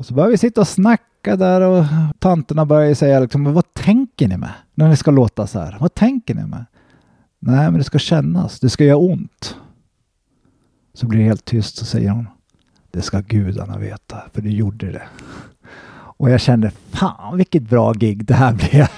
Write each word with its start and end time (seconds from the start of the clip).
Och 0.00 0.06
så 0.06 0.14
började 0.14 0.30
vi 0.30 0.38
sitta 0.38 0.60
och 0.60 0.68
snacka 0.68 1.36
där 1.36 1.60
och 1.60 1.84
tanterna 2.18 2.66
började 2.66 2.94
säga 2.94 3.20
liksom, 3.20 3.54
vad 3.54 3.74
tänker 3.74 4.28
ni 4.28 4.36
med 4.36 4.52
när 4.74 4.88
ni 4.88 4.96
ska 4.96 5.10
låta 5.10 5.46
så 5.46 5.58
här? 5.58 5.76
Vad 5.80 5.94
tänker 5.94 6.34
ni 6.34 6.46
med? 6.46 6.64
Nej, 7.38 7.70
men 7.70 7.74
det 7.74 7.84
ska 7.84 7.98
kännas. 7.98 8.60
Det 8.60 8.70
ska 8.70 8.84
göra 8.84 8.96
ont. 8.96 9.56
Så 10.94 11.06
blir 11.06 11.18
det 11.18 11.24
helt 11.24 11.44
tyst 11.44 11.76
så 11.76 11.84
säger 11.84 12.10
hon. 12.10 12.28
Det 12.90 13.02
ska 13.02 13.20
gudarna 13.20 13.78
veta, 13.78 14.22
för 14.32 14.42
du 14.42 14.50
gjorde 14.50 14.92
det. 14.92 15.02
Och 15.92 16.30
jag 16.30 16.40
kände, 16.40 16.70
fan 16.90 17.36
vilket 17.36 17.62
bra 17.62 17.92
gig 17.92 18.24
det 18.24 18.34
här 18.34 18.52
blev. 18.52 18.88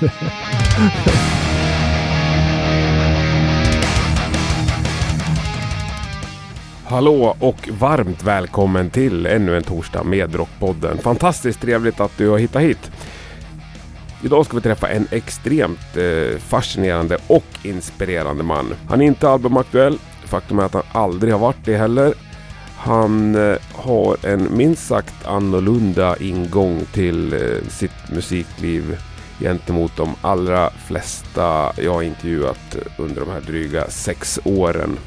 Hallå 6.92 7.36
och 7.40 7.68
varmt 7.72 8.22
välkommen 8.22 8.90
till 8.90 9.26
ännu 9.26 9.56
en 9.56 9.62
torsdag 9.62 10.02
med 10.02 10.34
Rockpodden. 10.34 10.98
Fantastiskt 10.98 11.60
trevligt 11.60 12.00
att 12.00 12.18
du 12.18 12.28
har 12.28 12.38
hittat 12.38 12.62
hit. 12.62 12.90
Idag 14.22 14.46
ska 14.46 14.56
vi 14.56 14.62
träffa 14.62 14.88
en 14.88 15.06
extremt 15.10 15.96
eh, 15.96 16.38
fascinerande 16.38 17.18
och 17.26 17.44
inspirerande 17.62 18.44
man. 18.44 18.74
Han 18.88 19.00
är 19.00 19.06
inte 19.06 19.28
albumaktuell. 19.28 19.98
Faktum 20.24 20.58
är 20.58 20.62
att 20.62 20.74
han 20.74 20.82
aldrig 20.92 21.32
har 21.32 21.40
varit 21.40 21.64
det 21.64 21.76
heller. 21.76 22.14
Han 22.76 23.34
eh, 23.34 23.56
har 23.74 24.26
en 24.26 24.56
minst 24.56 24.86
sagt 24.86 25.26
annorlunda 25.26 26.16
ingång 26.16 26.80
till 26.92 27.32
eh, 27.32 27.68
sitt 27.68 28.10
musikliv 28.10 28.98
gentemot 29.40 29.96
de 29.96 30.14
allra 30.20 30.70
flesta 30.70 31.72
jag 31.76 31.92
har 31.92 32.02
intervjuat 32.02 32.76
under 32.98 33.20
de 33.20 33.30
här 33.30 33.40
dryga 33.40 33.90
sex 33.90 34.40
åren. 34.44 34.98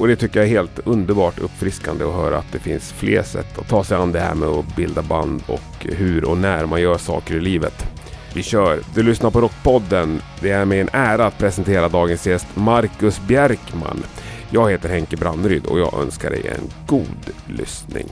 Och 0.00 0.08
det 0.08 0.16
tycker 0.16 0.40
jag 0.40 0.46
är 0.46 0.50
helt 0.50 0.80
underbart 0.84 1.38
uppfriskande 1.38 2.04
att 2.04 2.14
höra 2.14 2.38
att 2.38 2.52
det 2.52 2.58
finns 2.58 2.92
fler 2.92 3.22
sätt 3.22 3.58
att 3.58 3.68
ta 3.68 3.84
sig 3.84 3.96
an 3.96 4.12
det 4.12 4.20
här 4.20 4.34
med 4.34 4.48
att 4.48 4.76
bilda 4.76 5.02
band 5.02 5.42
och 5.46 5.86
hur 5.86 6.24
och 6.24 6.36
när 6.38 6.66
man 6.66 6.80
gör 6.80 6.98
saker 6.98 7.34
i 7.34 7.40
livet. 7.40 7.86
Vi 8.34 8.42
kör! 8.42 8.80
Du 8.94 9.02
lyssnar 9.02 9.30
på 9.30 9.40
Rockpodden. 9.40 10.20
Det 10.40 10.50
är 10.50 10.64
med 10.64 10.80
en 10.80 10.88
ära 10.92 11.26
att 11.26 11.38
presentera 11.38 11.88
dagens 11.88 12.26
gäst 12.26 12.46
Marcus 12.54 13.20
Bjärkman. 13.28 14.02
Jag 14.50 14.70
heter 14.70 14.88
Henke 14.88 15.16
Branneryd 15.16 15.66
och 15.66 15.78
jag 15.80 15.94
önskar 16.02 16.30
dig 16.30 16.46
en 16.46 16.70
god 16.86 17.30
lyssning. 17.46 18.08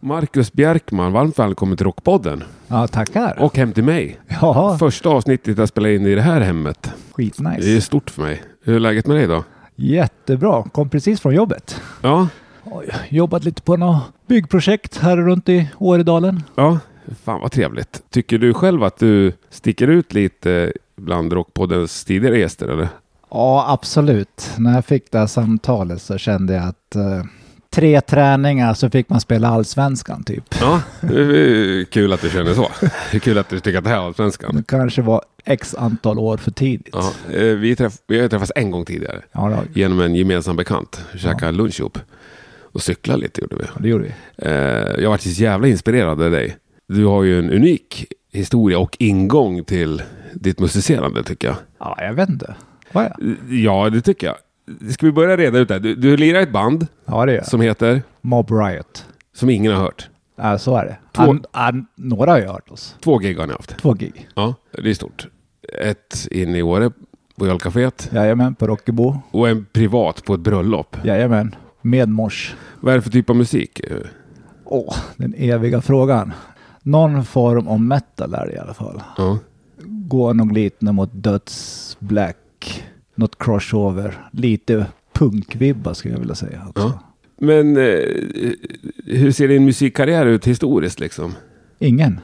Marcus 0.00 0.52
Bjärkman, 0.52 1.12
varmt 1.12 1.38
välkommen 1.38 1.76
till 1.76 1.86
Rockpodden. 1.86 2.44
Ja, 2.68 2.88
tackar. 2.88 3.36
Och 3.38 3.56
hem 3.56 3.72
till 3.72 3.84
mig. 3.84 4.20
ja, 4.40 4.76
Första 4.78 5.08
avsnittet 5.08 5.58
jag 5.58 5.68
spelar 5.68 5.88
in 5.88 6.06
i 6.06 6.14
det 6.14 6.22
här 6.22 6.40
hemmet. 6.40 6.82
Det 6.82 6.88
är 6.88 7.12
skitnice. 7.14 7.80
stort 7.80 8.10
för 8.10 8.22
mig. 8.22 8.42
Hur 8.64 8.74
är 8.74 8.80
läget 8.80 9.06
med 9.06 9.16
dig 9.16 9.26
då? 9.26 9.44
Jättebra. 9.82 10.62
Kom 10.72 10.88
precis 10.88 11.20
från 11.20 11.34
jobbet. 11.34 11.80
Ja, 12.02 12.28
jobbat 13.08 13.44
lite 13.44 13.62
på 13.62 13.76
något 13.76 14.02
byggprojekt 14.26 14.98
här 14.98 15.16
runt 15.16 15.48
i 15.48 15.68
Åredalen. 15.78 16.42
Ja, 16.54 16.78
fan 17.24 17.40
vad 17.40 17.52
trevligt. 17.52 18.02
Tycker 18.10 18.38
du 18.38 18.54
själv 18.54 18.82
att 18.84 18.98
du 18.98 19.32
sticker 19.50 19.88
ut 19.88 20.12
lite 20.12 20.72
bland 20.96 21.32
Rockpoddens 21.32 22.04
tidigare 22.04 22.38
gäster 22.38 22.68
eller? 22.68 22.88
Ja, 23.30 23.64
absolut. 23.68 24.50
När 24.58 24.74
jag 24.74 24.84
fick 24.84 25.10
det 25.10 25.18
här 25.18 25.26
samtalet 25.26 26.02
så 26.02 26.18
kände 26.18 26.54
jag 26.54 26.64
att 26.64 26.96
eh, 26.96 27.24
tre 27.70 28.00
träningar 28.00 28.74
så 28.74 28.90
fick 28.90 29.08
man 29.08 29.20
spela 29.20 29.48
allsvenskan 29.48 30.24
typ. 30.24 30.54
Ja, 30.60 30.80
kul 31.90 32.12
att 32.12 32.20
du 32.20 32.30
känner 32.30 32.54
så. 32.54 32.68
Kul 33.20 33.38
att 33.38 33.48
du 33.48 33.60
tycker 33.60 33.78
att 33.78 33.84
det 33.84 33.90
här 33.90 33.96
är 33.96 34.06
Allsvenskan. 34.06 34.56
Det 34.56 34.66
kanske 34.66 35.02
var 35.02 35.22
x 35.44 35.74
antal 35.74 36.18
år 36.18 36.36
för 36.36 36.50
tidigt. 36.50 36.88
Ja, 36.92 37.12
eh, 37.32 37.42
vi, 37.56 37.76
träff, 37.76 37.94
vi 38.06 38.20
har 38.20 38.28
träffats 38.28 38.52
en 38.56 38.70
gång 38.70 38.84
tidigare 38.84 39.20
Ja, 39.32 39.48
då, 39.48 39.80
genom 39.80 40.00
en 40.00 40.14
gemensam 40.14 40.56
bekant. 40.56 41.04
Käkade 41.16 41.52
lunch 41.52 41.80
ihop 41.80 41.98
och 42.62 42.82
cyklade 42.82 43.20
lite 43.20 43.40
gjorde 43.40 43.56
vi. 43.56 43.64
det 43.82 43.88
gjorde 43.88 44.04
vi. 44.04 44.12
Eh, 44.36 44.52
Jag 44.52 45.02
har 45.02 45.08
varit 45.08 45.20
så 45.20 45.28
jävla 45.28 45.68
inspirerad 45.68 46.22
av 46.22 46.30
dig. 46.30 46.56
Du 46.88 47.04
har 47.04 47.22
ju 47.22 47.38
en 47.38 47.50
unik 47.50 48.04
historia 48.32 48.78
och 48.78 48.96
ingång 49.00 49.64
till 49.64 50.02
ditt 50.34 50.58
musicerande 50.60 51.22
tycker 51.24 51.48
jag. 51.48 51.56
Ja, 51.78 51.96
jag 52.00 52.14
vet 52.14 52.28
inte. 52.28 52.54
Är 52.92 53.02
jag? 53.18 53.36
Ja, 53.50 53.90
det 53.90 54.00
tycker 54.00 54.26
jag. 54.26 54.36
Ska 54.92 55.06
vi 55.06 55.12
börja 55.12 55.36
reda 55.36 55.58
ut 55.58 55.68
det? 55.68 55.74
här? 55.74 55.80
Du, 55.80 55.94
du 55.94 56.16
lirar 56.16 56.40
ett 56.40 56.52
band 56.52 56.86
Ja, 57.04 57.26
det 57.26 57.34
jag. 57.34 57.46
som 57.46 57.60
heter, 57.60 58.02
Mob 58.20 58.50
Riot. 58.50 59.04
som 59.34 59.50
ingen 59.50 59.72
har 59.72 59.80
hört. 59.82 60.08
Ja, 60.36 60.58
så 60.58 60.76
är 60.76 60.84
det. 60.84 60.96
Två- 61.12 61.22
An, 61.22 61.44
an, 61.52 61.86
några 61.96 62.30
har 62.30 62.38
ju 62.38 62.46
hört 62.46 62.70
oss. 62.70 62.96
Två 63.00 63.18
gig 63.18 63.38
har 63.38 63.46
ni 63.46 63.52
haft. 63.52 63.78
Två 63.78 63.92
gig. 63.92 64.28
Ja, 64.34 64.54
det 64.82 64.90
är 64.90 64.94
stort. 64.94 65.26
Ett 65.78 66.28
inne 66.30 66.58
i 66.58 66.62
Åre 66.62 66.90
på 67.36 67.46
Ölcaféet 67.46 68.10
Jajamän, 68.12 68.54
på 68.54 68.66
Rockebo. 68.66 69.16
och 69.30 69.48
en 69.48 69.66
privat 69.72 70.24
på 70.24 70.34
ett 70.34 70.40
bröllop. 70.40 70.96
Jajamän, 71.04 71.54
med 71.82 72.08
mors. 72.08 72.54
Vad 72.80 72.92
är 72.92 72.98
det 72.98 73.02
för 73.02 73.10
typ 73.10 73.30
av 73.30 73.36
musik? 73.36 73.80
Åh, 74.64 74.96
den 75.16 75.34
eviga 75.36 75.80
frågan. 75.80 76.32
Någon 76.82 77.24
form 77.24 77.68
av 77.68 77.80
metal 77.80 78.34
är 78.34 78.46
det 78.46 78.52
i 78.52 78.58
alla 78.58 78.74
fall. 78.74 79.02
Ja. 79.16 79.38
Går 79.84 80.34
nog 80.34 80.52
lite 80.52 80.92
mot 80.92 81.10
döds, 81.12 81.96
black, 81.98 82.84
något 83.14 83.38
crossover. 83.38 84.28
Lite 84.32 84.86
punkvibbar 85.12 85.94
skulle 85.94 86.14
jag 86.14 86.20
vilja 86.20 86.34
säga 86.34 86.66
också. 86.68 86.82
Ja. 86.82 86.98
Men 87.38 87.76
eh, 87.76 87.98
hur 89.06 89.32
ser 89.32 89.48
din 89.48 89.64
musikkarriär 89.64 90.26
ut 90.26 90.46
historiskt 90.46 91.00
liksom? 91.00 91.34
Ingen. 91.78 92.20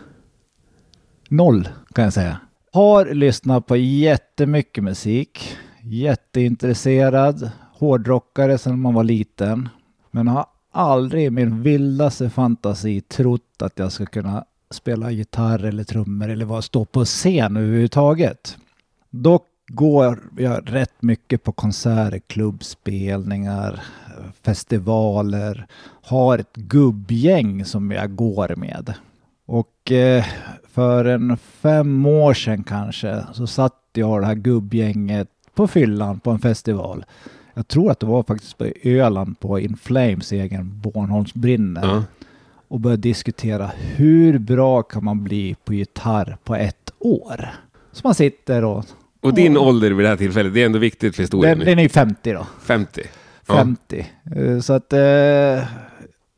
Noll 1.29 1.69
kan 1.93 2.05
jag 2.05 2.13
säga. 2.13 2.39
Har 2.73 3.15
lyssnat 3.15 3.67
på 3.67 3.77
jättemycket 3.77 4.85
musik. 4.85 5.57
Jätteintresserad. 5.83 7.51
Hårdrockare 7.73 8.59
sedan 8.59 8.81
man 8.81 8.95
var 8.95 9.05
liten. 9.05 9.69
Men 10.11 10.29
har 10.29 10.47
aldrig 10.73 11.25
i 11.25 11.31
min 11.31 11.63
vildaste 11.63 12.31
fantasi 12.31 13.01
trott 13.01 13.63
att 13.63 13.79
jag 13.79 13.93
ska 13.93 14.07
kunna 14.07 14.45
spela 14.71 15.11
gitarr 15.11 15.65
eller 15.65 15.85
trummor 15.85 16.29
eller 16.29 16.45
vara 16.45 16.63
stå 16.63 16.85
på 16.85 17.05
scen 17.05 17.57
överhuvudtaget. 17.57 18.57
Dock 19.11 19.47
går 19.69 20.19
jag 20.39 20.73
rätt 20.73 21.03
mycket 21.03 21.45
på 21.45 21.53
konserter, 21.53 22.19
klubbspelningar, 22.19 23.83
festivaler. 24.43 25.67
Har 26.03 26.39
ett 26.39 26.55
gubbgäng 26.55 27.65
som 27.65 27.91
jag 27.91 28.17
går 28.17 28.57
med. 28.57 28.95
Och 29.47 29.93
eh, 29.93 30.25
för 30.79 31.05
en 31.05 31.37
fem 31.37 32.07
år 32.07 32.35
sedan 32.35 32.63
kanske 32.65 33.25
så 33.33 33.47
satt 33.47 33.75
jag 33.93 34.11
och 34.11 34.21
det 34.21 34.27
här 34.27 34.35
gubbgänget 34.35 35.29
på 35.55 35.67
fyllan 35.69 36.21
på 36.21 36.31
en 36.31 36.39
festival. 36.39 37.05
Jag 37.55 37.69
tror 37.69 37.91
att 37.91 38.01
det 38.01 38.07
var 38.07 38.23
faktiskt 38.23 38.59
på 38.59 38.67
Öland 38.85 39.41
på 39.41 39.61
In 39.61 39.77
Flames 39.77 40.33
egen 40.33 40.81
Bornholms 40.81 41.35
brinner 41.35 41.87
Ja. 41.87 42.03
och 42.69 42.81
började 42.81 43.03
diskutera 43.03 43.71
hur 43.97 44.39
bra 44.39 44.83
kan 44.83 45.05
man 45.05 45.25
bli 45.25 45.57
på 45.65 45.75
gitarr 45.75 46.37
på 46.45 46.55
ett 46.55 46.93
år? 46.99 47.49
Så 47.93 48.01
man 48.05 48.15
sitter 48.15 48.65
och... 48.65 48.85
Och 49.21 49.35
din 49.35 49.57
ålder 49.57 49.91
vid 49.91 50.05
det 50.05 50.09
här 50.09 50.17
tillfället, 50.17 50.55
det 50.55 50.63
är 50.63 50.67
ändå 50.67 50.79
viktigt 50.79 51.17
för 51.17 51.23
historien. 51.23 51.59
Den, 51.59 51.67
den 51.67 51.79
är 51.79 51.83
ju 51.83 51.89
50 51.89 52.33
då. 52.33 52.47
50. 52.63 53.03
Ja. 53.47 53.55
50. 53.55 54.07
Eh, 54.37 54.59
Så 54.61 54.73
att 54.73 54.93
eh, 54.93 54.99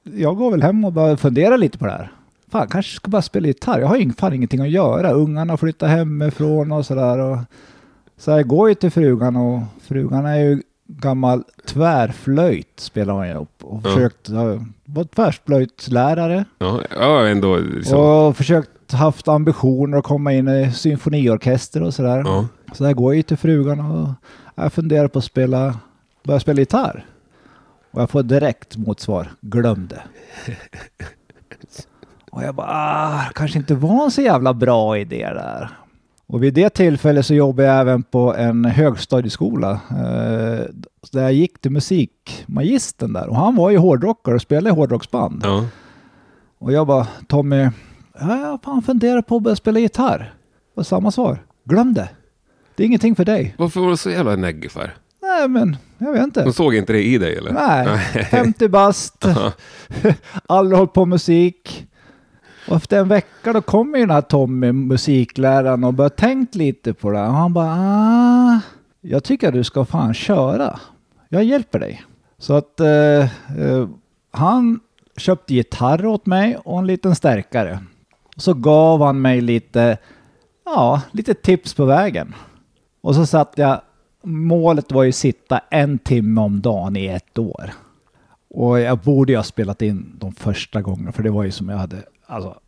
jag 0.02 0.36
går 0.36 0.50
väl 0.50 0.62
hem 0.62 0.84
och 0.84 0.92
bara 0.92 1.16
funderar 1.16 1.58
lite 1.58 1.78
på 1.78 1.86
det 1.86 1.92
här. 1.92 2.12
Fan, 2.50 2.68
kanske 2.68 2.96
ska 2.96 3.10
bara 3.10 3.22
spela 3.22 3.46
gitarr. 3.46 3.80
Jag 3.80 3.86
har 3.88 3.96
ju 3.96 4.12
fan 4.12 4.32
ingenting 4.32 4.60
att 4.60 4.70
göra. 4.70 5.10
Ungarna 5.10 5.56
flyttar 5.56 5.86
hemifrån 5.86 6.72
och 6.72 6.86
sådär. 6.86 7.18
Och... 7.18 7.38
Så 8.16 8.30
jag 8.30 8.46
går 8.48 8.68
ju 8.68 8.74
till 8.74 8.90
frugan 8.90 9.36
och 9.36 9.60
frugan 9.82 10.26
är 10.26 10.36
ju 10.38 10.62
gammal 10.86 11.42
tvärflöjt 11.66 12.80
spelar 12.80 13.14
man 13.14 13.28
ju 13.28 13.34
upp. 13.34 13.64
Och 13.64 13.80
Ja. 13.84 13.90
försökt 13.90 14.28
vara 14.84 15.04
tvärflöjtslärare. 15.04 16.44
Ja, 16.58 16.80
ja 16.90 17.26
ändå 17.28 17.56
liksom. 17.56 17.98
Och 17.98 18.36
försökt 18.36 18.92
haft 18.92 19.28
ambitioner 19.28 19.98
att 19.98 20.04
komma 20.04 20.32
in 20.32 20.48
i 20.48 20.72
symfoniorkester 20.72 21.82
och 21.82 21.94
sådär. 21.94 22.18
Ja. 22.24 22.46
Så 22.72 22.84
där 22.84 22.92
går 22.92 23.12
jag 23.12 23.16
ju 23.16 23.22
till 23.22 23.36
frugan 23.36 23.80
och 23.80 24.08
jag 24.54 24.72
funderar 24.72 25.08
på 25.08 25.18
att 25.18 25.24
spela, 25.24 25.74
börja 26.24 26.40
spela 26.40 26.60
gitarr. 26.60 27.04
Och 27.90 28.02
jag 28.02 28.10
får 28.10 28.22
direkt 28.22 28.76
motsvar, 28.76 29.28
glöm 29.40 29.88
det. 29.90 30.02
och 32.30 32.42
jag 32.42 32.54
bara, 32.54 32.68
ah, 32.70 33.24
kanske 33.34 33.58
inte 33.58 33.74
var 33.74 34.04
en 34.04 34.10
så 34.10 34.22
jävla 34.22 34.54
bra 34.54 34.98
idé 34.98 35.30
där. 35.34 35.70
Och 36.26 36.42
vid 36.42 36.54
det 36.54 36.70
tillfället 36.70 37.26
så 37.26 37.34
jobbade 37.34 37.68
jag 37.68 37.80
även 37.80 38.02
på 38.02 38.34
en 38.34 38.64
högstadieskola. 38.64 39.70
Eh, 39.90 40.64
där 41.12 41.22
jag 41.22 41.32
gick 41.32 41.60
till 41.60 41.70
musikmagistern 41.70 43.12
där. 43.12 43.28
Och 43.28 43.36
han 43.36 43.56
var 43.56 43.70
ju 43.70 43.76
hårdrockare 43.76 44.34
och 44.34 44.42
spelade 44.42 44.68
i 44.68 44.72
hårdrocksband. 44.72 45.40
Ja. 45.44 45.64
Och 46.58 46.72
jag 46.72 46.86
bara, 46.86 47.06
Tommy, 47.28 47.68
ja, 48.20 48.40
jag 48.40 48.62
fan 48.62 48.82
funderar 48.82 49.22
på 49.22 49.36
att 49.36 49.42
börja 49.42 49.56
spela 49.56 49.78
gitarr. 49.78 50.34
Och 50.76 50.86
samma 50.86 51.10
svar, 51.10 51.38
glöm 51.64 51.94
det. 51.94 52.08
Det 52.74 52.82
är 52.82 52.86
ingenting 52.86 53.16
för 53.16 53.24
dig. 53.24 53.54
Varför 53.58 53.80
var 53.80 53.90
du 53.90 53.96
så 53.96 54.10
jävla 54.10 54.36
neggig 54.36 54.70
för? 54.70 54.94
Nej, 55.22 55.48
men 55.48 55.76
jag 55.98 56.12
vet 56.12 56.22
inte. 56.22 56.44
De 56.44 56.52
såg 56.52 56.74
inte 56.74 56.92
det 56.92 57.02
i 57.02 57.18
dig 57.18 57.36
eller? 57.36 57.52
Nej, 57.52 57.98
50 58.30 58.68
bast, 58.68 59.26
aldrig 60.46 60.78
hållit 60.78 60.92
på 60.92 61.06
musik. 61.06 61.86
Och 62.70 62.76
efter 62.76 63.00
en 63.00 63.08
vecka 63.08 63.52
då 63.52 63.60
kommer 63.60 63.98
ju 63.98 64.06
den 64.06 64.14
här 64.14 64.20
Tommy, 64.20 64.72
musikläraren, 64.72 65.84
och 65.84 65.94
börjar 65.94 66.08
tänkt 66.08 66.54
lite 66.54 66.94
på 66.94 67.10
det. 67.10 67.20
Och 67.20 67.32
han 67.32 67.52
bara, 67.52 67.74
ah, 67.78 68.60
jag 69.00 69.24
tycker 69.24 69.48
att 69.48 69.54
du 69.54 69.64
ska 69.64 69.84
fan 69.84 70.14
köra. 70.14 70.80
Jag 71.28 71.44
hjälper 71.44 71.78
dig. 71.78 72.04
Så 72.38 72.54
att 72.54 72.80
eh, 72.80 73.20
eh, 73.58 73.88
han 74.30 74.80
köpte 75.16 75.54
gitarr 75.54 76.06
åt 76.06 76.26
mig 76.26 76.56
och 76.56 76.78
en 76.78 76.86
liten 76.86 77.14
stärkare. 77.14 77.78
Så 78.36 78.54
gav 78.54 79.02
han 79.02 79.20
mig 79.20 79.40
lite, 79.40 79.98
ja, 80.64 81.02
lite 81.10 81.34
tips 81.34 81.74
på 81.74 81.84
vägen. 81.84 82.34
Och 83.00 83.14
så 83.14 83.26
satt 83.26 83.52
jag, 83.56 83.80
målet 84.22 84.92
var 84.92 85.02
ju 85.02 85.08
att 85.08 85.14
sitta 85.14 85.58
en 85.70 85.98
timme 85.98 86.40
om 86.40 86.60
dagen 86.60 86.96
i 86.96 87.06
ett 87.06 87.38
år. 87.38 87.70
Och 88.50 88.80
jag 88.80 88.98
borde 88.98 89.32
ju 89.32 89.36
ha 89.38 89.42
spelat 89.42 89.82
in 89.82 90.12
de 90.18 90.32
första 90.32 90.82
gångerna 90.82 91.12
för 91.12 91.22
det 91.22 91.30
var 91.30 91.44
ju 91.44 91.50
som 91.50 91.68
jag 91.68 91.76
hade, 91.76 91.96
alltså, 92.26 92.58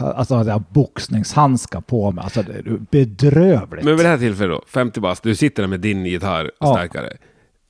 alltså 0.00 0.34
hade 0.34 0.50
jag 0.50 0.62
boxningshandskar 0.70 1.80
på 1.80 2.10
mig. 2.12 2.24
Alltså 2.24 2.42
det 2.42 2.52
är 2.52 2.78
bedrövligt. 2.90 3.84
Men 3.84 3.96
vid 3.96 4.04
det 4.04 4.08
här 4.10 4.18
tillfället 4.18 4.56
då, 4.56 4.64
50 4.68 5.00
bast, 5.00 5.22
du 5.22 5.34
sitter 5.34 5.62
där 5.62 5.68
med 5.68 5.80
din 5.80 6.06
gitarr 6.06 6.50
Ja. 6.60 6.74
stärkare. 6.74 7.12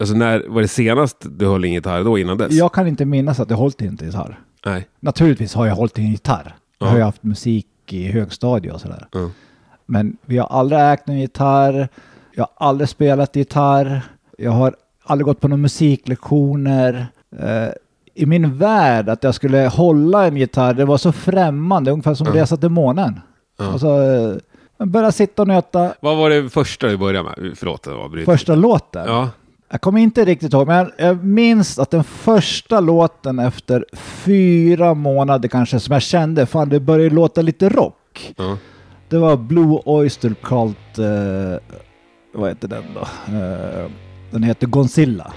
Alltså 0.01 0.15
när 0.15 0.45
var 0.49 0.63
det 0.63 0.69
senast 0.69 1.17
du 1.39 1.47
höll 1.47 1.65
en 1.65 1.73
gitarr 1.73 2.05
då 2.05 2.19
innan 2.19 2.39
dess? 2.39 2.53
Jag 2.53 2.73
kan 2.73 2.87
inte 2.87 3.05
minnas 3.05 3.41
att 3.41 3.51
jag 3.51 3.57
hållit 3.57 3.83
i 3.83 3.87
en 3.87 3.97
gitarr. 3.97 4.41
Nej. 4.67 4.89
Naturligtvis 5.01 5.55
har 5.55 5.67
jag 5.67 5.75
hållit 5.77 5.99
i 5.99 6.03
en 6.03 6.11
gitarr. 6.11 6.55
Jag 6.79 6.87
Ja. 6.87 6.91
har 6.91 6.97
ju 6.99 7.03
haft 7.05 7.23
musik 7.23 7.67
i 7.91 8.09
högstadiet 8.09 8.75
och 8.75 8.81
sådär. 8.81 9.07
Ja. 9.13 9.31
Men 9.87 10.17
vi 10.27 10.39
har 10.39 10.47
aldrig 10.47 10.81
ägt 10.81 11.09
en 11.09 11.19
gitarr. 11.21 11.89
Jag 12.35 12.47
har 12.57 12.67
aldrig 12.69 12.89
spelat 12.89 13.37
gitarr. 13.37 14.03
Jag 14.39 14.51
har 14.51 14.75
aldrig 15.05 15.25
gått 15.27 15.41
på 15.41 15.49
några 15.49 15.61
musiklektioner. 15.63 17.07
Eh, 17.43 17.69
I 18.15 18.27
min 18.27 18.59
värld 18.59 19.09
att 19.09 19.25
jag 19.25 19.35
skulle 19.35 19.59
hålla 19.67 20.27
en 20.27 20.37
gitarr, 20.37 20.75
det 20.75 20.85
var 20.85 20.97
så 20.99 21.13
främmande, 21.13 21.91
ungefär 21.91 22.15
som 22.15 22.27
Ja. 22.27 22.35
resa 22.43 22.57
till 22.57 22.69
månen. 22.69 23.21
Ja. 23.59 23.73
Alltså, 23.73 23.87
eh, 23.89 24.37
jag 24.79 24.89
började 24.89 25.13
sitta 25.13 25.43
och 25.43 25.49
nöta 25.49 25.93
Vad 26.01 26.17
var 26.17 26.31
det 26.31 26.51
första 26.51 26.87
du 26.87 26.97
började 26.97 27.29
med? 27.41 27.53
Förlåt, 27.59 27.87
jag 27.87 27.99
avbryter. 27.99 28.33
första 28.33 28.55
låten. 28.55 29.05
Ja. 29.07 29.31
Jag 29.71 29.81
kommer 29.81 30.01
inte 30.01 30.25
riktigt 30.25 30.53
ihåg, 30.53 30.67
men 30.67 30.77
jag, 30.77 30.91
jag 31.09 31.25
minns 31.25 31.79
att 31.79 31.91
den 31.91 32.05
första 32.05 32.81
låten 32.81 33.39
efter 33.39 33.85
fyra 33.95 34.95
månader 34.95 35.49
kanske, 35.49 35.81
som 35.81 35.93
jag 35.93 36.03
kände, 36.03 36.47
fan 36.47 36.69
det 36.69 36.81
började 36.81 37.15
låta 37.15 37.43
lite 37.43 37.69
rock. 37.69 38.35
ja. 38.37 38.57
Det 39.11 39.19
var 39.19 39.37
Blue 39.37 39.79
Oyster 39.85 40.35
Cult, 40.43 40.99
eh, 40.99 41.61
vad 42.35 42.49
heter 42.49 42.69
den 42.69 42.83
då? 42.95 43.01
Eh, 43.37 43.91
den 44.31 44.43
heter 44.43 44.67
Gonzilla. 44.67 45.33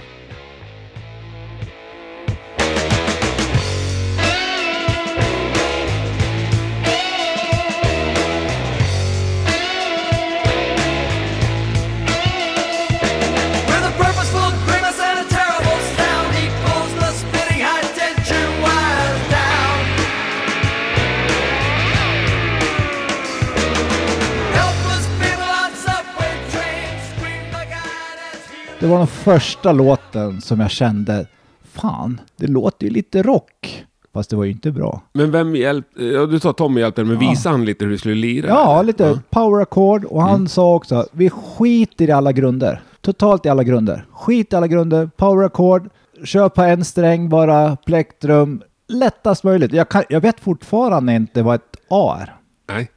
Det 28.82 28.88
var 28.88 28.98
den 28.98 29.06
första 29.06 29.72
låten 29.72 30.40
som 30.40 30.60
jag 30.60 30.70
kände, 30.70 31.26
fan, 31.64 32.20
det 32.36 32.46
låter 32.46 32.86
ju 32.86 32.92
lite 32.92 33.22
rock. 33.22 33.84
Fast 34.14 34.30
det 34.30 34.36
var 34.36 34.44
ju 34.44 34.50
inte 34.50 34.70
bra. 34.70 35.02
Men 35.12 35.30
vem 35.30 35.56
hjälpte, 35.56 36.04
ja, 36.04 36.26
du 36.26 36.40
sa 36.40 36.52
Tommy 36.52 36.80
hjälpte 36.80 37.02
dig, 37.02 37.08
men 37.14 37.24
Ja. 37.24 37.30
visade 37.30 37.54
han 37.54 37.64
lite 37.64 37.84
hur 37.84 37.92
du 37.92 37.98
skulle 37.98 38.14
lira? 38.14 38.46
Ja, 38.48 38.74
eller? 38.74 38.82
lite 38.86 39.20
power 39.30 39.62
accord 39.62 40.04
och 40.04 40.22
han 40.22 40.48
sa 40.48 40.74
också, 40.74 41.06
vi 41.12 41.30
skiter 41.30 42.08
i 42.08 42.12
alla 42.12 42.32
grunder. 42.32 42.82
Totalt 43.00 43.46
i 43.46 43.48
alla 43.48 43.62
grunder. 43.64 44.06
Skit 44.12 44.52
i 44.52 44.56
alla 44.56 44.66
grunder, 44.66 45.10
power 45.16 45.44
accord, 45.46 45.90
kör 46.24 46.48
på 46.48 46.62
en 46.62 46.84
sträng 46.84 47.28
bara, 47.28 47.76
plektrum, 47.76 48.62
lättast 48.88 49.44
möjligt. 49.44 49.72
Jag, 49.72 49.88
kan, 49.88 50.02
jag 50.08 50.20
vet 50.20 50.40
fortfarande 50.40 51.14
inte 51.14 51.42
vad 51.42 51.54
ett 51.54 51.76
A 51.88 52.18
är. 52.20 52.34
Nej. 52.68 52.90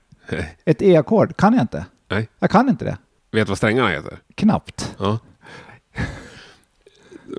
Ett 0.66 0.82
E-ackord 0.82 1.38
kan 1.38 1.54
jag 1.54 1.62
inte. 1.64 1.86
Nej. 2.12 2.30
Jag 2.40 2.50
kan 2.50 2.70
inte 2.70 2.86
det. 2.86 2.98
Vet 3.32 3.50
vad 3.50 3.58
strängarna 3.58 3.90
heter? 3.90 4.14
Knappt. 4.36 4.96
Ja. 5.00 5.20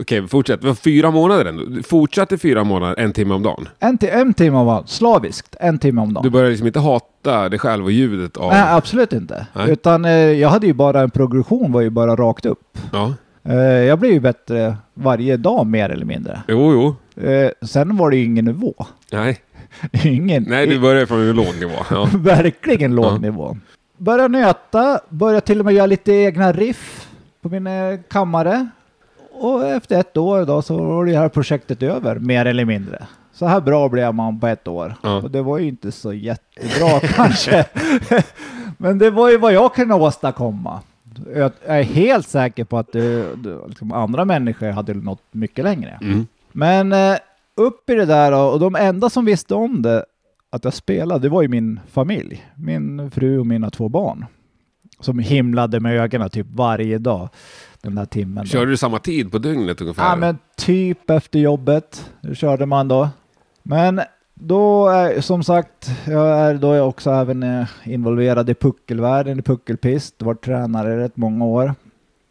Okej, 0.00 0.28
fortsätt. 0.28 0.60
Det 0.60 0.66
var 0.66 0.74
fyra 0.74 1.10
månader 1.10 1.44
ändå. 1.44 1.64
Du 1.64 1.82
fortsatte 1.82 2.38
fyra 2.38 2.64
månader, 2.64 2.94
en 3.02 3.12
timme 3.12 3.34
om 3.34 3.42
dagen. 3.42 3.68
En, 3.78 3.98
en 4.00 4.34
timme 4.34 4.56
om 4.58 4.66
dagen, 4.66 4.86
slaviskt, 4.86 5.56
en 5.60 5.78
timme 5.78 6.00
om 6.00 6.14
dagen. 6.14 6.24
Du 6.24 6.30
började 6.30 6.50
liksom 6.50 6.66
inte 6.66 6.80
hata 6.80 7.48
dig 7.48 7.58
själv 7.58 7.84
och 7.84 7.92
ljudet 7.92 8.36
av... 8.36 8.50
Nej, 8.52 8.62
absolut 8.68 9.12
inte. 9.12 9.46
Nej. 9.52 9.70
Utan 9.70 10.04
eh, 10.04 10.10
jag 10.12 10.48
hade 10.48 10.66
ju 10.66 10.72
bara 10.72 11.00
en 11.00 11.10
progression, 11.10 11.72
var 11.72 11.80
ju 11.80 11.90
bara 11.90 12.16
rakt 12.16 12.46
upp. 12.46 12.78
Ja. 12.92 13.14
Eh, 13.42 13.56
jag 13.60 13.98
blev 13.98 14.12
ju 14.12 14.20
bättre 14.20 14.76
varje 14.94 15.36
dag 15.36 15.66
mer 15.66 15.88
eller 15.88 16.04
mindre. 16.06 16.42
Jo, 16.48 16.72
jo. 17.16 17.22
Eh, 17.24 17.50
sen 17.62 17.96
var 17.96 18.10
det 18.10 18.16
ju 18.16 18.24
ingen 18.24 18.44
nivå. 18.44 18.74
Nej. 19.12 19.38
Ingen, 20.04 20.42
Nej, 20.48 20.66
du 20.66 20.78
började 20.78 21.06
från 21.06 21.20
en 21.20 21.36
låg 21.36 21.54
nivå. 21.60 21.72
Ja. 21.90 22.08
verkligen 22.14 22.94
låg 22.94 23.04
Ja. 23.12 23.18
nivå. 23.18 23.56
Började 23.98 24.28
nöta, 24.28 25.00
började 25.08 25.40
till 25.40 25.58
och 25.58 25.64
med 25.64 25.74
göra 25.74 25.86
lite 25.86 26.12
egna 26.12 26.52
riff 26.52 27.05
på 27.48 27.54
min 27.54 27.66
eh, 27.66 28.00
kammare. 28.08 28.68
Och 29.32 29.66
efter 29.66 30.00
ett 30.00 30.16
år 30.16 30.44
då 30.44 30.62
så 30.62 30.84
var 30.84 31.06
det 31.06 31.18
här 31.18 31.28
projektet 31.28 31.82
över, 31.82 32.18
mer 32.18 32.46
eller 32.46 32.64
mindre. 32.64 33.06
Så 33.32 33.46
här 33.46 33.60
bra 33.60 33.88
blev 33.88 34.14
man 34.14 34.40
på 34.40 34.46
ett 34.46 34.68
år. 34.68 34.94
Ja. 35.02 35.16
Och 35.16 35.30
det 35.30 35.42
var 35.42 35.58
ju 35.58 35.68
inte 35.68 35.92
så 35.92 36.12
jättebra 36.12 37.00
kanske. 37.14 37.64
Men 38.76 38.98
det 38.98 39.10
var 39.10 39.30
ju 39.30 39.38
vad 39.38 39.52
jag 39.52 39.74
kunde 39.74 39.94
åstadkomma. 39.94 40.80
Jag 41.34 41.52
är 41.64 41.82
helt 41.82 42.28
säker 42.28 42.64
på 42.64 42.78
att 42.78 42.92
det, 42.92 43.36
det, 43.36 43.58
liksom 43.68 43.92
andra 43.92 44.24
människor 44.24 44.70
hade 44.70 44.94
nått 44.94 45.22
mycket 45.30 45.64
längre. 45.64 45.98
Mm. 46.02 46.26
Men 46.52 46.92
eh, 46.92 47.16
upp 47.54 47.90
i 47.90 47.94
det 47.94 48.06
där 48.06 48.30
då, 48.30 48.38
och 48.38 48.60
de 48.60 48.76
enda 48.76 49.10
som 49.10 49.24
visste 49.24 49.54
om 49.54 49.82
det, 49.82 50.04
att 50.50 50.64
jag 50.64 50.74
spelade, 50.74 51.20
det 51.20 51.28
var 51.28 51.42
ju 51.42 51.48
min 51.48 51.80
familj. 51.90 52.46
Min 52.54 53.10
fru 53.10 53.38
och 53.38 53.46
mina 53.46 53.70
två 53.70 53.88
barn. 53.88 54.24
Som 55.00 55.18
himlade 55.18 55.80
med 55.80 56.00
ögonen 56.00 56.30
typ 56.30 56.46
varje 56.50 56.98
dag 56.98 57.28
den 57.82 57.94
där 57.94 58.04
timmen. 58.04 58.44
då. 58.44 58.50
Körde 58.50 58.70
du 58.70 58.76
samma 58.76 58.98
tid 58.98 59.32
på 59.32 59.38
dygnet 59.38 59.80
ungefär? 59.80 60.08
Ja, 60.08 60.16
men 60.16 60.38
typ 60.56 61.10
efter 61.10 61.38
jobbet 61.38 62.10
körde 62.34 62.66
man 62.66 62.88
då. 62.88 63.08
Men 63.62 64.00
då, 64.34 64.88
är, 64.88 65.20
som 65.20 65.42
sagt, 65.44 65.90
jag 66.06 66.38
är 66.38 66.54
då 66.54 66.80
också 66.80 67.10
även 67.10 67.42
eh, 67.42 67.66
involverad 67.84 68.50
i 68.50 68.54
puckelvärlden, 68.54 69.38
i 69.38 69.42
puckelpist. 69.42 70.22
Var 70.22 70.34
tränare 70.34 70.92
i 70.94 70.96
rätt 70.96 71.16
många 71.16 71.44
år. 71.44 71.74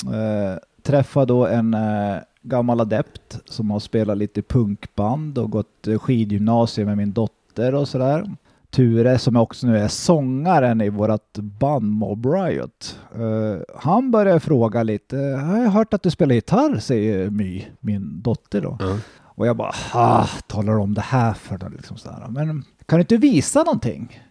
Eh, 0.05 0.59
träffade 0.83 1.25
då 1.25 1.47
en 1.47 1.73
eh, 1.73 2.17
gammal 2.41 2.81
adept 2.81 3.39
som 3.45 3.71
har 3.71 3.79
spelat 3.79 4.17
lite 4.17 4.41
punkband 4.41 5.37
och 5.37 5.51
gått 5.51 5.87
eh, 5.87 5.99
skidgymnasium 5.99 6.87
med 6.87 6.97
min 6.97 7.13
dotter 7.13 7.75
och 7.75 7.87
sådär. 7.87 8.31
Ture 8.75 9.17
som 9.17 9.35
också 9.35 9.67
nu 9.67 9.77
är 9.77 9.87
sångaren 9.87 10.81
i 10.81 10.89
vårt 10.89 11.37
band 11.37 11.91
Mob 11.91 12.25
Riot. 12.25 12.99
Eh, 13.15 13.61
han 13.79 14.11
började 14.11 14.39
fråga 14.39 14.83
lite, 14.83 15.17
har 15.17 15.57
jag 15.57 15.69
hört 15.69 15.93
att 15.93 16.03
du 16.03 16.11
spelar 16.11 16.35
gitarr, 16.35 16.79
säger 16.79 17.29
My, 17.29 17.65
min 17.79 18.21
dotter 18.21 18.61
då. 18.61 18.77
Ja. 18.79 18.97
Och 19.21 19.47
jag 19.47 19.57
bara, 19.57 19.71
ah, 19.91 20.27
talar 20.47 20.77
om 20.77 20.93
det 20.93 21.01
här 21.01 21.33
för 21.33 21.57
dem 21.57 21.73
liksom 21.73 21.97
sådär. 21.97 22.25
Men 22.29 22.63
kan 22.85 22.97
du 22.97 23.01
inte 23.01 23.17
visa 23.17 23.63
någonting? 23.63 24.21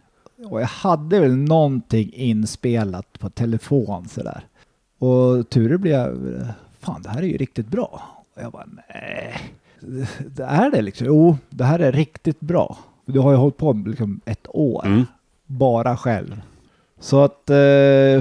Och 0.51 0.61
jag 0.61 0.67
hade 0.67 1.21
väl 1.21 1.37
någonting 1.37 2.13
inspelat 2.13 3.19
på 3.19 3.31
telefon 3.31 4.09
sådär. 4.09 4.47
Och 4.99 5.49
Ture 5.51 5.79
blev, 5.79 6.17
fan 6.81 7.03
det 7.03 7.09
här 7.09 7.23
är 7.23 7.27
ju 7.27 7.37
riktigt 7.37 7.69
bra. 7.69 8.03
Och 8.37 8.43
jag 8.43 8.53
bara, 8.53 8.67
nej, 8.91 9.41
det 10.27 10.45
är 10.45 10.71
det 10.71 10.83
liksom. 10.83 11.07
Jo, 11.07 11.39
det 11.51 11.65
här 11.65 11.79
är 11.79 11.93
riktigt 11.93 12.41
bra. 12.41 12.79
Du 13.07 13.19
har 13.21 13.31
ju 13.31 13.37
hållit 13.37 13.57
på 13.57 13.73
liksom 13.87 14.21
ett 14.25 14.47
år, 14.49 14.87
Mm. 14.87 15.07
bara 15.47 15.97
själv. 15.97 16.41
Så 17.01 17.21
att, 17.25 17.51
eh, 17.51 17.55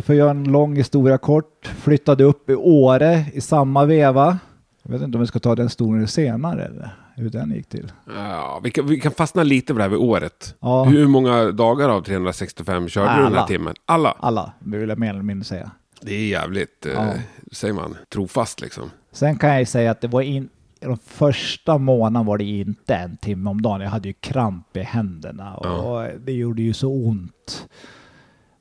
för 0.02 0.10
att 0.10 0.16
göra 0.16 0.32
en 0.32 0.44
lång 0.44 0.75
historia 0.75 1.18
kort, 1.18 1.72
flyttade 1.78 2.24
upp 2.24 2.50
i 2.50 2.56
Åre 2.56 3.25
i 3.34 3.42
samma 3.42 3.86
veva. 3.86 4.38
Jag 4.84 4.92
vet 4.92 5.02
inte 5.02 5.18
om 5.18 5.22
vi 5.22 5.28
ska 5.28 5.40
ta 5.40 5.56
den 5.56 5.66
historien 5.66 6.08
senare 6.08 6.66
eller 6.66 6.90
hur 7.16 7.30
den 7.30 7.52
gick 7.52 7.70
till. 7.70 7.92
Ja, 8.16 8.60
vi, 8.63 8.72
kan, 8.72 8.88
vi 8.88 9.00
kan 9.00 9.12
fastna 9.12 9.44
lite 9.44 9.74
på 9.74 9.78
det 9.78 9.84
här 9.84 9.90
vid 9.90 10.00
året. 10.00 10.56
Ja. 10.60 10.84
Hur 10.84 11.08
många 11.08 11.52
dagar 11.52 11.90
av 11.90 12.02
365 12.02 12.88
körde 12.90 13.10
du 13.10 13.16
den 13.24 13.24
här 13.34 13.38
Alla. 13.40 13.48
timmen? 13.48 13.74
Alla? 13.86 14.16
Alla, 14.20 14.52
det 14.60 14.78
vill 14.78 14.90
jag 14.90 15.00
mer 15.00 15.10
eller 15.10 15.22
mindre 15.22 15.46
säga. 15.46 15.72
Det 16.02 16.13
är 16.16 16.28
jävligt, 16.28 16.86
eh, 16.86 16.92
Ja. 16.94 17.13
säger 17.52 17.74
man, 17.74 17.96
trofast 18.13 18.62
liksom. 18.62 18.92
Sen 19.12 19.38
kan 19.38 19.50
jag 19.50 19.60
ju 19.60 19.66
säga 19.66 19.92
att 19.92 20.02
det 20.02 20.08
var 20.08 20.22
in, 20.22 20.50
de 20.88 20.98
första 20.98 21.78
månaderna 21.78 22.24
var 22.24 22.38
det 22.38 22.44
inte 22.44 22.96
en 22.96 23.18
timme 23.18 23.50
om 23.50 23.62
dagen. 23.62 23.82
Jag 23.82 23.90
hade 23.90 24.08
ju 24.08 24.13
kramp 24.13 24.78
i 24.78 24.80
händerna 24.80 25.56
och, 25.56 25.66
Ja. 25.66 26.08
det 26.25 26.32
gjorde 26.34 26.62
ju 26.62 26.74
så 26.74 26.90
ont. 26.94 27.68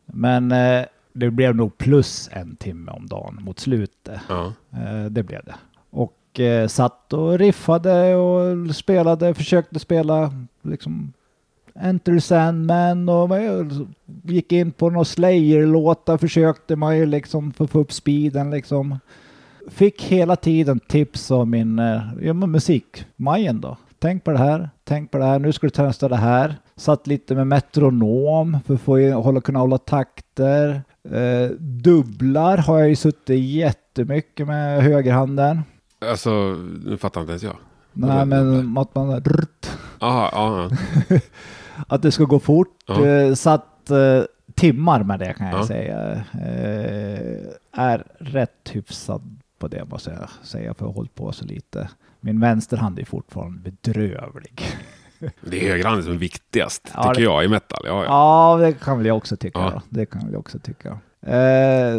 Men 0.07 0.53
eh, 0.53 0.85
det 1.13 1.31
blev 1.31 1.55
nog 1.57 1.79
plus 1.79 2.29
en 2.33 2.57
timme 2.57 2.93
om 2.93 3.07
dagen 3.07 3.39
mot 3.43 3.59
slutet. 3.61 4.21
Ja. 4.29 4.53
Eh, 4.73 5.05
det 5.11 5.23
blev 5.23 5.41
det. 5.45 5.55
Och 5.91 6.41
eh, 6.41 6.69
satt 6.69 7.13
och 7.13 7.39
riffade 7.39 8.15
och 8.15 8.75
spelade, 8.77 9.35
försökte 9.35 9.79
spela 9.79 10.33
liksom 10.63 11.13
Enter 11.75 12.19
Sandman 12.19 13.09
och 13.09 13.31
gick 14.23 14.53
in 14.53 14.73
på 14.73 14.91
några 14.91 15.05
Slayer-låtar 15.05 16.19
försökte 16.19 16.77
man 16.77 16.99
ju 16.99 17.07
liksom 17.07 17.53
få 17.53 17.67
få 17.67 17.79
upp 17.79 17.93
speeden 17.93 18.51
liksom. 18.51 18.99
Fick 19.71 20.03
hela 20.03 20.37
tiden 20.37 20.81
tips 20.81 21.31
av 21.31 21.49
min 21.49 21.79
eh, 21.79 22.01
ja, 22.21 22.33
musik, 22.33 23.05
Majen 23.17 23.61
då. 23.61 23.77
tänk 23.99 24.25
på 24.25 24.31
det 24.31 24.39
här, 24.39 24.71
tänk 24.85 25.11
på 25.11 25.19
det 25.19 25.25
här, 25.25 25.39
nu 25.39 25.53
ska 25.53 25.67
du 25.67 25.71
testa 25.71 26.09
det 26.09 26.17
här. 26.17 26.55
Satt 26.77 27.07
lite 27.07 27.35
med 27.35 27.47
metronom 27.47 28.59
för 28.67 28.75
att 28.75 28.81
få 28.81 29.11
hålla, 29.11 29.41
kunna 29.41 29.59
hålla 29.59 29.79
takter. 29.79 30.83
Eh, 31.11 31.51
dubblar 31.59 32.57
har 32.59 32.79
jag 32.79 32.89
ju 32.89 32.97
suttit 32.97 33.45
jättemycket 33.45 34.47
med 34.47 34.83
högerhanden. 34.83 35.61
Alltså, 36.11 36.31
nu 36.87 36.97
fattar 36.97 37.21
inte 37.21 37.31
ens 37.33 37.43
jag. 37.43 37.57
Nej, 37.93 38.27
men 38.27 38.79
att 38.79 38.95
man... 38.95 39.23
Aha, 40.01 40.31
ja, 40.33 40.69
ja. 41.09 41.17
Att 41.89 42.03
det 42.03 42.13
ska 42.13 42.25
gå 42.25 42.41
fort. 42.41 42.91
Eh, 42.91 43.35
satt 43.35 43.91
eh, 43.91 44.23
timmar 44.55 45.03
med 45.03 45.19
det 45.19 45.33
kan 45.33 45.47
jag 45.47 45.59
Ja. 45.61 45.67
säga. 45.67 46.13
Eh, 46.33 47.81
är 47.83 48.05
rätt 48.19 48.71
hyfsad 48.73 49.23
på 49.63 49.69
det 49.69 49.85
måste 49.91 50.11
jag 50.11 50.47
säga 50.47 50.75
för 50.75 50.85
jag 50.85 50.89
har 50.89 50.95
hållit 50.95 51.15
på 51.15 51.33
så 51.33 51.45
lite. 51.45 51.89
Min 52.21 52.41
vänsterhand 52.41 52.99
är 52.99 53.05
fortfarande 53.05 53.71
bedrövlig. 53.71 54.63
Det 55.41 55.65
är 55.65 55.69
högerhanden 55.71 56.03
som 56.05 56.13
är 56.13 56.19
viktigast, 56.19 56.91
Ja, 56.95 57.03
tycker 57.03 57.15
det- 57.15 57.23
jag, 57.23 57.45
i 57.45 57.49
metal. 57.49 57.83
Ja, 57.87 58.05
ja. 58.05 58.05
Ja, 58.05 58.67
det 58.67 58.73
kan 58.73 58.99
väl 58.99 59.07
jag 59.07 59.17
också 59.17 59.37
tycka. 59.37 59.59
Ja. 59.59 59.83
Det 59.89 60.07
kan 60.07 60.23
väl 60.25 60.33
jag 60.33 60.41
också 60.41 60.59
tycka. 60.59 60.99
Eh, 61.27 61.97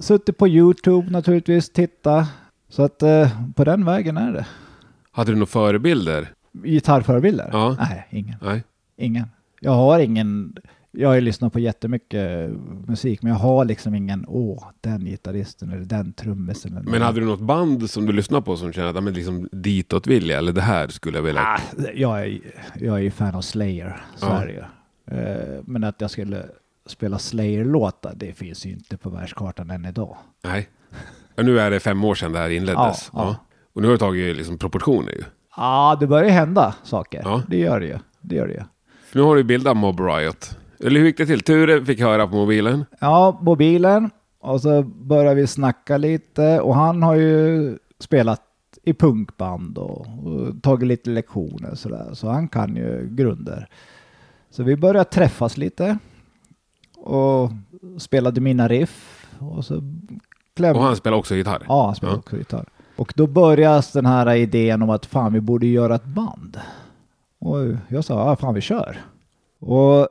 suttit 0.00 0.38
på 0.38 0.48
YouTube 0.48 1.10
naturligtvis, 1.10 1.70
titta. 1.72 2.26
Så 2.68 2.82
att 2.82 3.02
eh, 3.02 3.28
på 3.54 3.64
den 3.64 3.84
vägen 3.84 4.16
är 4.16 4.32
det. 4.32 4.46
Hade 5.12 5.30
du 5.30 5.34
några 5.36 5.46
förebilder? 5.46 6.28
Gitarrförebilder? 6.64 7.48
Ja. 7.52 7.76
Nej, 7.78 8.06
ingen. 8.10 8.36
Nej. 8.42 8.64
Ingen. 8.96 9.26
Jag 9.60 9.72
har 9.72 9.98
ingen. 9.98 10.56
Jag 10.92 11.08
har 11.08 11.14
ju 11.14 11.20
lyssnat 11.20 11.52
på 11.52 11.58
jättemycket 11.58 12.50
musik, 12.86 13.22
men 13.22 13.32
jag 13.32 13.38
har 13.38 13.64
liksom 13.64 13.94
ingen, 13.94 14.24
åh, 14.28 14.64
den 14.80 15.04
gitarristen 15.04 15.70
eller 15.70 15.84
den 15.84 16.12
trummisen. 16.12 16.76
eller 16.76 16.90
Men 16.90 17.02
hade 17.02 17.20
du 17.20 17.26
något 17.26 17.40
band 17.40 17.90
som 17.90 18.06
du 18.06 18.12
lyssnade 18.12 18.42
på 18.42 18.56
som 18.56 18.72
kände 18.72 18.98
att 18.98 19.04
men 19.04 19.14
liksom 19.14 19.48
ditåt 19.52 20.06
vill 20.06 20.28
jag, 20.28 20.38
eller 20.38 20.52
det 20.52 20.60
här 20.62 20.88
skulle 20.88 21.18
jag 21.18 21.22
vilja... 21.22 21.42
Ah, 21.42 21.60
jag, 21.94 22.20
är, 22.20 22.40
jag 22.78 22.96
är 22.98 23.02
ju 23.02 23.10
fan 23.10 23.34
av 23.34 23.40
Slayer, 23.42 24.00
så 24.16 24.26
Ja. 24.26 24.42
är 24.42 24.46
det 24.46 24.52
ju. 24.52 24.62
Eh, 25.18 25.60
men 25.64 25.84
att 25.84 26.00
jag 26.00 26.10
skulle 26.10 26.46
spela 26.86 27.18
Slayer-låtar, 27.18 28.12
det 28.16 28.32
finns 28.32 28.66
ju 28.66 28.70
inte 28.70 28.96
på 28.96 29.10
världskartan 29.10 29.70
än 29.70 29.84
idag. 29.84 30.16
Nej. 30.44 30.68
Ja, 31.34 31.42
nu 31.42 31.60
är 31.60 31.70
det 31.70 31.80
fem 31.80 32.04
år 32.04 32.14
sedan 32.14 32.32
det 32.32 32.38
här 32.38 32.50
inleddes. 32.50 33.10
Ja, 33.12 33.24
ja. 33.24 33.36
Och 33.72 33.82
nu 33.82 33.88
har 33.88 33.92
det 33.92 33.98
tagit 33.98 34.36
liksom 34.36 34.58
proportioner 34.58 35.12
ju. 35.12 35.22
Ja, 35.56 35.96
det 36.00 36.06
börjar 36.06 36.30
hända 36.30 36.74
saker. 36.82 37.20
Ja. 37.24 37.42
Det 37.48 37.56
gör 37.58 37.80
det 37.80 37.86
ju. 37.86 37.98
Det 38.20 38.34
gör 38.34 38.46
det 38.46 38.54
ju. 38.54 38.62
Nu 39.12 39.20
har 39.22 39.36
du 39.36 39.42
bildat 39.44 39.76
Mob 39.76 40.00
Riot. 40.00 40.56
Eller 40.84 41.00
hur 41.00 41.06
gick 41.06 41.16
det 41.16 41.26
till? 41.26 41.40
Ture 41.40 41.84
fick 41.84 42.00
höra 42.00 42.26
på 42.26 42.34
mobilen. 42.36 42.84
Ja, 43.00 43.38
mobilen. 43.42 44.10
Och 44.40 44.60
så 44.60 44.82
börjar 44.82 45.34
vi 45.34 45.46
snacka 45.46 45.96
lite. 45.96 46.60
Och 46.60 46.74
han 46.74 47.02
har 47.02 47.14
ju 47.14 47.78
spelat 47.98 48.42
i 48.82 48.94
punkband 48.94 49.78
och, 49.78 50.00
och 50.00 50.62
tagit 50.62 50.88
lite 50.88 51.10
lektioner 51.10 51.74
sådär. 51.74 52.10
Så 52.12 52.28
han 52.28 52.48
kan 52.48 52.76
ju 52.76 53.08
grunder. 53.10 53.68
Så 54.50 54.62
vi 54.62 54.76
började 54.76 55.04
träffas 55.10 55.56
lite. 55.56 55.98
Och 56.96 57.50
spelade 57.98 58.40
mina 58.40 58.68
riff. 58.68 59.26
Och 59.38 59.64
så 59.64 59.82
klämde... 60.56 60.78
Och 60.78 60.84
han 60.86 60.96
spelar 60.96 61.16
också 61.16 61.34
gitarr. 61.34 61.62
Ja, 61.68 61.86
han 61.86 61.94
spelar 61.94 62.12
Ja. 62.14 62.18
också 62.18 62.36
gitarr. 62.36 62.68
Och 62.96 63.12
då 63.16 63.26
började 63.26 63.82
den 63.92 64.06
här 64.06 64.34
idén 64.34 64.82
om 64.82 64.90
att 64.90 65.06
fan 65.06 65.32
vi 65.32 65.40
borde 65.40 65.66
göra 65.66 65.94
ett 65.94 66.04
band. 66.04 66.60
Och 67.38 67.56
jag 67.88 68.04
sa, 68.04 68.28
ja 68.28 68.36
fan 68.36 68.54
vi 68.54 68.60
kör. 68.60 68.96
Och 69.58 70.08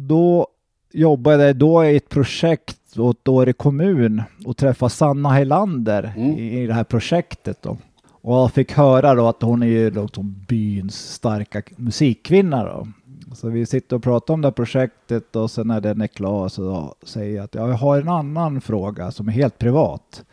då 0.00 0.46
jobbade 0.92 1.46
jag 1.46 1.56
då 1.56 1.84
i 1.84 1.96
ett 1.96 2.08
projekt 2.08 2.98
åt 2.98 3.28
Åre 3.28 3.52
kommun 3.52 4.22
och 4.46 4.56
träffade 4.56 4.90
Sanna 4.90 5.28
Helander 5.28 6.12
Mm. 6.16 6.30
i, 6.38 6.62
i 6.62 6.66
det 6.66 6.74
här 6.74 6.84
projektet 6.84 7.62
då. 7.62 7.76
Och 8.10 8.34
jag 8.36 8.52
fick 8.52 8.72
höra 8.72 9.14
då 9.14 9.28
att 9.28 9.42
hon 9.42 9.62
är 9.62 9.66
ju 9.66 9.90
liksom 9.90 10.44
byns 10.48 10.94
starka 11.12 11.62
musikkvinna 11.76 12.64
då. 12.64 12.88
Så 13.34 13.48
vi 13.48 13.66
sitter 13.66 13.96
och 13.96 14.02
pratar 14.02 14.34
om 14.34 14.40
det 14.40 14.46
här 14.48 14.52
projektet 14.52 15.36
och 15.36 15.50
sen 15.50 15.66
när 15.68 15.80
den 15.80 16.00
är 16.00 16.06
klar 16.06 16.48
så 16.48 16.94
säger 17.02 17.36
jag 17.36 17.44
att 17.44 17.54
jag 17.54 17.68
har 17.68 18.00
en 18.00 18.08
annan 18.08 18.60
fråga 18.60 19.10
som 19.10 19.28
är 19.28 19.32
helt 19.32 19.58
privat. 19.58 20.24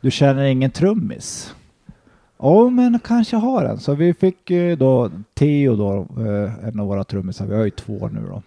Du 0.00 0.10
känner 0.10 0.44
ingen 0.44 0.70
trummis? 0.70 1.54
Ja, 2.38 2.70
men 2.70 2.98
kanske 3.04 3.36
har 3.36 3.64
en. 3.64 3.78
Så 3.78 3.94
vi 3.94 4.14
fick 4.14 4.50
ju 4.50 4.76
då 4.76 5.10
Theo 5.34 5.76
då, 5.76 6.06
eh, 6.22 6.68
en 6.68 6.80
av 6.80 6.86
våra 6.86 7.04
trummisar, 7.04 7.46
vi 7.46 7.54
har 7.56 7.64
ju 7.64 7.70
två 7.70 8.08
nu 8.12 8.20
då. 8.28 8.42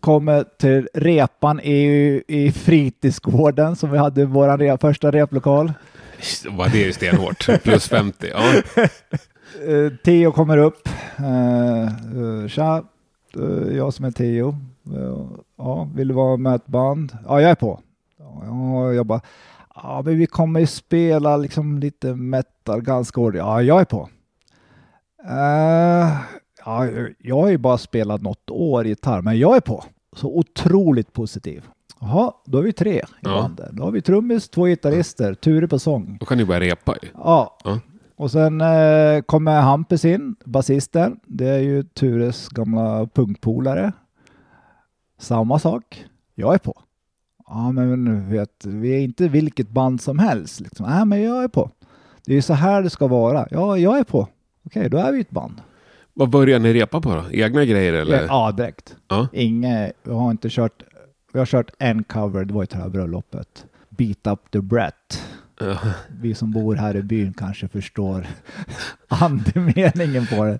Kommer 0.00 0.44
till 0.58 0.88
repan 0.94 1.60
i, 1.60 2.22
i 2.28 2.52
fritidsgården 2.52 3.76
som 3.76 3.90
vi 3.90 3.98
hade 3.98 4.20
i 4.20 4.24
vår 4.24 4.58
re, 4.58 4.78
första 4.78 5.10
replokal. 5.10 5.72
Vad 6.50 6.72
det 6.72 6.82
är 6.82 6.86
ju 6.86 6.92
stenhårt. 6.92 7.62
Plus 7.62 7.88
50. 7.88 8.26
Ja. 8.32 8.42
Eh, 9.68 9.92
Theo 10.04 10.32
kommer 10.32 10.58
upp. 10.58 10.88
Eh, 11.18 11.82
eh, 11.82 12.48
Tja, 12.48 12.82
jag 13.72 13.94
som 13.94 14.04
är. 14.04 14.20
Eh, 14.20 14.54
ja, 15.56 15.88
vill 15.94 16.08
du 16.08 16.14
vara 16.14 16.36
med 16.36 16.54
ett 16.54 16.66
band? 16.66 17.18
Ja, 17.26 17.40
jag 17.40 17.50
är 17.50 17.54
på. 17.54 17.80
Ja, 18.18 18.92
jag 18.92 19.06
bara, 19.06 19.20
ja 19.74 20.02
men 20.04 20.18
vi 20.18 20.26
kommer 20.26 20.60
ju 20.60 20.66
spela 20.66 21.36
liksom 21.36 21.78
lite 21.78 22.14
metal 22.14 22.82
ganska 22.82 23.20
hårt. 23.20 23.34
Ja, 23.34 23.62
jag 23.62 23.80
är 23.80 23.84
på. 23.84 24.08
Ja, 26.64 26.86
jag 27.18 27.36
har 27.40 27.48
ju 27.48 27.58
bara 27.58 27.78
spelat 27.78 28.22
något 28.22 28.50
år 28.50 28.86
gitarr, 28.86 29.22
men 29.22 29.38
jag 29.38 29.56
är 29.56 29.60
på. 29.60 29.84
Så 30.16 30.38
otroligt 30.38 31.12
positiv. 31.12 31.64
Jaha, 32.00 32.32
då 32.44 32.58
är 32.58 32.62
vi 32.62 32.72
tre 32.72 32.94
i 32.98 33.02
Ja. 33.20 33.42
bandet. 33.42 33.70
Då 33.72 33.82
har 33.84 33.90
vi 33.90 34.02
trummis, 34.02 34.48
två 34.48 34.64
gitarrister, 34.66 35.34
Ture 35.34 35.68
på 35.68 35.78
sång. 35.78 36.16
Då 36.20 36.26
kan 36.26 36.38
ni 36.38 36.44
börja 36.44 36.60
repa 36.60 36.94
ju. 37.02 37.08
Ja. 37.14 37.58
Ja. 37.64 37.78
Och 38.16 38.30
sen 38.30 38.60
eh, 38.60 39.20
kommer 39.26 39.60
Hampus 39.60 40.04
in, 40.04 40.36
basisten. 40.44 41.20
Det 41.26 41.48
är 41.48 41.58
ju 41.58 41.82
Tures 41.82 42.48
gamla 42.48 43.06
punkpolare. 43.06 43.92
Samma 45.18 45.58
sak. 45.58 46.04
Jag 46.34 46.54
är 46.54 46.58
på. 46.58 46.74
Ja, 47.48 47.72
men 47.72 48.28
vet, 48.30 48.64
vi 48.64 48.94
är 48.94 49.00
inte 49.00 49.28
vilket 49.28 49.68
band 49.68 50.00
som 50.00 50.18
helst. 50.18 50.60
Liksom. 50.60 50.86
Nej, 50.86 51.04
men 51.04 51.22
jag 51.22 51.44
är 51.44 51.48
på. 51.48 51.70
Det 52.26 52.32
är 52.32 52.36
ju 52.36 52.42
så 52.42 52.54
här 52.54 52.82
det 52.82 52.90
ska 52.90 53.06
vara. 53.06 53.46
Ja, 53.50 53.76
jag 53.78 53.98
är 53.98 54.04
på. 54.04 54.28
Okej, 54.66 54.88
då 54.90 54.98
är 54.98 55.12
vi 55.12 55.20
ett 55.20 55.30
band. 55.30 55.60
Vad 56.14 56.30
börjar 56.30 56.58
ni 56.58 56.72
repa 56.72 57.00
på 57.00 57.14
då? 57.14 57.24
Egna 57.32 57.64
grejer 57.64 57.92
eller? 57.92 58.26
Ja, 58.26 58.52
direkt. 58.52 58.96
Ja. 59.08 59.28
Inge, 59.32 59.92
vi 60.02 60.12
har 60.12 60.30
inte 60.30 60.48
kört, 60.50 60.82
vi 61.32 61.38
har 61.38 61.46
kört 61.46 61.70
en 61.78 62.04
cover, 62.04 62.44
det 62.44 62.54
var 62.54 62.62
ju 62.62 62.66
det 62.70 62.76
här 62.76 62.88
bröllopet. 62.88 63.66
Beat 63.88 64.26
up 64.26 64.50
the 64.50 64.60
brat. 64.60 65.22
Ja. 65.60 65.78
Vi 66.20 66.34
som 66.34 66.50
bor 66.50 66.74
här 66.74 66.96
i 66.96 67.02
byn 67.02 67.32
kanske 67.32 67.68
förstår 67.68 68.26
andemeningen 69.08 70.26
på 70.26 70.44
det. 70.44 70.58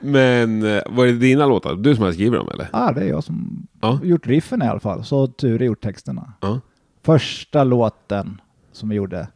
Men 0.00 0.62
eh, 0.76 0.82
var 0.86 1.06
det 1.06 1.12
dina 1.12 1.46
låtar? 1.46 1.74
Du 1.74 1.94
som 1.94 2.04
har 2.04 2.12
skrivit 2.12 2.40
dem 2.40 2.48
eller? 2.54 2.68
Ja, 2.72 2.92
det 2.92 3.00
är 3.00 3.08
jag 3.08 3.24
som 3.24 3.66
Ja. 3.80 4.00
gjort 4.02 4.26
riffen 4.26 4.62
i 4.62 4.66
alla 4.66 4.80
fall. 4.80 5.04
Så 5.04 5.26
Ture 5.26 5.64
gjort 5.64 5.80
texterna. 5.82 6.32
Ja. 6.40 6.60
Första 7.02 7.64
låten 7.64 8.40
som 8.72 8.88
vi 8.88 8.96
gjorde, 8.96 9.28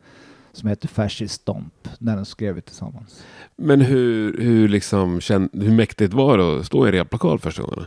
som 0.57 0.69
heter 0.69 0.89
Fascist 0.89 1.35
Stomp, 1.35 1.89
den 1.99 2.25
skrev 2.25 2.55
vi 2.55 2.61
tillsammans. 2.61 3.23
Men 3.57 3.81
hur, 3.81 4.41
hur, 4.41 4.69
liksom, 4.69 5.21
hur 5.53 5.71
mäktigt 5.73 6.15
var 6.15 6.39
det 6.39 6.59
att 6.61 6.67
stå 6.67 6.89
i 6.89 6.93
replokal 6.93 7.39
första 7.39 7.63
gången? 7.63 7.85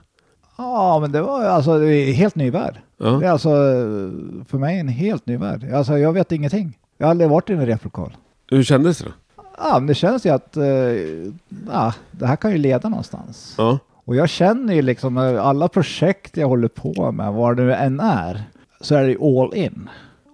Ja, 0.58 1.00
men 1.02 1.12
det 1.12 1.22
var 1.22 1.44
alltså 1.44 1.80
det 1.80 1.94
är 1.96 2.14
helt 2.14 2.36
ny 2.36 2.50
värld. 2.52 2.80
Det 2.98 3.04
är 3.06 3.22
Ja. 3.22 3.32
alltså 3.32 3.50
för 4.48 4.58
mig 4.58 4.80
en 4.80 4.88
helt 4.88 5.26
ny 5.28 5.38
värld. 5.38 5.72
Alltså 5.74 5.98
jag 5.98 6.14
vet 6.14 6.32
ingenting. 6.32 6.78
Jag 6.98 7.08
har 7.08 7.12
aldrig 7.12 7.30
varit 7.30 7.50
i 7.50 7.54
en 7.54 7.66
replokal. 7.66 8.18
Hur 8.50 8.64
kändes 8.64 8.98
det 8.98 9.06
då? 9.06 9.12
Ja, 9.58 9.74
men 9.80 9.88
det 9.88 9.96
känns 9.96 10.26
ju 10.26 10.30
att 10.30 10.58
eh, 10.58 10.64
ja, 11.72 11.94
det 12.12 12.26
här 12.28 12.36
kan 12.36 12.52
ju 12.52 12.58
leda 12.58 12.90
någonstans. 12.90 13.56
Ja. 13.58 13.80
Och 14.06 14.16
jag 14.16 14.30
känner 14.30 14.74
ju 14.74 14.82
liksom 14.82 15.18
alla 15.18 15.68
projekt 15.68 16.38
jag 16.38 16.48
håller 16.48 16.68
på 16.68 17.12
med, 17.12 17.34
vad 17.34 17.58
det 17.58 17.64
nu 17.64 17.74
än 17.74 18.00
är, 18.00 18.44
så 18.82 18.96
är 18.96 19.08
det 19.08 19.18
all 19.22 19.56
in. 19.56 19.90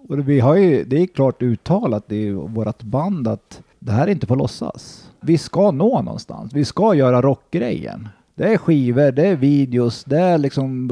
Och 0.10 0.30
vi 0.30 0.40
har 0.40 0.56
ju, 0.56 0.84
det 0.84 1.02
är 1.02 1.08
klart 1.08 1.42
uttalat 1.42 2.12
i 2.12 2.32
vårt 2.32 2.84
band 2.84 3.28
att 3.28 3.62
det 3.80 3.92
här 3.92 4.08
är 4.08 4.12
inte 4.12 4.28
på 4.28 4.36
låtsas. 4.36 5.10
Vi 5.22 5.38
ska 5.38 5.72
nå 5.72 6.02
någonstans. 6.02 6.54
Vi 6.54 6.66
ska 6.66 6.94
göra 6.94 7.22
rockgrejen. 7.22 8.10
Det 8.36 8.54
är 8.54 8.58
skivor, 8.58 9.12
det 9.12 9.28
är 9.28 9.36
videos, 9.36 10.04
det 10.04 10.20
är 10.20 10.38
liksom 10.38 10.90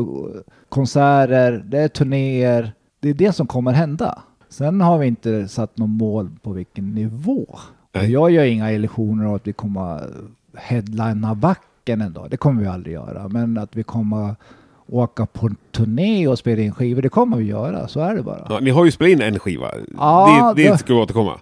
konserter, 0.70 1.64
det 1.66 1.80
är 1.80 1.88
turnéer. 1.88 2.74
Det 3.00 3.10
är 3.10 3.14
det 3.14 3.34
som 3.34 3.48
kommer 3.48 3.72
hända. 3.72 4.22
Sen 4.50 4.82
har 4.82 4.98
vi 4.98 5.08
inte 5.08 5.48
satt 5.48 5.78
något 5.78 5.90
mål 5.90 6.30
på 6.42 6.52
vilken 6.52 6.96
nivå. 6.96 7.60
Jag 7.92 8.32
gör 8.32 8.46
inga 8.46 8.72
illusioner 8.72 9.26
av 9.26 9.36
att 9.36 9.48
vi 9.48 9.54
kommer 9.54 10.10
headlina 10.58 11.36
backen 11.36 12.02
en 12.02 12.14
dag. 12.14 12.30
Det 12.30 12.38
kommer 12.38 12.62
vi 12.62 12.68
aldrig 12.68 12.94
göra. 12.94 13.28
Men 13.28 13.58
att 13.58 13.76
vi 13.76 13.84
kommer 13.84 14.36
åka 14.92 15.26
på 15.26 15.50
turné 15.72 16.28
och 16.28 16.40
spela 16.40 16.62
in 16.62 16.72
skivor, 16.74 17.02
det 17.02 17.10
kommer 17.10 17.38
vi 17.38 17.44
göra. 17.46 17.88
Så 17.88 18.00
är 18.00 18.16
det 18.16 18.24
bara. 18.24 18.46
Ja, 18.50 18.60
ni 18.60 18.70
har 18.70 18.86
ju 18.86 18.92
spelat 18.92 19.12
in 19.12 19.22
en 19.22 19.40
skiva. 19.40 19.72
Ja, 19.98 20.54
det, 20.56 20.64
det 20.64 20.70
det- 20.72 20.78
ska 20.78 20.94
vi 20.94 21.00
återkomma. 21.00 21.40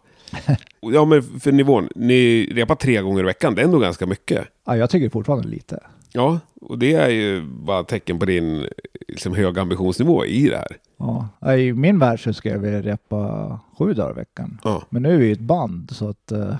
Ja, 0.81 1.05
men 1.05 1.23
för 1.39 1.51
nivån. 1.51 1.89
Ni 1.95 2.45
repar 2.53 2.75
tre 2.75 3.01
gånger 3.01 3.19
i 3.19 3.23
veckan. 3.25 3.55
Det 3.55 3.61
är 3.61 3.65
ändå 3.65 3.79
ganska 3.79 4.05
mycket. 4.05 4.47
Ja, 4.65 4.77
jag 4.77 4.89
tycker 4.89 5.09
fortfarande 5.09 5.47
lite. 5.47 5.79
Ja, 6.11 6.39
och 6.61 6.79
det 6.79 6.93
är 6.93 7.09
ju 7.09 7.41
bara 7.41 7.83
tecken 7.83 8.19
på 8.19 8.25
din 8.25 8.67
liksom, 9.07 9.35
hög 9.35 9.59
ambitionsnivå 9.59 10.25
i 10.25 10.49
det 10.49 10.57
här. 10.57 10.77
Ja. 10.97 11.53
I 11.55 11.73
min 11.73 11.99
värld 11.99 12.23
så 12.23 12.33
ska 12.33 12.49
jag 12.49 12.59
vilja 12.59 12.81
repa 12.81 13.59
sju 13.77 13.93
dagar 13.93 14.11
i 14.11 14.13
veckan. 14.13 14.59
Ja. 14.63 14.83
Men 14.89 15.03
nu 15.03 15.13
är 15.13 15.17
vi 15.17 15.25
ju 15.25 15.33
ett 15.33 15.39
band 15.39 15.91
så 15.91 16.09
att 16.09 16.31
eh, 16.31 16.55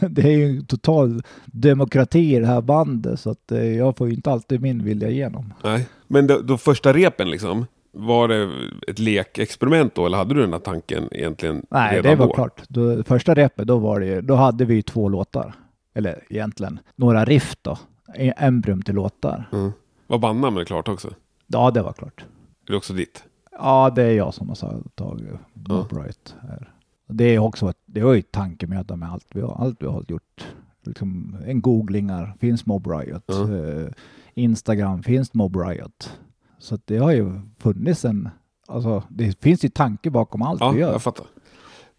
det 0.08 0.22
är 0.22 0.36
ju 0.36 0.44
en 0.44 0.66
total 0.66 1.22
demokrati 1.46 2.36
i 2.36 2.38
det 2.38 2.46
här 2.46 2.60
bandet 2.60 3.20
så 3.20 3.30
att 3.30 3.52
eh, 3.52 3.76
jag 3.76 3.96
får 3.96 4.08
ju 4.08 4.14
inte 4.14 4.30
alltid 4.30 4.60
min 4.60 4.84
vilja 4.84 5.08
igenom. 5.08 5.54
Nej. 5.64 5.88
Men 6.06 6.26
då, 6.26 6.38
då 6.38 6.58
första 6.58 6.92
repen 6.92 7.30
liksom, 7.30 7.66
var 7.92 8.28
det 8.28 8.50
ett 8.88 8.98
lekexperiment 8.98 9.94
då? 9.94 10.06
Eller 10.06 10.16
hade 10.18 10.34
du 10.34 10.40
den 10.40 10.52
här 10.52 10.60
tanken 10.60 11.08
egentligen 11.12 11.66
Nej, 11.70 11.96
redan 11.96 12.10
det 12.10 12.16
var 12.16 12.26
då? 12.26 12.32
klart. 12.32 12.62
Då, 12.68 13.04
första 13.04 13.34
repet, 13.34 13.66
då 13.66 13.78
var 13.78 14.00
det 14.00 14.06
ju, 14.06 14.20
då 14.20 14.34
hade 14.34 14.64
vi 14.64 14.74
ju 14.74 14.82
två 14.82 15.08
låtar. 15.08 15.54
Eller 15.94 16.24
egentligen 16.28 16.78
några 16.96 17.24
riff 17.24 17.56
då. 17.62 17.78
Embryon 18.16 18.82
till 18.82 18.94
låtar. 18.94 19.48
Mm. 19.52 19.72
Var 20.06 20.18
bandnamnet 20.18 20.66
klart 20.66 20.88
också? 20.88 21.14
Ja, 21.46 21.70
det 21.70 21.82
var 21.82 21.92
klart. 21.92 22.24
Är 22.66 22.70
det 22.70 22.76
också 22.76 22.92
ditt? 22.92 23.24
Ja, 23.50 23.90
det 23.94 24.02
är 24.02 24.12
jag 24.12 24.34
som 24.34 24.48
har 24.48 24.56
tagit 24.94 25.28
Bob 25.54 25.92
Wright 25.92 26.34
här. 26.42 26.72
Det 27.08 27.24
är 27.24 27.38
också, 27.38 27.72
det 27.86 28.02
var 28.02 28.14
ju 28.14 28.22
tankemöte 28.22 28.96
med 28.96 29.12
allt 29.12 29.26
vi 29.34 29.40
har, 29.40 29.54
allt 29.54 29.76
vi 29.82 29.86
har 29.86 30.04
gjort. 30.08 30.46
Liksom 30.82 31.36
en 31.46 31.60
googlingar, 31.60 32.34
finns 32.40 32.66
Mob 32.66 32.86
Riot? 32.86 33.22
Ja. 33.26 33.56
Eh, 33.56 33.88
Instagram, 34.34 35.02
finns 35.02 35.34
Mob 35.34 35.56
Riot? 35.56 36.18
Så 36.58 36.78
det 36.84 36.96
har 36.98 37.12
ju 37.12 37.40
funnits 37.58 38.04
en, 38.04 38.28
alltså 38.68 39.02
det 39.08 39.40
finns 39.42 39.64
ju 39.64 39.68
tanke 39.68 40.10
bakom 40.10 40.42
allt 40.42 40.60
Ja, 40.60 40.70
vi 40.70 40.80
gör. 40.80 40.92
jag 40.92 41.02
fattar. 41.02 41.26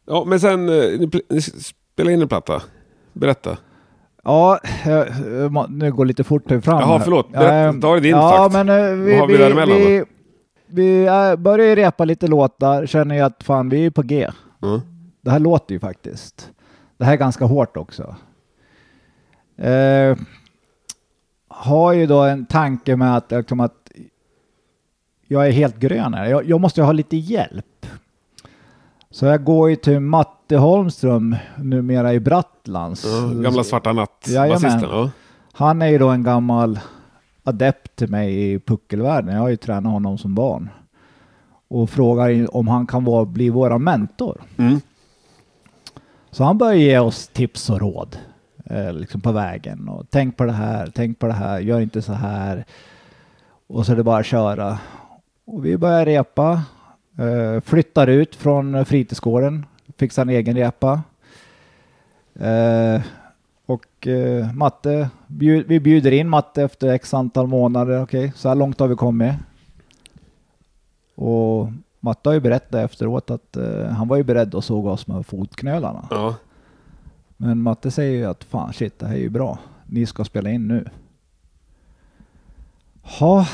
Ja, 0.06 0.24
men 0.28 0.39
sen, 0.39 0.70
eh, 0.70 1.00
ni, 1.00 1.10
ni 1.30 1.42
spelade 1.42 2.13
in 2.13 2.22
en 2.22 2.28
platta. 2.28 2.62
Berätta. 3.13 3.58
Ja, 4.24 4.60
jag 4.86 5.52
må- 5.52 5.68
nu 5.68 5.92
går 5.92 6.06
lite 6.06 6.24
fort 6.24 6.44
fram. 6.48 6.62
Jaha, 6.80 7.00
förlåt. 7.00 7.32
Berätta, 7.32 7.80
ta 7.82 7.96
det 7.96 8.00
din 8.02 8.12
ja, 8.12 8.38
takt. 8.38 8.54
Men, 8.54 8.70
eh, 8.70 8.96
vi, 8.96 9.12
Vad 9.12 9.20
har 9.20 9.28
vi 9.28 9.34
vi, 9.34 9.40
däremellan 9.40 9.78
vi, 9.78 10.04
vi 10.68 11.06
äh, 11.06 11.36
börjar 11.36 11.68
ju 11.68 11.76
repa 11.76 12.06
lite 12.06 12.28
låtar, 12.28 12.86
känner 12.86 13.16
ju 13.16 13.22
att 13.22 13.44
fan 13.44 13.70
vi 13.70 13.86
är 13.86 13.90
på 13.90 14.02
G. 14.02 14.30
Mm. 14.64 14.82
Det 15.22 15.32
här 15.32 15.40
låter 15.40 15.74
ju 15.74 15.80
faktiskt. 15.80 16.52
Det 16.98 17.06
här 17.06 17.14
är 17.14 17.18
ganska 17.18 17.46
hårt 17.46 17.78
också. 17.78 18.16
Eh, 19.58 20.18
har 21.48 21.94
ju 21.94 22.06
då 22.06 22.22
en 22.22 22.46
tanke 22.46 22.96
med 22.96 23.18
att, 23.18 23.32
liksom 23.32 23.60
att 23.60 23.92
jag 25.28 25.48
är 25.48 25.52
helt 25.52 25.78
grön 25.80 26.14
här. 26.14 26.26
Jag, 26.26 26.46
jag 26.46 26.62
måste 26.62 26.82
ju 26.82 26.86
ha 26.86 26.92
lite 26.92 27.18
hjälp. 27.18 27.78
Så 29.12 29.25
jag 29.25 29.44
går 29.44 29.70
ju 29.70 29.75
till 29.75 30.00
Matte 30.00 30.58
Holmström, 30.58 31.36
numera 31.58 32.13
i 32.13 32.20
Brattlands. 32.20 33.06
Ja, 33.06 33.42
gamla 33.42 33.63
Svarta. 33.63 33.94
Natt-basisten. 33.94 34.82
Ja. 34.82 35.10
Han 35.51 35.82
är 35.82 35.88
ju 35.88 35.98
då 35.98 36.10
en 36.10 36.24
gammal 36.24 36.80
adept 37.44 37.96
till 37.96 38.10
mig 38.10 38.54
i 38.54 38.60
puckelvärlden. 38.60 39.36
Jag 39.36 39.42
har 39.42 39.50
ju 39.50 39.58
tränat 39.58 39.92
honom 39.92 40.18
som 40.18 40.36
barn. 40.36 40.70
Och 41.68 41.89
frågar 41.89 42.56
om 42.56 42.68
han 42.68 42.88
kan 42.88 43.04
vara, 43.04 43.25
bli 43.25 43.50
våra 43.50 43.78
mentor. 43.78 44.42
Mm. 44.58 44.82
Så 46.32 46.44
han 46.44 46.58
börjar 46.58 46.74
ge 46.74 47.00
oss 47.00 47.28
tips 47.28 47.70
och 47.70 47.80
råd 47.80 48.18
eh, 48.66 48.94
liksom 48.94 49.22
på 49.22 49.32
vägen. 49.32 49.89
Och 49.89 50.06
tänk 50.10 50.38
på 50.38 50.46
det 50.46 50.51
här, 50.51 50.92
tänk 50.96 51.20
på 51.20 51.28
det 51.28 51.34
här, 51.34 51.60
gör 51.60 51.80
inte 51.80 52.01
så 52.01 52.13
här. 52.13 52.66
Och 53.68 53.86
så 53.86 53.92
är 53.92 53.96
det 53.96 54.04
bara 54.04 54.20
att 54.20 54.25
köra. 54.25 54.80
Och 55.46 55.66
vi 55.66 55.78
börjar 55.78 56.06
repa. 56.06 56.62
Eh, 57.20 57.62
flyttar 57.62 58.08
ut 58.08 58.36
från 58.36 58.86
fritidsgården. 58.86 59.66
Fixar 59.98 60.22
en 60.22 60.30
egen 60.30 60.56
repa. 60.56 61.02
Eh, 62.36 63.02
och 63.66 64.08
eh, 64.08 64.54
Matte, 64.54 65.10
bjud, 65.28 65.68
vi 65.68 65.80
bjuder 65.80 66.12
in 66.12 66.30
Matte 66.30 66.64
efter 66.64 66.90
x 66.90 67.14
antal 67.14 67.48
månader. 67.48 68.02
Okej, 68.02 68.34
så 68.36 68.48
här 68.48 68.56
långt 68.56 68.80
har 68.80 68.88
vi 68.88 68.96
kommit. 68.96 69.34
Och 71.16 71.70
Matte 72.00 72.30
har 72.30 72.34
ju 72.34 72.40
berättat 72.40 72.92
efteråt 72.92 73.32
att 73.32 73.58
eh, 73.58 73.86
han 73.86 74.08
var 74.08 74.18
ju 74.18 74.24
beredd 74.24 74.56
att 74.56 74.66
såga 74.66 74.92
oss 74.92 75.08
med 75.08 75.26
fotknölarna. 75.26 76.08
Ja. 76.10 76.36
Men 77.38 77.62
Matte 77.62 77.92
säger 77.92 78.18
ju 78.18 78.26
att 78.26 78.44
fan 78.44 78.74
shit, 78.74 79.00
det 79.00 79.08
här 79.08 79.16
är 79.16 79.20
ju 79.20 79.30
bra. 79.30 79.60
Ni 79.86 80.06
ska 80.06 80.24
spela 80.24 80.50
in 80.50 80.68
nu. 80.68 80.90
Ha, 83.02 83.48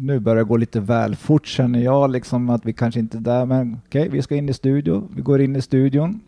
nu 0.00 0.18
börjar 0.20 0.36
det 0.36 0.48
gå 0.48 0.56
lite 0.56 0.80
väl 0.80 1.16
fort 1.16 1.46
känner 1.46 1.78
jag 1.78 2.10
liksom 2.10 2.50
att 2.50 2.66
vi 2.66 2.72
kanske 2.72 3.00
inte 3.00 3.18
är 3.18 3.20
där. 3.20 3.46
Men 3.46 3.80
okej, 3.86 4.08
vi 4.08 4.22
ska 4.22 4.36
in 4.36 4.48
i 4.48 4.54
studio. 4.54 5.08
Vi 5.14 5.22
går 5.22 5.40
in 5.40 5.56
i 5.56 5.62
studion. 5.62 6.20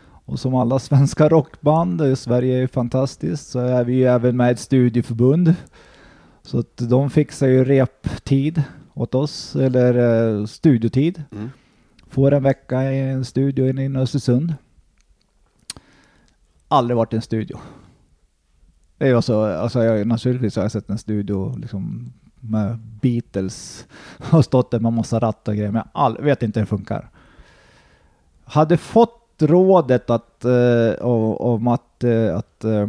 Och 0.00 0.40
som 0.40 0.54
alla 0.54 0.78
svenska 0.78 1.28
rockband, 1.28 2.00
eh, 2.00 2.14
Sverige 2.14 2.56
är 2.56 2.60
ju 2.60 2.68
fantastiskt, 2.68 3.48
så 3.48 3.58
är 3.58 3.84
vi 3.84 3.94
ju 3.94 4.04
även 4.04 4.36
med 4.36 4.50
ett 4.50 4.58
studieförbund. 4.58 5.54
Så 6.42 6.58
att 6.58 6.76
de 6.76 7.10
fixar 7.10 7.46
ju 7.46 7.64
reptid 7.64 8.62
åt 8.94 9.14
oss, 9.14 9.56
eller 9.56 9.94
eh, 10.38 10.44
studiotid. 10.46 11.22
Mm. 11.32 11.50
Får 12.10 12.34
en 12.34 12.42
vecka 12.42 12.92
i 12.92 13.00
en 13.00 13.24
studio 13.24 13.68
inne 13.68 13.84
i 13.84 14.02
Östersund. 14.02 14.54
Aldrig 16.68 16.96
varit 16.96 17.12
i 17.12 17.16
en 17.16 17.22
studio. 17.22 17.58
Det 18.98 19.08
är 19.08 19.20
så, 19.20 19.42
alltså 19.42 19.84
jag, 19.84 20.06
naturligtvis 20.06 20.56
har 20.56 20.62
jag 20.62 20.72
sett 20.72 20.90
en 20.90 20.98
studio 20.98 21.56
liksom 21.58 22.12
med 22.40 22.78
Beatles 22.78 23.86
och 24.32 24.44
stått 24.44 24.70
där 24.70 24.80
med 24.80 24.92
massa 24.92 25.18
ratt 25.18 25.48
och 25.48 25.54
grejer, 25.54 25.70
men 25.70 25.82
jag 25.94 26.22
vet 26.22 26.42
inte 26.42 26.60
hur 26.60 26.64
det 26.64 26.70
funkar. 26.70 27.10
Hade 28.44 28.76
fått 28.76 29.18
rådet 29.38 30.10
att, 30.10 30.44
eh, 30.44 30.92
av 31.00 31.62
Matt, 31.62 32.04
eh, 32.04 32.36
att, 32.36 32.64
eh, 32.64 32.88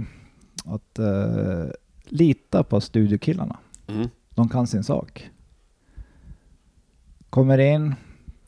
att 0.65 0.99
eh, 0.99 1.65
lita 2.05 2.63
på 2.63 2.81
studiokillarna. 2.81 3.57
Mm. 3.87 4.07
De 4.29 4.49
kan 4.49 4.67
sin 4.67 4.83
sak. 4.83 5.29
Kommer 7.29 7.57
in. 7.57 7.95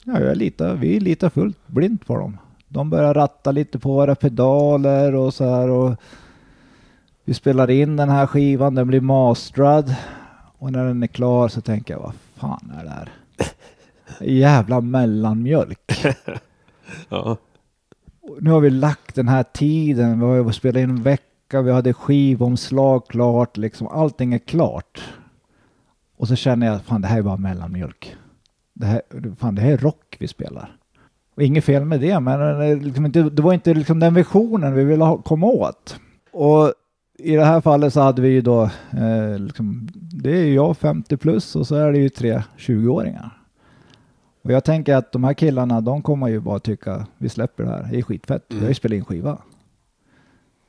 Ja, 0.04 0.20
jag 0.20 0.38
litar, 0.38 0.76
vi 0.76 1.00
litar 1.00 1.30
fullt 1.30 1.68
blint 1.68 2.06
på 2.06 2.18
dem. 2.18 2.38
De 2.68 2.90
börjar 2.90 3.14
ratta 3.14 3.52
lite 3.52 3.80
på 3.80 3.94
våra 3.94 4.16
pedaler 4.16 5.16
och 5.16 5.34
så 5.34 5.56
här 5.56 5.70
och 5.70 5.96
vi 7.26 7.34
spelar 7.34 7.70
in 7.70 7.96
den 7.96 8.10
här 8.10 8.28
skivan, 8.28 8.76
den 8.76 8.88
blir 8.88 9.02
masterad 9.02 9.96
och 10.62 10.72
när 10.72 10.86
den 10.86 11.04
är 11.04 11.08
klar 11.08 11.48
så 11.48 11.62
tänker 11.62 11.94
jag 11.94 12.02
vad 12.02 12.14
fan 12.36 12.74
är 12.80 12.84
det 12.84 12.90
här? 12.90 13.10
Jävla 14.22 14.82
mellanmjölk. 14.82 16.06
Ja. 17.10 17.38
Nu 18.40 18.52
har 18.52 18.60
vi 18.60 18.70
lagt 18.70 19.16
den 19.16 19.28
här 19.28 19.44
tiden, 19.44 20.20
vi 20.20 20.26
har 20.26 20.52
spelat 20.52 20.82
in 20.82 20.90
en 20.90 21.04
vecka, 21.04 21.62
vi 21.62 21.72
hade 21.72 21.94
skivomslag 21.94 23.08
klart, 23.08 23.58
liksom 23.58 23.88
allting 23.88 24.34
är 24.34 24.38
klart. 24.38 25.02
Och 26.18 26.28
så 26.28 26.36
känner 26.36 26.68
jag, 26.68 26.82
fan 26.82 27.02
det 27.02 27.08
här 27.08 27.18
är 27.18 27.22
bara 27.22 27.38
mellanmjölk. 27.38 28.16
Det 28.74 28.86
här, 28.86 29.02
fan 29.40 29.56
det 29.56 29.62
här 29.62 29.72
är 29.72 29.78
rock 29.78 30.18
vi 30.20 30.28
spelar. 30.28 30.78
Och 31.36 31.44
inget 31.44 31.64
fel 31.64 31.86
med 31.86 32.00
det, 32.02 32.20
men 32.20 32.40
det, 32.40 32.76
liksom 32.76 33.06
inte, 33.06 33.22
det 33.22 33.42
var 33.42 33.54
inte 33.54 33.74
liksom 33.74 34.00
den 34.00 34.14
visionen 34.14 34.74
vi 34.74 34.84
ville 34.84 35.04
ha, 35.04 35.18
komma 35.18 35.48
åt. 35.48 36.00
Och 36.32 36.74
i 37.24 37.36
det 37.36 37.46
här 37.46 37.62
fallet 37.62 37.94
så 37.94 38.02
hade 38.02 38.22
vi 38.22 38.30
ju 38.30 38.42
då, 38.42 38.64
eh, 38.92 39.40
liksom, 39.40 39.90
det 39.94 40.32
är 40.32 40.44
ju 40.44 40.54
jag 40.54 40.78
50 40.78 41.18
plus 41.18 41.56
och 41.56 41.68
så 41.68 41.76
är 41.76 41.92
det 41.92 41.98
ju 41.98 42.10
tre 42.10 42.44
20-åringar. 42.58 43.38
Och 44.42 44.52
jag 44.52 44.64
tänker 44.64 44.96
att 44.96 45.12
de 45.12 45.24
här 45.24 45.34
killarna, 45.34 45.82
de 45.82 46.02
kommer 46.02 46.28
ju 46.28 46.40
bara 46.40 46.60
tycka, 46.60 47.08
vi 47.18 47.30
släpper 47.30 47.64
det 47.64 47.70
här, 47.70 47.88
det 47.92 47.98
är 47.98 48.02
skitfett, 48.02 48.46
vi 48.48 48.60
har 48.60 48.68
ju 48.68 48.74
spelat 48.74 48.96
in 48.96 49.06
skiva. 49.06 49.38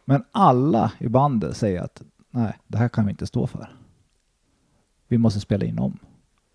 Men 0.04 0.24
alla 0.32 0.92
i 0.98 1.08
bandet 1.08 1.56
säger 1.56 1.82
att 1.82 2.02
nej, 2.30 2.58
det 2.66 2.78
här 2.78 2.88
kan 2.88 3.06
vi 3.06 3.10
inte 3.10 3.26
stå 3.26 3.46
för. 3.46 3.68
Vi 5.08 5.18
måste 5.18 5.40
spela 5.40 5.64
in 5.64 5.78
om. 5.78 5.98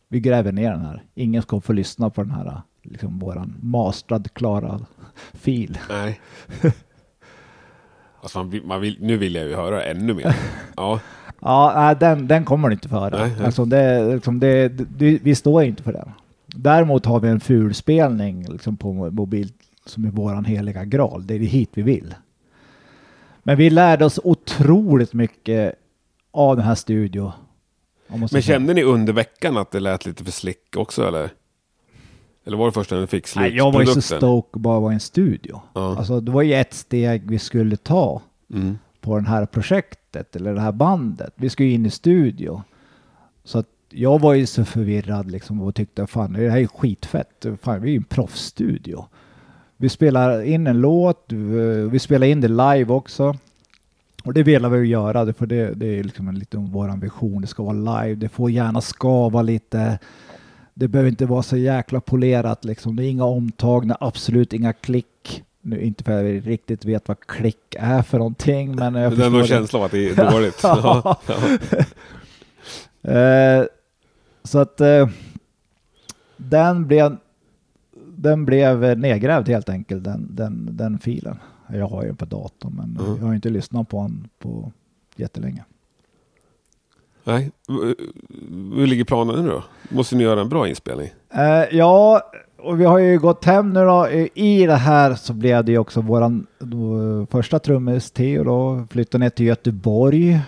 Vi 0.08 0.20
gräver 0.20 0.52
ner 0.52 0.72
den 0.72 0.86
här. 0.86 1.04
Ingen 1.16 1.42
ska 1.42 1.62
få 1.62 1.74
lyssna 1.74 2.10
på 2.10 2.24
den 2.24 2.32
här, 2.32 2.62
liksom 2.82 3.20
våran 3.20 3.56
mastrad, 3.62 4.34
klara 4.34 4.80
fil. 5.34 5.78
Nej. 5.90 6.20
Alltså 8.22 8.38
man, 8.44 8.62
man 8.64 8.82
vill, 8.82 8.98
nu 9.02 9.18
vill 9.18 9.36
jag 9.36 9.46
ju 9.48 9.56
höra 9.56 9.84
ännu 9.84 10.14
mer. 10.14 10.36
Ja. 10.76 11.00
Ja, 11.42 11.96
den, 12.00 12.28
den 12.28 12.46
kommer 12.46 12.70
du 12.70 12.74
inte 12.74 12.90
få 12.90 12.96
höra. 12.96 13.20
Nej, 13.20 13.34
nej. 13.38 13.46
Alltså 13.46 13.66
det, 13.66 14.14
liksom 14.14 14.40
det, 14.40 14.68
det, 14.68 15.20
vi 15.24 15.36
står 15.36 15.64
inte 15.64 15.84
för 15.84 15.94
den. 15.94 16.12
Däremot 16.46 17.06
har 17.06 17.20
vi 17.20 17.30
en 17.30 17.40
fulspelning 17.40 18.46
liksom 18.48 18.78
på 18.78 18.94
mobil 18.94 19.52
som 19.86 20.06
är 20.06 20.10
våran 20.10 20.46
heliga 20.46 20.86
graal. 20.86 21.28
Det 21.28 21.36
är 21.36 21.40
hit 21.40 21.70
vi 21.74 21.82
vill. 21.82 22.16
Men 23.44 23.58
vi 23.58 23.70
lärde 23.70 24.06
oss 24.06 24.20
otroligt 24.24 25.14
mycket 25.14 25.74
av 26.32 26.56
den 26.56 26.66
här 26.66 26.76
studion. 26.76 27.32
Men 28.08 28.42
kände 28.42 28.74
ni 28.74 28.84
under 28.84 29.14
veckan 29.14 29.58
att 29.58 29.72
det 29.72 29.80
lät 29.80 30.06
lite 30.06 30.24
för 30.24 30.32
slick 30.32 30.76
också 30.78 31.08
eller? 31.08 31.30
Eller 32.48 32.58
var 32.58 32.66
det 32.66 32.72
först 32.72 32.92
när 32.92 33.02
ni 33.02 33.08
fick 33.08 33.36
Nej, 33.36 33.56
jag 33.56 33.72
var 33.72 33.80
ju 33.82 33.86
så 33.86 33.92
slutprodukten? 34.02 34.20
stoke 34.20 34.50
och 34.54 34.60
bara 34.60 34.80
var 34.80 34.92
i 34.92 34.94
en 34.94 35.00
studio. 35.00 35.62
Ja. 35.74 35.98
Alltså 35.98 36.20
det 36.22 36.32
var 36.32 36.42
ju 36.42 36.54
ett 36.54 36.74
steg 36.74 37.30
vi 37.30 37.40
skulle 37.40 37.78
ta 37.78 38.22
Mm. 38.54 38.78
på 39.02 39.20
det 39.20 39.28
här 39.30 39.46
projektet 39.46 40.36
eller 40.36 40.54
det 40.54 40.62
här 40.62 40.72
bandet. 40.72 41.34
Vi 41.36 41.50
skulle 41.50 41.70
in 41.70 41.86
i 41.86 41.90
studio. 41.90 42.62
Så 43.44 43.60
att 43.60 43.68
jag 43.90 44.20
var 44.22 44.34
ju 44.34 44.46
så 44.46 44.66
förvirrad 44.66 45.32
liksom 45.32 45.62
och 45.62 45.76
tyckte 45.76 46.08
fan 46.08 46.34
det 46.34 46.50
här 46.50 46.60
är 46.60 46.68
skitfett. 46.68 47.46
Fan, 47.62 47.82
vi 47.82 47.88
är 47.90 47.92
ju 47.92 47.98
en 47.98 48.04
proffsstudio. 48.04 49.06
Vi 49.78 49.90
spelar 49.90 50.42
in 50.42 50.68
en 50.68 50.82
låt, 50.82 51.26
vi 51.92 52.00
spelar 52.00 52.28
in 52.28 52.42
det 52.42 52.48
live 52.48 52.86
också. 52.94 53.36
Och 54.24 54.34
det 54.34 54.44
vill 54.44 54.66
vi 54.68 54.78
ju 54.78 54.86
göra, 54.88 55.34
för 55.34 55.46
det, 55.46 55.74
det 55.74 56.00
är 56.00 56.04
liksom 56.04 56.28
en 56.28 56.40
liten 56.40 56.66
vår 56.72 56.90
ambition. 56.90 57.42
Det 57.42 57.48
ska 57.48 57.64
vara 57.64 58.02
live, 58.04 58.16
det 58.16 58.30
får 58.30 58.52
gärna 58.52 58.82
skava 58.82 59.42
lite. 59.42 60.00
Det 60.80 60.88
behöver 60.88 61.10
inte 61.10 61.26
vara 61.26 61.44
så 61.44 61.58
jäkla 61.58 62.02
polerat 62.02 62.66
liksom. 62.66 62.96
Det 62.96 63.06
är 63.06 63.10
inga 63.10 63.24
omtagna, 63.26 63.98
absolut 64.00 64.54
inga 64.54 64.74
klick. 64.74 65.44
Nu 65.62 65.82
inte 65.82 66.04
för 66.04 66.12
att 66.12 66.26
jag 66.34 66.48
riktigt 66.48 66.86
vet 66.86 67.08
vad 67.08 67.20
klick 67.20 67.76
är 67.80 68.02
för 68.02 68.18
någonting, 68.18 68.76
men 68.76 68.96
jag 68.96 69.12
Det 69.18 69.24
är 69.24 69.26
ändå 69.26 69.38
en 69.40 69.44
förstår 69.44 69.56
det. 69.56 69.60
känsla 69.62 69.80
av 69.80 69.86
att 69.86 69.92
det 69.92 70.10
är 70.10 70.32
dåligt. 70.32 70.60
ja. 70.64 71.18
Ja. 73.02 73.12
Eh, 73.12 73.66
så 74.44 74.60
att 74.60 74.82
eh, 74.82 75.10
den 76.38 76.88
blev 76.88 77.18
den 78.18 78.46
blev 78.46 78.98
nedgrävd 78.98 79.48
helt 79.50 79.70
enkelt, 79.70 80.04
den, 80.04 80.28
den, 80.36 80.70
den 80.72 81.00
filen. 81.00 81.38
Jag 81.74 81.88
har 81.88 82.04
ju 82.04 82.16
på 82.16 82.26
datorn, 82.26 82.74
men 82.76 82.98
Mm. 83.06 83.18
jag 83.20 83.28
har 83.28 83.34
inte 83.36 83.50
lyssnat 83.50 83.90
på 83.90 84.02
den 84.02 84.28
på 84.40 84.72
jättelänge. 85.16 85.64
Nej. 87.28 87.52
Hur 88.76 88.88
ligger 88.88 89.04
planen 89.04 89.46
nu 89.46 89.50
då? 89.50 89.64
Måste 89.90 90.16
ni 90.16 90.24
göra 90.24 90.42
en 90.42 90.50
bra 90.50 90.68
inspelning? 90.68 91.10
Eh, 91.34 91.78
ja, 91.78 92.22
och 92.58 92.82
vi 92.82 92.86
har 92.86 92.98
ju 92.98 93.20
gått 93.20 93.46
hem 93.46 93.74
nu 93.74 93.86
då. 93.86 94.10
I 94.34 94.66
det 94.66 94.76
här 94.76 95.16
så 95.16 95.34
blev 95.34 95.66
det 95.66 95.72
ju 95.72 95.78
också 95.78 96.02
våran 96.02 96.48
då, 96.60 97.26
första 97.32 97.60
trummis 97.60 98.12
Theo 98.12 98.44
då 98.44 98.88
flyttade 98.90 99.24
ner 99.24 99.30
till 99.30 99.46
Göteborg. 99.46 100.40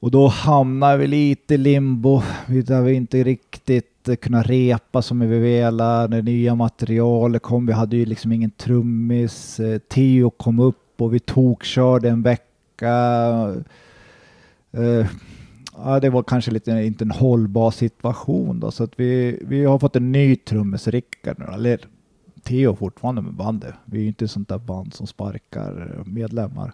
Och 0.00 0.10
då 0.10 0.26
hamnar 0.26 0.96
vi 0.96 1.06
lite 1.06 1.54
i 1.54 1.58
limbo. 1.58 2.22
Vi 2.46 2.74
har 2.74 2.88
inte 2.88 3.22
riktigt 3.22 3.88
kunnat 4.04 4.20
kunna 4.20 4.42
repa 4.42 5.02
som 5.02 5.20
vi 5.20 5.38
ville. 5.38 6.06
Det 6.06 6.22
nya 6.22 6.54
materialet 6.54 7.42
kom. 7.42 7.66
Vi 7.66 7.72
hade 7.72 7.96
ju 7.96 8.04
liksom 8.04 8.32
ingen 8.32 8.50
trummis. 8.50 9.60
Eh, 9.60 9.78
Theo 9.78 10.30
kom 10.30 10.60
upp 10.60 11.00
och 11.00 11.14
vi 11.14 11.20
tokkörde 11.20 12.08
en 12.08 12.22
vecka. 12.22 12.94
Eh, 14.72 15.06
Ja, 15.76 16.00
det 16.00 16.10
var 16.10 16.22
kanske 16.22 16.50
lite 16.50 16.70
inte 16.70 17.04
en 17.04 17.10
hållbar 17.10 17.70
situation 17.70 18.60
då, 18.60 18.70
så 18.70 18.84
att 18.84 18.92
vi, 18.96 19.42
vi 19.46 19.64
har 19.64 19.78
fått 19.78 19.96
en 19.96 20.12
ny 20.12 20.36
trummis, 20.36 20.88
Rickard 20.88 21.38
nu, 21.38 21.44
eller 21.54 21.80
Theo 22.42 22.76
fortfarande 22.76 23.22
med 23.22 23.34
bandet. 23.34 23.74
Vi 23.84 23.98
är 23.98 24.02
ju 24.02 24.08
inte 24.08 24.28
sånt 24.28 24.48
där 24.48 24.58
band 24.58 24.94
som 24.94 25.06
sparkar 25.06 26.02
medlemmar. 26.06 26.72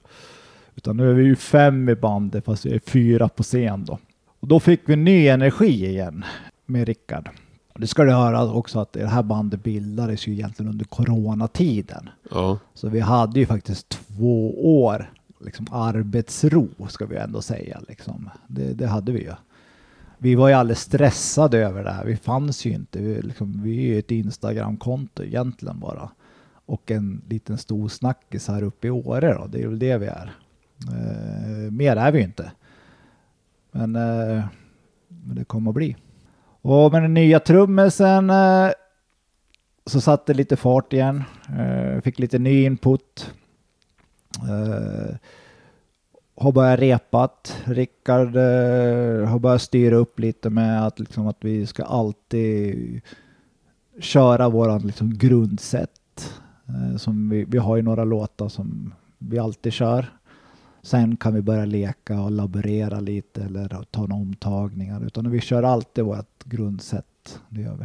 Utan 0.77 0.97
nu 0.97 1.11
är 1.11 1.15
vi 1.15 1.25
ju 1.25 1.37
fem 1.37 1.89
i 1.89 1.95
bandet 1.95 2.45
fast 2.45 2.67
vi 2.67 2.75
är 2.75 2.79
fyra 2.79 3.29
på 3.29 3.43
scen 3.43 3.85
då. 3.85 3.99
Och 4.41 4.49
då 4.49 4.61
fick 4.61 4.81
vi 4.85 4.97
ny 4.97 5.29
energi 5.29 5.87
igen 5.87 6.25
med 6.67 6.87
Rickard. 6.87 7.29
Det 7.77 7.87
ska 7.87 8.05
du 8.05 8.13
höra 8.13 8.53
också 8.53 8.81
att 8.81 8.93
det 8.93 9.07
här 9.07 9.23
bandet 9.23 9.63
bildades 9.63 10.27
ju 10.27 10.33
egentligen 10.33 10.73
under 10.73 10.85
coronatiden. 10.85 12.09
Ja. 12.31 12.59
Så 12.75 12.89
vi 12.89 13.01
hade 13.01 13.41
ju 13.41 13.47
faktiskt 13.47 13.89
två 13.89 14.55
år 14.85 15.11
liksom 15.41 15.67
arbetsro 15.71 16.69
ska 16.89 17.07
vi 17.07 17.17
ändå 17.17 17.43
säga. 17.43 17.81
Liksom. 17.89 18.31
Det, 18.47 18.73
det 18.73 18.87
hade 18.87 19.13
vi 19.13 19.23
ju. 19.23 19.33
Vi 20.19 20.35
var 20.35 20.49
ju 20.49 20.55
alldeles 20.55 20.81
stressade 20.81 21.59
över 21.59 21.85
det 21.85 21.91
här. 21.91 22.05
Vi 22.05 22.17
fanns 22.17 22.65
ju 22.65 22.71
inte. 22.71 22.99
Vi, 22.99 23.23
liksom, 23.23 23.63
vi 23.63 23.79
är 23.79 23.83
ju 23.83 23.99
ett 23.99 24.11
Instagram-konto 24.11 25.25
egentligen 25.25 25.81
bara. 25.81 26.11
Och 26.67 26.91
en 26.91 27.23
liten 27.29 27.59
stor 27.59 27.89
snackis 27.89 28.49
här 28.49 28.63
uppe 28.63 28.87
i 28.87 28.91
Åre 28.91 29.35
då. 29.35 29.47
Det 29.47 29.63
är 29.63 29.67
väl 29.67 29.79
det 29.79 29.99
vi 29.99 30.07
är. 30.07 30.33
Eh, 30.89 31.71
mer 31.71 31.97
är 31.97 32.13
vi 32.13 32.19
ju 32.19 32.25
inte. 32.25 32.53
Men, 33.71 33.97
eh, 33.97 34.45
det 35.09 35.45
kommer 35.45 35.71
att 35.71 35.75
bli. 35.75 35.97
Och 36.63 36.93
med 36.93 37.03
den 37.03 37.15
nya 37.15 37.41
trummisen 37.41 38.31
eh, 38.31 38.71
så 39.87 40.01
satte 40.01 40.35
lite 40.35 40.57
fart 40.57 40.93
igen. 40.93 41.25
Eh, 41.59 42.01
fick 42.01 42.19
lite 42.19 42.39
ny 42.39 42.65
input. 42.65 43.35
Eh, 44.43 45.17
har 46.37 46.53
börjat 46.53 46.81
repat. 46.81 47.57
Rickard 47.65 48.37
eh, 48.37 49.29
har 49.29 49.39
börjat 49.39 49.63
styra 49.63 49.97
upp 49.97 50.19
lite 50.19 50.51
med 50.51 50.87
att, 50.87 50.99
liksom, 51.01 51.27
att 51.27 51.37
vi 51.41 51.67
ska 51.67 51.85
alltid 51.85 53.01
köra 54.01 54.49
våran 54.49 54.81
liksom, 54.81 55.15
grundsätt. 55.19 55.91
Eh, 56.69 56.97
som 56.97 57.29
vi, 57.29 57.45
vi 57.45 57.59
har 57.59 57.77
ju 57.77 57.83
några 57.83 58.05
låtar 58.05 58.49
som 58.49 58.95
vi 59.19 59.39
alltid 59.39 59.73
kör. 59.73 60.07
Sen 60.83 61.17
kan 61.17 61.35
vi 61.35 61.43
börja 61.43 61.65
leka 61.65 62.21
och 62.21 62.31
laborera 62.31 63.01
lite 63.01 63.43
eller 63.43 63.85
ta 63.91 64.01
några 64.01 64.15
omtagningar. 64.15 65.07
Utan 65.07 65.31
vi 65.31 65.41
kör 65.41 65.63
alltid 65.63 66.05
vårt 66.05 66.45
grundsätt. 66.45 67.41
Det 67.49 67.61
gör 67.61 67.77
vi. 67.77 67.85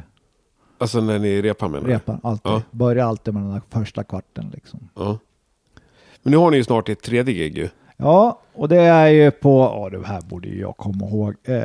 Alltså 0.77 1.01
när 1.01 1.19
ni 1.19 1.41
repar 1.41 1.69
menar 1.69 1.87
du? 1.87 1.93
Repar 1.93 2.19
alltid. 2.23 2.51
Ja. 2.51 2.61
Börjar 2.71 3.05
alltid 3.05 3.33
med 3.33 3.43
den 3.43 3.51
där 3.51 3.61
första 3.69 4.03
kvarten 4.03 4.49
liksom. 4.53 4.89
Ja. 4.95 5.19
Men 6.23 6.31
nu 6.31 6.37
har 6.37 6.51
ni 6.51 6.57
ju 6.57 6.63
snart 6.63 6.89
ett 6.89 7.01
tredje 7.01 7.33
gig 7.33 7.57
ju. 7.57 7.69
Ja, 7.97 8.39
och 8.53 8.69
det 8.69 8.79
är 8.81 9.07
ju 9.07 9.31
på, 9.31 9.59
ja 9.59 9.89
det 9.99 10.07
här 10.07 10.21
borde 10.21 10.47
ju 10.47 10.59
jag 10.59 10.77
komma 10.77 11.05
ihåg. 11.07 11.33
Eh, 11.43 11.61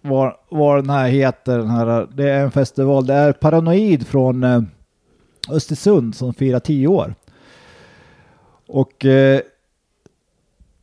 vad, 0.00 0.34
vad 0.48 0.78
den 0.78 0.90
här 0.90 1.08
heter, 1.08 1.58
den 1.58 1.70
här, 1.70 2.06
det 2.14 2.30
är 2.30 2.40
en 2.42 2.50
festival, 2.50 3.06
det 3.06 3.14
är 3.14 3.32
Paranoid 3.32 4.06
från 4.06 4.44
eh, 4.44 4.62
Östersund 5.50 6.14
som 6.14 6.34
firar 6.34 6.60
tio 6.60 6.86
år. 6.88 7.14
Och 8.68 9.04
eh, 9.04 9.40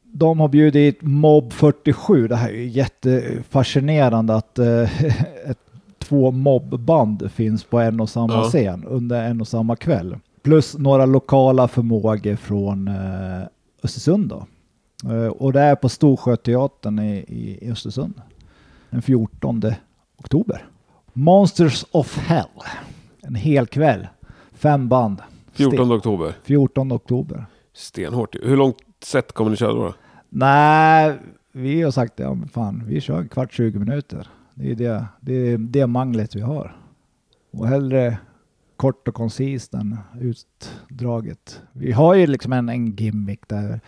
de 0.03 0.39
har 0.39 0.47
bjudit 0.47 0.97
Mob 1.01 1.53
47, 1.53 2.27
det 2.27 2.35
här 2.35 2.49
är 2.49 2.53
ju 2.53 2.67
jättefascinerande 2.67 4.35
att 4.35 4.59
eh, 4.59 5.03
ett, 5.49 5.59
två 5.99 6.31
mobband 6.31 7.31
finns 7.31 7.63
på 7.63 7.79
en 7.79 7.99
och 7.99 8.09
samma 8.09 8.33
Ja. 8.33 8.43
scen 8.43 8.85
under 8.87 9.23
en 9.23 9.41
och 9.41 9.47
samma 9.47 9.75
kväll. 9.75 10.17
Plus 10.41 10.77
några 10.77 11.05
lokala 11.05 11.67
förmågor 11.67 12.35
från 12.35 12.87
eh, 12.87 13.47
Östersund 13.83 14.29
då. 14.29 14.45
Eh, 15.13 15.27
och 15.27 15.53
det 15.53 15.61
är 15.61 15.75
på 15.75 15.89
Storsjöteatern 15.89 16.99
i, 16.99 17.25
i, 17.61 17.71
Östersund. 17.71 18.21
Den 18.89 19.01
14 19.01 19.61
oktober. 20.17 20.65
Monsters 21.13 21.85
of 21.91 22.17
Hell. 22.17 22.47
En 23.21 23.35
hel 23.35 23.67
kväll. 23.67 24.07
Fem 24.53 24.89
band. 24.89 25.21
14 25.51 25.91
oktober. 25.91 26.33
14 26.43 26.91
oktober. 26.91 27.45
Stenhårt. 27.73 28.35
Hur 28.43 28.57
långt 28.57 28.77
set 29.03 29.31
kommer 29.31 29.51
ni 29.51 29.57
köra 29.57 29.73
då? 29.73 29.93
Nej, 30.29 31.17
vi 31.51 31.81
har 31.81 31.91
sagt 31.91 32.13
ja, 32.15 32.33
men 32.33 32.47
fan, 32.49 32.83
vi 32.87 33.01
kör 33.01 33.27
kvart 33.27 33.53
20 33.53 33.79
minuter. 33.79 34.27
Det 34.53 34.71
är 34.71 34.75
det, 34.75 35.05
det, 35.21 35.33
är 35.33 35.57
det 35.57 35.87
manglet 35.87 36.35
vi 36.35 36.41
har. 36.41 36.75
Och 37.51 37.67
hellre 37.67 38.17
kort 38.79 39.07
och 39.07 39.13
koncist 39.13 39.73
än 39.73 39.97
utdraget. 40.19 41.61
Vi 41.73 41.91
har 41.91 42.15
ju 42.15 42.27
liksom 42.27 42.53
en, 42.53 42.69
en 42.69 42.95
gimmick 42.95 43.47
där 43.47 43.79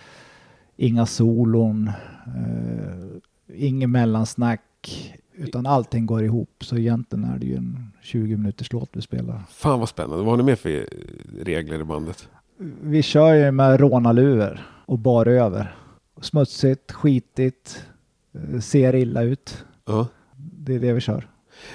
inga 0.77 1.05
solon, 1.05 1.87
eh, 2.25 3.07
inget 3.53 3.89
mellansnack, 3.89 5.13
utan 5.33 5.65
allting 5.65 6.05
går 6.05 6.23
ihop. 6.23 6.63
Så 6.63 6.77
egentligen 6.77 7.25
är 7.25 7.39
det 7.39 7.45
ju 7.45 7.55
en 7.55 7.91
20 8.01 8.37
minuters 8.37 8.73
låt 8.73 8.89
vi 8.93 9.01
spelar. 9.01 9.43
Fan 9.49 9.79
vad 9.79 9.89
spännande. 9.89 10.17
Vad 10.17 10.27
har 10.27 10.37
ni 10.37 10.43
mer 10.43 10.55
för 10.55 10.87
regler 11.43 11.81
i 11.81 11.83
bandet? 11.83 12.29
Vi 12.81 13.01
kör 13.01 13.33
ju 13.33 13.51
med 13.51 13.79
rånarluvor 13.79 14.59
och 14.85 14.99
bar 14.99 15.25
över. 15.25 15.75
Smutsigt, 16.21 16.91
skitigt, 16.91 17.85
eh, 18.33 18.59
ser 18.59 18.95
illa 18.95 19.21
ut. 19.21 19.65
Ja. 19.85 20.07
Det 20.35 20.75
är 20.75 20.79
det 20.79 20.93
vi 20.93 21.01
kör. 21.01 21.30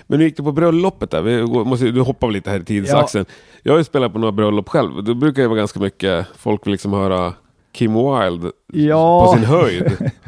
Men 0.07 0.19
hur 0.19 0.27
gick 0.27 0.37
det 0.37 0.43
på 0.43 0.53
bröllopet 0.53 1.11
där? 1.11 1.23
Vi 1.23 1.43
måste, 1.47 1.91
du 1.91 2.01
hoppar 2.01 2.27
väl 2.27 2.35
lite 2.35 2.51
här 2.51 2.61
i 2.61 2.65
tidsaxeln. 2.65 3.25
Jag 3.63 3.73
har 3.73 3.79
ju 3.79 3.85
spelat 3.85 4.13
på 4.13 4.19
några 4.19 4.33
bröllop 4.33 4.69
själv. 4.69 5.05
Då 5.05 5.15
brukar 5.15 5.43
det 5.43 5.49
vara 5.49 5.59
ganska 5.59 5.81
mycket, 5.81 6.27
folk 6.37 6.67
vill 6.67 6.73
liksom 6.73 6.93
höra 6.93 7.33
Kim 7.73 7.95
Wilde 7.95 8.51
Ja. 8.73 9.25
på 9.27 9.33
sin 9.39 9.45
höjd. 9.45 10.11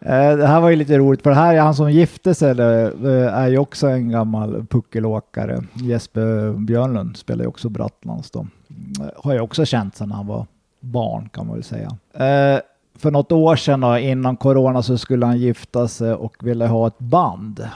Eh, 0.00 0.36
Det 0.36 0.46
här 0.46 0.60
var 0.60 0.70
ju 0.70 0.76
lite 0.76 0.98
roligt 0.98 1.22
för 1.22 1.30
det 1.30 1.36
här 1.36 1.54
är 1.54 1.60
han 1.60 1.74
som 1.74 1.90
gifte 1.92 2.34
sig 2.34 2.50
eller, 2.50 2.84
eh, 3.26 3.34
är 3.38 3.48
ju 3.48 3.58
också 3.58 3.86
en 3.86 4.10
gammal 4.10 4.66
puckelåkare. 4.70 5.62
Jesper 5.74 6.52
Björnlund 6.52 7.16
spelar 7.16 7.44
ju 7.44 7.48
också 7.48 7.68
Brattlands 7.68 8.30
då. 8.30 8.38
Mm, 8.40 9.10
Har 9.16 9.34
jag 9.34 9.44
också 9.44 9.64
känt 9.64 9.96
sedan 9.96 10.10
han 10.12 10.26
var 10.26 10.46
barn 10.80 11.28
kan 11.32 11.46
man 11.46 11.54
väl 11.56 11.64
säga. 11.64 11.86
Eh, 12.14 12.60
För 12.98 13.10
något 13.10 13.32
år 13.32 13.56
sedan 13.56 13.80
då, 13.80 13.98
innan 13.98 14.36
corona 14.36 14.82
så 14.82 14.98
skulle 14.98 15.26
han 15.26 15.38
gifta 15.38 15.88
sig 15.88 16.12
och 16.12 16.34
ville 16.40 16.66
ha 16.66 16.86
ett 16.86 16.98
band. 16.98 17.68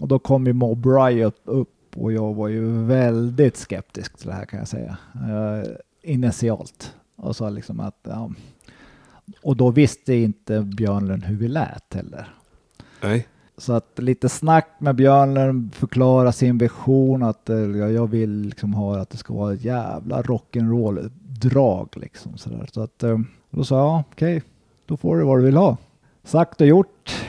Och 0.00 0.08
då 0.08 0.18
kom 0.18 0.46
ju 0.46 0.52
Mob 0.52 0.86
Riot 0.86 1.40
upp 1.44 1.68
och 1.96 2.12
jag 2.12 2.34
var 2.34 2.48
ju 2.48 2.84
väldigt 2.84 3.56
skeptisk 3.56 4.16
till 4.16 4.26
det 4.26 4.34
här 4.34 4.44
kan 4.44 4.58
jag 4.58 4.68
säga. 4.68 4.96
Eh, 5.14 5.70
Initialt. 6.02 6.94
Och 7.16 7.36
sa 7.36 7.48
liksom 7.48 7.80
att 7.80 7.98
ja, 8.02 8.30
och 9.42 9.56
då 9.56 9.70
visste 9.70 10.14
inte 10.14 10.60
Björnlund 10.60 11.24
hur 11.24 11.36
vi 11.36 11.48
lät 11.48 11.94
heller. 11.94 12.34
Nej. 13.02 13.28
Så 13.56 13.72
att 13.72 13.98
lite 13.98 14.28
snack 14.28 14.68
med 14.78 14.94
Björnlund, 14.94 15.74
förklara 15.74 16.32
sin 16.32 16.58
vision 16.58 17.22
att 17.22 17.42
ja, 17.46 17.88
jag 17.88 18.06
vill 18.06 18.30
liksom 18.30 18.74
ha 18.74 18.98
att 18.98 19.10
det 19.10 19.16
ska 19.16 19.34
vara 19.34 19.52
ett 19.52 19.64
jävla 19.64 20.22
rock'n'roll 20.22 21.10
drag 21.40 21.88
liksom 21.96 22.36
sådär. 22.36 22.68
Så 22.72 22.80
att 22.80 23.02
eh, 23.02 23.18
då 23.50 23.64
sa 23.64 23.76
jag 23.76 23.86
ja, 23.86 24.04
okej, 24.12 24.42
då 24.86 24.96
får 24.96 25.16
du 25.16 25.24
vad 25.24 25.38
du 25.38 25.42
vill 25.42 25.56
ha. 25.56 25.76
Sagt 26.24 26.60
och 26.60 26.66
gjort. 26.66 27.26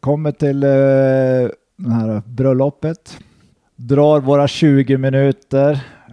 Kommer 0.00 0.32
till 0.32 0.62
eh, 0.62 1.50
det 1.76 1.90
här 1.90 2.22
bröllopet. 2.26 3.18
Drar 3.76 4.20
våra 4.20 4.48
20 4.48 4.98
minuter. 4.98 5.72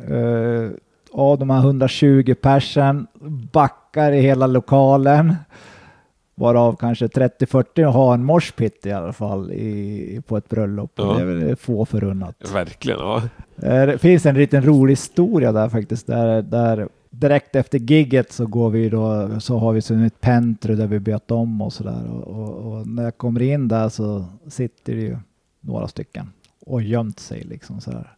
Eh, 0.10 0.70
av 1.14 1.40
de 1.40 1.50
här 1.50 1.60
120 1.60 2.34
persen 2.42 3.08
backar 3.52 4.12
i 4.12 4.22
hela 4.22 4.48
lokalen. 4.48 5.36
Varav 6.36 6.76
kanske 6.76 7.08
30-40 7.08 7.86
har 7.92 8.14
en 8.14 8.24
morspit 8.24 8.86
i 8.86 8.92
alla 8.92 9.14
fall 9.14 9.52
i, 9.52 10.22
på 10.28 10.38
ett 10.38 10.50
bröllop. 10.50 10.92
Ja. 10.96 11.14
Det 11.14 11.22
är 11.22 11.26
väl 11.26 11.56
få 11.56 11.86
förunnat. 11.86 12.52
Verkligen, 12.54 13.00
ja. 13.00 13.22
Eh, 13.62 13.86
Det 13.88 13.98
finns 13.98 14.26
en 14.26 14.36
liten 14.36 14.64
rolig 14.66 14.92
historia 14.92 15.52
där 15.52 15.70
faktiskt. 15.70 16.08
Där, 16.08 16.42
där 16.42 16.88
direkt 17.10 17.56
efter 17.56 17.80
gigget 17.80 18.32
så 18.32 18.46
går 18.46 18.70
vi 18.70 18.90
då, 18.90 19.30
så 19.40 19.58
har 19.58 19.74
vi 19.74 20.06
ett 20.06 20.22
pentry 20.22 20.76
där 20.76 20.88
vi 20.88 21.00
bytt 21.00 21.32
om 21.32 21.62
och 21.62 21.74
sådär. 21.74 22.12
Och, 22.12 22.28
och, 22.28 22.72
och 22.74 22.88
när 22.88 23.04
jag 23.04 23.18
kommer 23.18 23.42
in 23.42 23.68
där 23.68 23.90
så 23.90 24.26
sitter 24.48 24.96
det 24.96 25.02
ju 25.02 25.18
några 25.62 25.88
stycken 25.88 26.30
och 26.66 26.82
gömt 26.82 27.20
sig 27.20 27.44
liksom 27.44 27.82
så 27.82 27.92
här. 27.92 28.16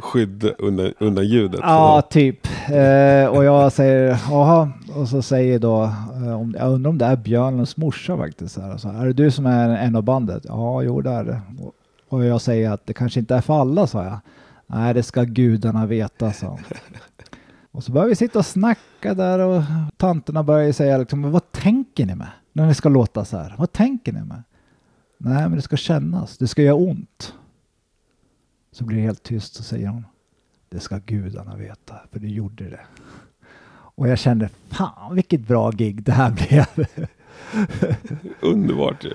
Skydd 0.00 0.50
undan, 0.58 0.92
undan 0.98 1.26
ljudet. 1.26 1.60
Ja, 1.62 2.02
typ. 2.10 2.46
Eh, 2.68 3.26
och 3.26 3.44
jag 3.44 3.72
säger, 3.72 4.20
jaha, 4.30 4.72
och 4.96 5.08
så 5.08 5.22
säger 5.22 5.58
då, 5.58 5.84
eh, 6.14 6.40
om, 6.40 6.54
jag 6.58 6.72
undrar 6.72 6.90
om 6.90 6.98
det 6.98 7.04
är 7.04 7.16
Björnens 7.16 7.76
morsa 7.76 8.16
faktiskt. 8.16 8.54
Så 8.54 8.60
här, 8.60 8.76
så 8.76 8.88
här, 8.88 9.02
är 9.02 9.06
det 9.06 9.12
du 9.12 9.30
som 9.30 9.46
är 9.46 9.68
en 9.68 9.96
av 9.96 10.02
bandet? 10.02 10.44
Ja, 10.48 10.82
jo 10.82 11.00
det 11.00 11.10
är 11.10 11.24
det. 11.24 11.40
Och, 11.60 11.72
och 12.08 12.24
jag 12.24 12.40
säger 12.40 12.70
att 12.70 12.86
det 12.86 12.94
kanske 12.94 13.20
inte 13.20 13.34
är 13.34 13.40
för 13.40 13.60
alla, 13.60 13.86
sa 13.86 14.04
jag. 14.04 14.18
Nej, 14.66 14.94
det 14.94 15.02
ska 15.02 15.22
gudarna 15.22 15.86
veta, 15.86 16.32
sa 16.32 16.46
hon. 16.46 16.60
Och 17.74 17.84
så 17.84 17.92
börjar 17.92 18.08
vi 18.08 18.16
sitta 18.16 18.38
och 18.38 18.46
snacka 18.46 19.14
där 19.14 19.38
och 19.38 19.62
tanterna 19.96 20.42
börjar 20.42 20.72
säga 20.72 20.98
liksom, 20.98 21.32
vad 21.32 21.52
tänker 21.52 22.06
ni 22.06 22.14
med? 22.14 22.30
När 22.52 22.66
ni 22.66 22.74
ska 22.74 22.88
låta 22.88 23.24
så 23.24 23.36
här, 23.36 23.54
vad 23.58 23.72
tänker 23.72 24.12
ni 24.12 24.20
med? 24.22 24.42
Nej, 25.24 25.42
men 25.42 25.52
det 25.52 25.62
ska 25.62 25.76
kännas, 25.76 26.38
det 26.38 26.48
ska 26.48 26.62
göra 26.62 26.74
ont. 26.74 27.34
Så 28.72 28.84
blir 28.84 28.96
det 28.96 29.02
helt 29.02 29.22
tyst 29.22 29.58
och 29.58 29.64
säger 29.64 29.88
hon, 29.88 30.06
det 30.68 30.80
ska 30.80 30.98
gudarna 30.98 31.56
veta, 31.56 31.94
för 32.12 32.20
det 32.20 32.28
gjorde 32.28 32.70
det. 32.70 32.80
Och 33.94 34.08
jag 34.08 34.18
kände, 34.18 34.48
fan 34.68 35.14
vilket 35.14 35.40
bra 35.40 35.70
gig 35.70 36.02
det 36.02 36.12
här 36.12 36.30
blev. 36.30 36.86
Underbart 38.40 39.04
ju. 39.04 39.14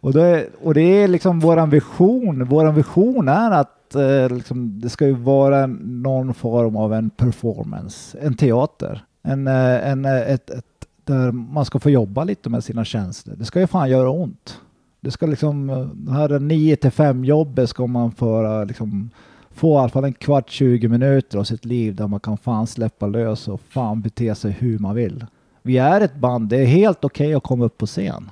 Och 0.00 0.12
det, 0.12 0.48
och 0.62 0.74
det 0.74 0.80
är 0.80 1.08
liksom 1.08 1.40
våran 1.40 1.70
vision. 1.70 2.44
Våran 2.44 2.74
vision 2.74 3.28
är 3.28 3.50
att 3.50 3.94
eh, 3.94 4.36
liksom, 4.36 4.80
det 4.80 4.88
ska 4.88 5.06
ju 5.06 5.12
vara 5.12 5.66
någon 5.82 6.34
form 6.34 6.76
av 6.76 6.94
en 6.94 7.10
performance, 7.10 8.18
en 8.18 8.34
teater. 8.34 9.04
En, 9.22 9.46
eh, 9.46 9.88
en, 9.90 10.04
eh, 10.04 10.32
ett, 10.32 10.50
ett, 10.50 10.64
där 11.04 11.32
man 11.32 11.64
ska 11.64 11.78
få 11.78 11.90
jobba 11.90 12.24
lite 12.24 12.50
med 12.50 12.64
sina 12.64 12.84
känslor. 12.84 13.36
Det 13.36 13.44
ska 13.44 13.60
ju 13.60 13.66
fan 13.66 13.90
göra 13.90 14.10
ont. 14.10 14.60
Det 15.08 15.12
ska 15.12 15.26
liksom, 15.26 15.66
det 15.94 16.12
här 16.12 16.38
9 16.38 16.76
till 16.76 16.90
5 16.90 17.24
jobbet 17.24 17.70
ska 17.70 17.86
man 17.86 18.12
föra 18.12 18.64
liksom, 18.64 19.10
få 19.50 19.74
i 19.74 19.76
alla 19.78 19.88
fall 19.88 20.04
en 20.04 20.12
kvart, 20.12 20.50
20 20.50 20.88
minuter 20.88 21.38
av 21.38 21.44
sitt 21.44 21.64
liv 21.64 21.94
där 21.94 22.06
man 22.06 22.20
kan 22.20 22.38
fan 22.38 22.66
släppa 22.66 23.06
lös 23.06 23.48
och 23.48 23.60
fan 23.60 24.02
bete 24.02 24.34
sig 24.34 24.50
hur 24.52 24.78
man 24.78 24.94
vill. 24.94 25.26
Vi 25.62 25.78
är 25.78 26.00
ett 26.00 26.14
band, 26.14 26.48
det 26.48 26.56
är 26.56 26.64
helt 26.64 27.04
okej 27.04 27.34
att 27.34 27.42
komma 27.42 27.64
upp 27.64 27.78
på 27.78 27.86
scen. 27.86 28.30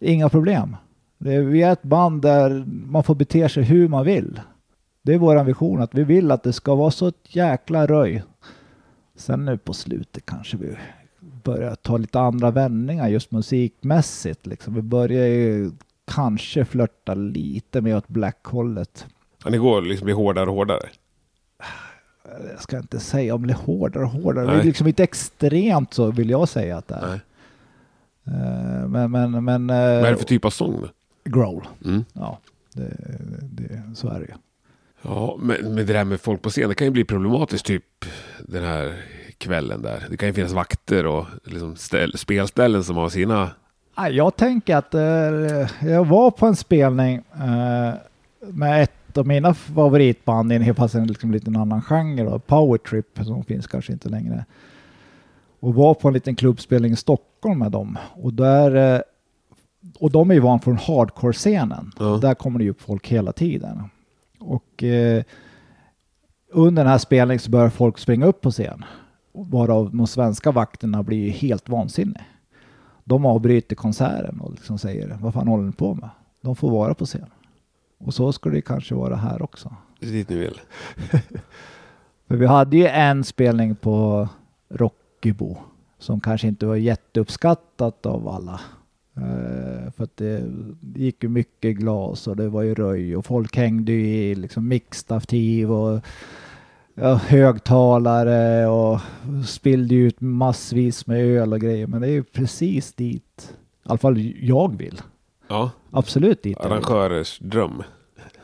Inga 0.00 0.28
problem. 0.28 0.76
Det 1.18 1.34
är, 1.34 1.42
vi 1.42 1.62
är 1.62 1.72
ett 1.72 1.82
band 1.82 2.22
där 2.22 2.64
man 2.66 3.02
får 3.02 3.14
bete 3.14 3.48
sig 3.48 3.62
hur 3.62 3.88
man 3.88 4.04
vill. 4.04 4.40
Det 5.02 5.14
är 5.14 5.18
vår 5.18 5.44
vision, 5.44 5.82
att 5.82 5.94
vi 5.94 6.04
vill 6.04 6.30
att 6.30 6.42
det 6.42 6.52
ska 6.52 6.74
vara 6.74 6.90
så 6.90 7.06
ett 7.06 7.36
jäkla 7.36 7.86
röj. 7.86 8.22
Sen 9.16 9.44
nu 9.44 9.58
på 9.58 9.72
slutet 9.72 10.26
kanske 10.26 10.56
vi 10.56 10.76
börjar 11.44 11.74
ta 11.74 11.96
lite 11.96 12.20
andra 12.20 12.50
vändningar 12.50 13.08
just 13.08 13.30
musikmässigt. 13.30 14.46
Liksom. 14.46 14.74
Vi 14.74 14.82
börjar 14.82 15.26
ju 15.26 15.70
kanske 16.06 16.64
flörta 16.64 17.14
lite 17.14 17.80
mer 17.80 17.96
åt 17.96 18.08
black-hållet. 18.08 19.06
Ja, 19.44 19.50
ni 19.50 19.58
går 19.58 19.82
liksom 19.82 20.04
blir 20.04 20.14
hårdare 20.14 20.50
och 20.50 20.56
hårdare. 20.56 20.88
Jag 22.50 22.62
ska 22.62 22.78
inte 22.78 23.00
säga 23.00 23.34
om 23.34 23.46
det 23.46 23.52
är 23.52 23.58
hårdare 23.58 24.04
och 24.04 24.10
hårdare. 24.10 24.46
Det 24.46 24.52
Nej. 24.52 24.60
är 24.60 24.64
liksom 24.64 24.86
inte 24.86 25.02
extremt 25.02 25.94
så 25.94 26.10
vill 26.10 26.30
jag 26.30 26.48
säga 26.48 26.76
att 26.76 26.88
det 26.88 26.94
är. 26.94 27.06
Nej. 27.08 27.20
Eh, 28.26 28.88
Men, 28.88 29.10
men, 29.10 29.44
men... 29.44 29.66
Vad 29.66 29.76
är 29.76 30.10
det 30.10 30.16
för 30.16 30.24
typ 30.24 30.44
av 30.44 30.50
sång? 30.50 30.88
Growl. 31.24 31.66
Mm. 31.84 32.04
Ja, 32.12 32.38
det, 32.72 32.96
det, 33.42 33.82
så 33.94 34.08
är 34.08 34.20
det 34.20 34.26
ju. 34.26 34.32
Ja, 35.02 35.36
men, 35.40 35.56
men 35.74 35.86
det 35.86 35.92
där 35.92 36.04
med 36.04 36.20
folk 36.20 36.42
på 36.42 36.50
scen, 36.50 36.68
det 36.68 36.74
kan 36.74 36.86
ju 36.86 36.90
bli 36.90 37.04
problematiskt 37.04 37.66
typ 37.66 38.04
den 38.40 38.64
här 38.64 39.04
kvällen 39.38 39.82
där. 39.82 40.06
Det 40.10 40.16
kan 40.16 40.28
ju 40.28 40.32
finnas 40.32 40.52
vakter 40.52 41.06
och 41.06 41.26
liksom 41.44 41.76
ställ, 41.76 42.18
spelställen 42.18 42.84
som 42.84 42.96
har 42.96 43.08
sina... 43.08 43.50
Ja, 43.96 44.08
Jag 44.08 44.36
tänker 44.36 44.76
att 44.76 44.94
eh, 44.94 45.90
jag 45.90 46.04
var 46.04 46.30
på 46.30 46.46
en 46.46 46.56
spelning 46.56 47.22
eh, 47.34 47.94
med 48.52 48.82
ett 48.82 49.18
av 49.18 49.26
mina 49.26 49.54
favoritband 49.54 50.52
i 50.52 50.56
en 50.56 50.74
fast 50.74 50.94
en 50.94 51.06
liksom 51.06 51.32
liten 51.32 51.56
annan 51.56 51.82
genre, 51.82 52.24
då, 52.24 52.38
Power 52.38 52.78
Trip, 52.78 53.06
som 53.24 53.44
finns 53.44 53.66
kanske 53.66 53.92
inte 53.92 54.08
längre. 54.08 54.44
Och 55.60 55.74
var 55.74 55.94
på 55.94 56.08
en 56.08 56.14
liten 56.14 56.36
klubbspelning 56.36 56.92
i 56.92 56.96
Stockholm 56.96 57.58
med 57.58 57.72
dem. 57.72 57.98
Och, 58.14 58.34
där, 58.34 58.94
eh, 58.94 59.00
och 59.98 60.10
de 60.10 60.30
är 60.30 60.34
ju 60.34 60.40
van 60.40 60.60
från 60.60 60.76
hardcore-scenen. 60.76 61.92
Ja. 61.98 62.18
Där 62.22 62.34
kommer 62.34 62.58
det 62.58 62.64
ju 62.64 62.70
upp 62.70 62.82
folk 62.82 63.08
hela 63.08 63.32
tiden. 63.32 63.82
Och 64.38 64.82
eh, 64.82 65.22
under 66.52 66.82
den 66.82 66.90
här 66.90 66.98
spelningen 66.98 67.40
så 67.40 67.50
börjar 67.50 67.70
folk 67.70 67.98
springa 67.98 68.26
upp 68.26 68.40
på 68.40 68.50
scen. 68.50 68.84
Varav 69.32 69.96
de 69.96 70.06
svenska 70.06 70.50
vakterna 70.50 71.02
blir 71.02 71.18
ju 71.18 71.30
helt 71.30 71.68
vansinniga. 71.68 72.20
De 73.04 73.26
avbryter 73.26 73.76
konserten 73.76 74.40
och 74.40 74.52
liksom 74.52 74.78
säger 74.78 75.18
vad 75.20 75.34
fan 75.34 75.48
håller 75.48 75.64
ni 75.64 75.72
på 75.72 75.94
med? 75.94 76.10
De 76.40 76.56
får 76.56 76.70
vara 76.70 76.94
på 76.94 77.06
scen. 77.06 77.30
Och 77.98 78.14
så 78.14 78.32
ska 78.32 78.50
det 78.50 78.60
kanske 78.60 78.94
vara 78.94 79.16
här 79.16 79.42
också. 79.42 79.74
Det 80.00 80.06
är 80.06 80.12
dit 80.12 80.28
ni 80.28 80.36
vill. 80.36 80.60
För 82.28 82.36
vi 82.36 82.46
hade 82.46 82.76
ju 82.76 82.86
en 82.86 83.24
spelning 83.24 83.76
på 83.76 84.28
Rockybo 84.68 85.56
som 85.98 86.20
kanske 86.20 86.48
inte 86.48 86.66
var 86.66 86.76
jätteuppskattat 86.76 88.06
av 88.06 88.28
alla. 88.28 88.60
Eh, 89.16 89.90
för 89.90 90.04
att 90.04 90.16
det 90.16 90.42
gick 90.94 91.22
ju 91.22 91.28
mycket 91.28 91.76
glas 91.76 92.26
och 92.26 92.36
det 92.36 92.48
var 92.48 92.62
ju 92.62 92.74
röj 92.74 93.16
och 93.16 93.26
folk 93.26 93.56
hängde 93.56 93.92
ju 93.92 94.06
i 94.06 94.34
liksom 94.34 94.68
mixtativ 94.68 95.72
och 95.72 96.00
ja, 96.94 97.14
högtalare 97.14 98.66
och 98.66 99.00
spillde 99.46 99.94
ut 99.94 100.20
massvis 100.20 101.06
med 101.06 101.20
öl 101.26 101.52
och 101.52 101.60
grejer. 101.60 101.86
Men 101.86 102.00
det 102.00 102.06
är 102.06 102.12
ju 102.12 102.22
precis 102.24 102.92
dit, 102.92 103.54
i 103.84 103.88
alla 103.88 103.98
fall 103.98 104.32
jag 104.40 104.76
vill. 104.78 105.00
Ja, 105.48 105.70
Absolut 105.90 106.42
dit. 106.42 106.60
arrangörers 106.60 107.38
dröm. 107.38 107.82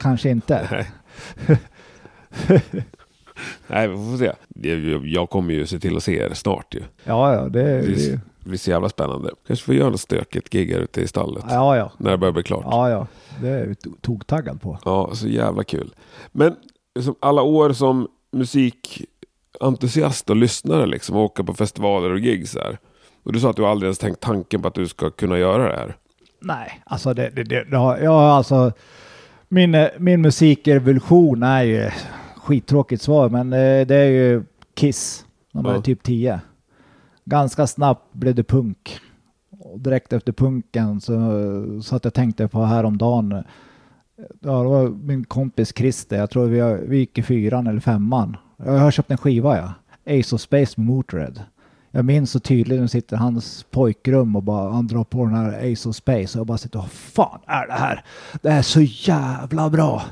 Kanske 0.00 0.30
inte. 0.30 0.68
Nej. 1.48 1.58
Nej, 3.66 3.88
vi 3.88 3.94
får 3.96 4.16
se. 4.18 4.32
Jag, 5.08 5.30
kommer 5.30 5.54
ju 5.54 5.66
se 5.66 5.78
till 5.78 5.96
att 5.96 6.02
se 6.02 6.18
er 6.18 6.34
snart 6.34 6.74
ju. 6.74 6.82
Ja, 7.04 7.34
ja, 7.34 7.42
det, 7.48 7.48
Det 7.62 7.80
det 7.80 8.06
är- 8.12 8.20
det 8.44 8.48
blir 8.48 8.58
så 8.58 8.70
jävla 8.70 8.88
spännande. 8.88 9.30
Kanske 9.46 9.64
får 9.66 9.74
göra 9.74 9.90
något 9.90 10.00
stökigt 10.00 10.50
gig 10.50 10.72
här 10.72 10.80
ute 10.80 11.00
i 11.00 11.06
stallet. 11.08 11.44
ja, 11.48 11.76
ja. 11.76 11.92
När 11.98 12.10
det 12.10 12.18
börjar 12.18 12.32
bli 12.32 12.42
klart. 12.42 12.64
Ja, 12.70 12.90
ja. 12.90 13.06
Det 13.40 13.48
är 13.48 13.66
jag 13.66 13.76
toktaggad 14.00 14.60
på. 14.60 14.78
Ja, 14.84 15.10
så 15.14 15.28
jävla 15.28 15.64
kul. 15.64 15.94
Men 16.32 16.56
som 17.00 17.14
alla 17.20 17.42
år 17.42 17.72
som 17.72 18.08
musikentusiast 18.32 20.30
och 20.30 20.36
lyssnare 20.36 20.86
liksom, 20.86 21.16
och 21.16 21.22
åka 21.22 21.44
på 21.44 21.54
festivaler 21.54 22.10
och 22.10 22.18
gigs 22.18 22.54
här. 22.56 22.78
Och 23.22 23.32
du 23.32 23.40
sa 23.40 23.50
att 23.50 23.56
du 23.56 23.66
aldrig 23.66 23.86
ens 23.86 23.98
tänkt 23.98 24.20
tanken 24.20 24.62
på 24.62 24.68
att 24.68 24.74
du 24.74 24.88
ska 24.88 25.10
kunna 25.10 25.38
göra 25.38 25.68
det 25.68 25.76
här. 25.76 25.96
Nej, 26.40 26.82
alltså 26.86 27.14
det, 27.14 27.30
det, 27.30 27.44
det, 27.44 27.64
det 27.70 27.76
har, 27.76 27.98
jag 27.98 28.14
alltså 28.14 28.72
min, 29.48 29.74
eh, 29.74 29.88
min 29.98 30.20
musikrevolution 30.22 31.42
är 31.42 31.62
ju 31.62 31.90
skittråkigt 32.36 33.02
svar, 33.02 33.28
men 33.28 33.52
eh, 33.52 33.86
det 33.86 33.96
är 33.96 34.10
ju 34.10 34.42
Kiss. 34.74 35.24
De 35.52 35.62
var 35.64 35.74
Ja. 35.74 35.82
typ 35.82 36.02
10. 36.02 36.40
Ganska 37.24 37.66
snabbt 37.66 38.12
blev 38.12 38.34
det 38.34 38.44
punk. 38.44 38.98
Och 39.50 39.80
direkt 39.80 40.12
efter 40.12 40.32
punken 40.32 41.00
så, 41.00 41.12
så 41.82 41.96
att 41.96 42.04
jag 42.04 42.14
tänkte 42.14 42.48
på 42.48 42.62
häromdagen. 42.64 43.44
Ja, 44.40 44.62
det 44.62 44.68
var 44.68 44.88
min 44.88 45.24
kompis 45.24 45.72
Christer. 45.76 46.16
Jag 46.16 46.30
tror 46.30 46.46
vi, 46.46 46.60
har, 46.60 46.76
vi 46.76 46.98
gick 46.98 47.18
i 47.18 47.22
fyran 47.22 47.66
eller 47.66 47.80
femman. 47.80 48.36
Jag 48.56 48.78
har 48.78 48.90
köpt 48.90 49.10
en 49.10 49.18
skiva 49.18 49.56
ja. 49.56 49.72
Ace 50.20 50.34
of 50.34 50.40
Space 50.40 50.80
med 50.80 50.86
Motörhead. 50.86 51.34
Jag 51.90 52.04
minns 52.04 52.30
så 52.30 52.40
tydligt, 52.40 52.80
nu 52.80 52.88
sitter 52.88 53.16
hans 53.16 53.66
pojkrum 53.70 54.36
och 54.36 54.42
bara, 54.42 54.72
han 54.72 54.86
drar 54.86 55.04
på 55.04 55.24
den 55.24 55.34
här 55.34 55.72
Ace 55.72 55.88
of 55.88 55.96
Space 55.96 56.38
och 56.38 56.40
jag 56.40 56.46
bara 56.46 56.58
sitter 56.58 56.78
och 56.78 56.90
fan 56.90 57.40
är 57.46 57.66
det 57.66 57.72
här? 57.72 58.04
Det 58.42 58.48
är 58.48 58.62
så 58.62 58.80
jävla 58.80 59.70
bra! 59.70 60.02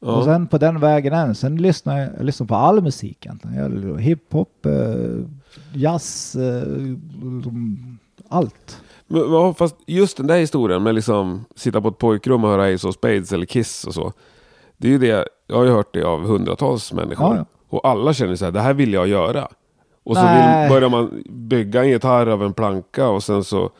Ja. 0.00 0.16
Och 0.16 0.24
sen 0.24 0.46
på 0.46 0.58
den 0.58 0.80
vägen 0.80 1.12
än, 1.12 1.34
sen 1.34 1.56
lyssnar 1.56 1.98
jag, 1.98 2.10
jag 2.18 2.24
lyssnar 2.24 2.46
på 2.46 2.54
all 2.54 2.82
musik 2.82 3.26
egentligen. 3.26 3.98
Hiphop, 3.98 4.66
eh, 4.66 5.24
jazz, 5.72 6.36
eh, 6.36 6.62
allt. 8.28 8.82
Men, 9.12 9.32
ja, 9.32 9.54
fast 9.54 9.76
just 9.86 10.16
den 10.16 10.26
där 10.26 10.38
historien 10.38 10.82
med 10.82 10.94
liksom 10.94 11.44
sitta 11.56 11.80
på 11.80 11.88
ett 11.88 11.98
pojkrum 11.98 12.44
och 12.44 12.50
höra 12.50 12.74
Ace 12.74 12.88
of 12.88 12.94
Spades 12.94 13.32
eller 13.32 13.46
Kiss 13.46 13.84
och 13.84 13.94
så. 13.94 14.12
Det 14.76 14.88
är 14.88 14.92
ju 14.92 14.98
det, 14.98 15.28
jag 15.46 15.56
har 15.56 15.64
ju 15.64 15.70
hört 15.70 15.94
det 15.94 16.02
av 16.02 16.20
hundratals 16.26 16.92
människor. 16.92 17.36
Ja. 17.36 17.44
Och 17.68 17.88
alla 17.88 18.12
känner 18.12 18.36
så 18.36 18.44
här, 18.44 18.52
det 18.52 18.60
här 18.60 18.74
vill 18.74 18.92
jag 18.92 19.08
göra. 19.08 19.48
Och 20.02 20.16
så 20.16 20.22
vill, 20.22 20.68
börjar 20.68 20.88
man 20.88 21.22
bygga 21.30 21.82
en 21.82 21.88
gitarr 21.88 22.26
av 22.26 22.42
en 22.42 22.52
planka 22.52 23.08
och 23.08 23.22
sen 23.22 23.44
så 23.44 23.70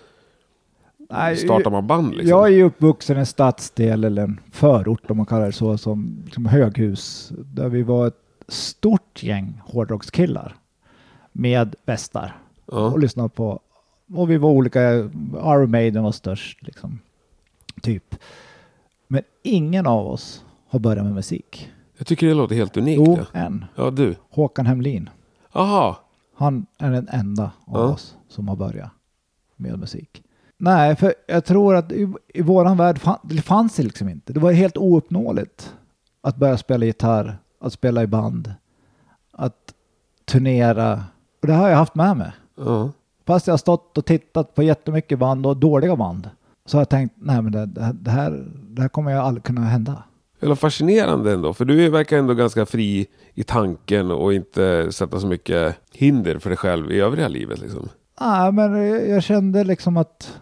Nej, 1.10 1.36
startar 1.36 1.70
man 1.70 1.86
band 1.86 2.10
liksom. 2.10 2.28
Jag 2.28 2.46
är 2.46 2.52
ju 2.52 2.62
uppvuxen 2.64 3.16
i 3.16 3.20
en 3.20 3.26
stadsdel 3.26 4.04
eller 4.04 4.22
en 4.22 4.40
förort 4.52 5.10
om 5.10 5.16
man 5.16 5.26
kallar 5.26 5.46
det 5.46 5.52
så, 5.52 5.78
som, 5.78 6.22
som 6.32 6.46
höghus. 6.46 7.32
Där 7.38 7.68
vi 7.68 7.82
var 7.82 8.06
ett 8.06 8.20
stort 8.48 9.22
gäng 9.22 9.60
hårdrockskillar 9.64 10.56
med 11.32 11.74
västar 11.84 12.36
Ja. 12.72 12.78
och 12.78 12.98
lyssnade 12.98 13.28
på, 13.28 13.60
och 14.14 14.30
vi 14.30 14.36
var 14.36 14.50
olika, 14.50 14.90
Iron 15.34 15.70
Maiden 15.70 16.02
var 16.02 16.12
störst 16.12 16.62
liksom, 16.62 16.98
typ. 17.82 18.14
Men 19.08 19.22
ingen 19.42 19.86
av 19.86 20.06
oss 20.06 20.44
har 20.68 20.78
börjat 20.78 21.04
med 21.04 21.14
musik. 21.14 21.70
Jag 21.98 22.06
tycker 22.06 22.26
det 22.26 22.34
låter 22.34 22.54
helt 22.54 22.76
unikt. 22.76 23.02
Jo, 23.06 23.18
Ja, 23.32 23.40
en. 23.40 23.64
ja 23.74 23.90
du. 23.90 24.14
Håkan 24.30 24.66
Hemlin. 24.66 25.10
Aha. 25.52 25.98
Han 26.36 26.66
är 26.78 26.90
den 26.90 27.08
enda 27.08 27.44
av 27.64 27.80
Ja. 27.80 27.92
oss 27.92 28.16
som 28.28 28.48
har 28.48 28.56
börjat 28.56 28.90
med 29.56 29.78
musik. 29.78 30.22
Nej, 30.58 30.96
för 30.96 31.14
jag 31.26 31.44
tror 31.44 31.74
att 31.76 31.92
i, 31.92 32.12
i 32.28 32.42
våran 32.42 32.76
värld 32.76 32.98
fan, 32.98 33.18
det 33.22 33.42
fanns 33.42 33.76
det 33.76 33.82
liksom 33.82 34.08
inte. 34.08 34.32
Det 34.32 34.40
var 34.40 34.52
helt 34.52 34.76
ouppnåeligt 34.76 35.74
att 36.20 36.36
börja 36.36 36.56
spela 36.56 36.84
gitarr, 36.86 37.38
att 37.60 37.72
spela 37.72 38.02
i 38.02 38.06
band, 38.06 38.54
att 39.32 39.74
turnera. 40.24 41.04
Och 41.40 41.46
det 41.46 41.52
har 41.52 41.68
jag 41.68 41.76
haft 41.76 41.94
med 41.94 42.16
mig. 42.16 42.32
Ja. 42.56 42.90
Fast 43.30 43.46
jag 43.46 43.52
har 43.52 43.58
stått 43.58 43.98
och 43.98 44.04
tittat 44.06 44.54
på 44.54 44.62
jättemycket 44.62 45.18
band 45.18 45.46
och 45.46 45.56
dåliga 45.56 45.96
band. 45.96 46.30
Så 46.66 46.76
har 46.76 46.80
jag 46.80 46.88
tänkt, 46.88 47.14
nej 47.18 47.42
men 47.42 47.52
det, 47.52 47.66
det, 47.66 47.80
här- 48.10 48.44
det, 48.70 48.80
här, 48.82 48.88
kommer 48.88 49.10
ju 49.10 49.16
aldrig 49.16 49.44
kunna 49.44 49.60
hända. 49.60 50.02
Eller 50.40 50.54
fascinerande 50.54 51.32
ändå, 51.32 51.54
för 51.54 51.64
du 51.64 51.88
verkar 51.90 52.18
ändå 52.18 52.34
ganska 52.34 52.66
fri 52.66 53.06
i 53.34 53.42
tanken 53.42 54.10
och 54.10 54.34
inte 54.34 54.92
sätta 54.92 55.20
så 55.20 55.26
mycket 55.26 55.76
hinder 55.92 56.38
för 56.38 56.50
dig 56.50 56.56
själv 56.56 56.92
i 56.92 57.00
övriga 57.00 57.28
livet. 57.28 57.60
Liksom. 57.60 57.88
Nej, 58.20 58.52
men 58.52 58.76
jag 59.10 59.22
kände 59.22 59.64
liksom 59.64 59.96
att 59.96 60.38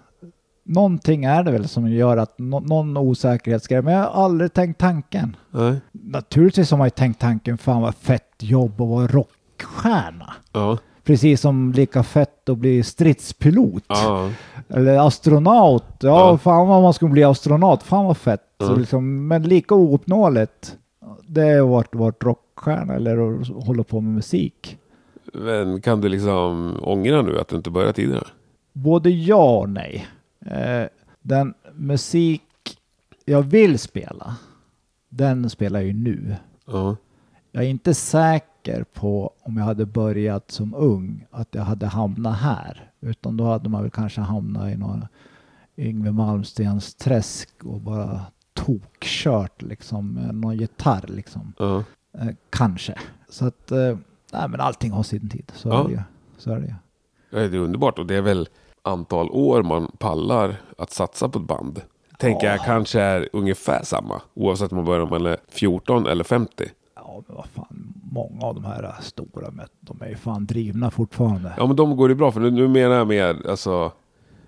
någonting 0.65 1.25
är 1.25 1.43
det 1.43 1.51
väl 1.53 1.69
som 1.69 1.91
gör 1.91 2.17
att 2.17 2.39
nå- 2.39 2.61
någon 2.61 2.97
osäkerhetsgrej. 2.97 3.83
Men 3.83 3.95
jag 3.95 4.01
har 4.05 4.25
aldrig 4.25 4.53
tänkt 4.53 4.79
tanken. 4.81 5.37
Nej. 5.51 5.81
Naturligtvis 5.93 6.71
har 6.71 6.79
man 6.79 6.87
ju 6.87 6.91
tänkt 6.91 7.21
tanken, 7.21 7.59
fan 7.59 7.83
vad 7.83 7.95
fett 7.95 8.35
jobb 8.39 8.81
att 8.81 8.89
vara 8.89 9.07
rockstjärna. 9.07 10.35
Ja. 10.53 10.79
Precis 11.09 11.41
som 11.41 11.73
lika 11.73 12.03
fett 12.03 12.49
att 12.49 12.59
bli 12.59 12.83
stridspilot. 12.83 13.85
Ja. 13.89 14.31
Eller 14.69 15.07
astronaut. 15.07 15.85
Ja, 16.01 16.31
Ja. 16.31 16.39
fan 16.39 16.69
vad 16.69 16.83
man 16.83 16.95
skulle 16.95 17.11
bli 17.13 17.25
astronaut. 17.25 17.83
Fan 17.83 18.05
vad 18.05 18.17
fett. 18.17 18.43
Ja. 18.59 18.67
Så 18.67 18.77
liksom, 18.77 19.29
men 19.29 19.43
lika 19.43 19.75
ouppnåeligt. 19.75 20.77
Det 21.27 21.43
är 21.43 21.61
vart, 21.63 21.95
vart 21.95 22.25
rockstjärna 22.25 22.95
eller 22.95 23.41
att 23.41 23.49
hålla 23.67 23.85
på 23.85 24.01
med 24.01 24.15
musik. 24.15 24.79
Men 25.35 25.81
kan 25.81 26.01
du 26.01 26.09
liksom 26.09 26.77
ångra 26.83 27.23
nu 27.23 27.39
att 27.39 27.49
du 27.49 27.57
inte 27.57 27.71
började 27.71 27.93
tidigare? 27.93 28.27
Både 28.73 29.11
ja 29.11 29.59
och 29.59 29.69
nej. 29.69 30.07
Eh, 30.47 30.87
den 31.23 31.55
musik 31.75 32.43
jag 33.25 33.43
vill 33.43 33.79
spela, 33.79 34.37
den 35.09 35.51
spelar 35.51 35.81
jag 35.81 35.87
ju 35.87 35.93
nu. 35.95 36.37
Ja. 36.67 36.97
Jag 37.53 37.65
är 37.65 37.69
inte 37.69 37.95
säker 37.95 38.45
på 38.95 39.33
om 39.43 39.57
jag 39.57 39.65
hade 39.65 39.87
börjat 39.87 40.51
som 40.51 40.75
ung 40.75 41.27
att 41.31 41.49
jag 41.51 41.63
hade 41.63 41.87
hamnat 41.87 42.39
här. 42.39 42.91
Utan 43.01 43.37
då 43.37 43.45
hade 43.45 43.69
man 43.69 43.83
väl 43.83 43.91
kanske 43.91 44.21
hamnat 44.21 44.73
i 44.73 44.77
någon 44.77 45.05
Yngwie 45.77 46.13
Malmstens 46.13 46.95
träsk 46.95 47.49
och 47.65 47.81
bara 47.81 48.21
tokkört 48.55 49.63
liksom 49.63 50.15
någon 50.33 50.57
gitarr 50.57 51.05
liksom. 51.09 51.53
Ja. 51.59 51.85
Eh, 52.19 52.29
kanske. 52.51 52.95
Så 53.29 53.47
att, 53.47 53.71
eh, 53.71 53.97
nej 54.33 54.49
men 54.49 54.61
allting 54.61 54.93
har 54.93 55.03
sin 55.03 55.29
tid. 55.29 55.53
Så 55.55 55.69
Ja. 55.69 55.81
är 55.81 55.85
det 55.89 55.93
ju. 55.95 56.01
Så 56.39 56.53
är 56.53 56.57
det 56.61 56.67
ju. 56.67 56.75
Ja, 57.31 57.49
det 57.49 57.57
är 57.57 57.61
underbart 57.61 57.99
och 57.99 58.07
det 58.07 58.15
är 58.17 58.23
väl 58.23 58.49
antal 58.83 59.31
år 59.31 59.63
man 59.63 59.93
pallar 59.99 60.57
att 60.79 60.91
satsa 60.91 61.29
på 61.29 61.39
ett 61.39 61.45
band. 61.45 61.81
Tänker 62.19 62.47
jag 62.47 62.61
kanske 62.61 63.01
är 63.01 63.29
ungefär 63.33 63.83
samma. 63.85 64.23
Oavsett 64.35 64.73
om 64.73 64.77
man 64.77 64.85
börjar 64.85 65.01
när 65.05 65.11
man 65.11 65.27
är 65.27 65.37
14 65.49 66.07
eller 66.07 66.25
50. 66.25 66.65
Ja, 66.95 67.23
men 67.27 67.37
vad 67.37 67.47
fan, 67.47 67.78
många 68.19 68.47
av 68.47 68.55
de 68.55 68.65
här 68.65 68.95
stora, 69.01 69.51
de 69.81 70.03
är 70.03 70.09
ju 70.09 70.17
fan 70.17 70.47
drivna 70.47 70.91
fortfarande. 70.91 71.53
Ja 71.57 71.67
men 71.67 71.77
de 71.77 71.97
går 71.97 72.09
det 72.09 72.15
bra 72.15 72.33
för 72.33 72.41
nu, 72.41 72.51
nu 72.51 72.69
menar 72.69 72.95
jag 72.95 73.07
mer 73.09 73.49
alltså. 73.49 73.93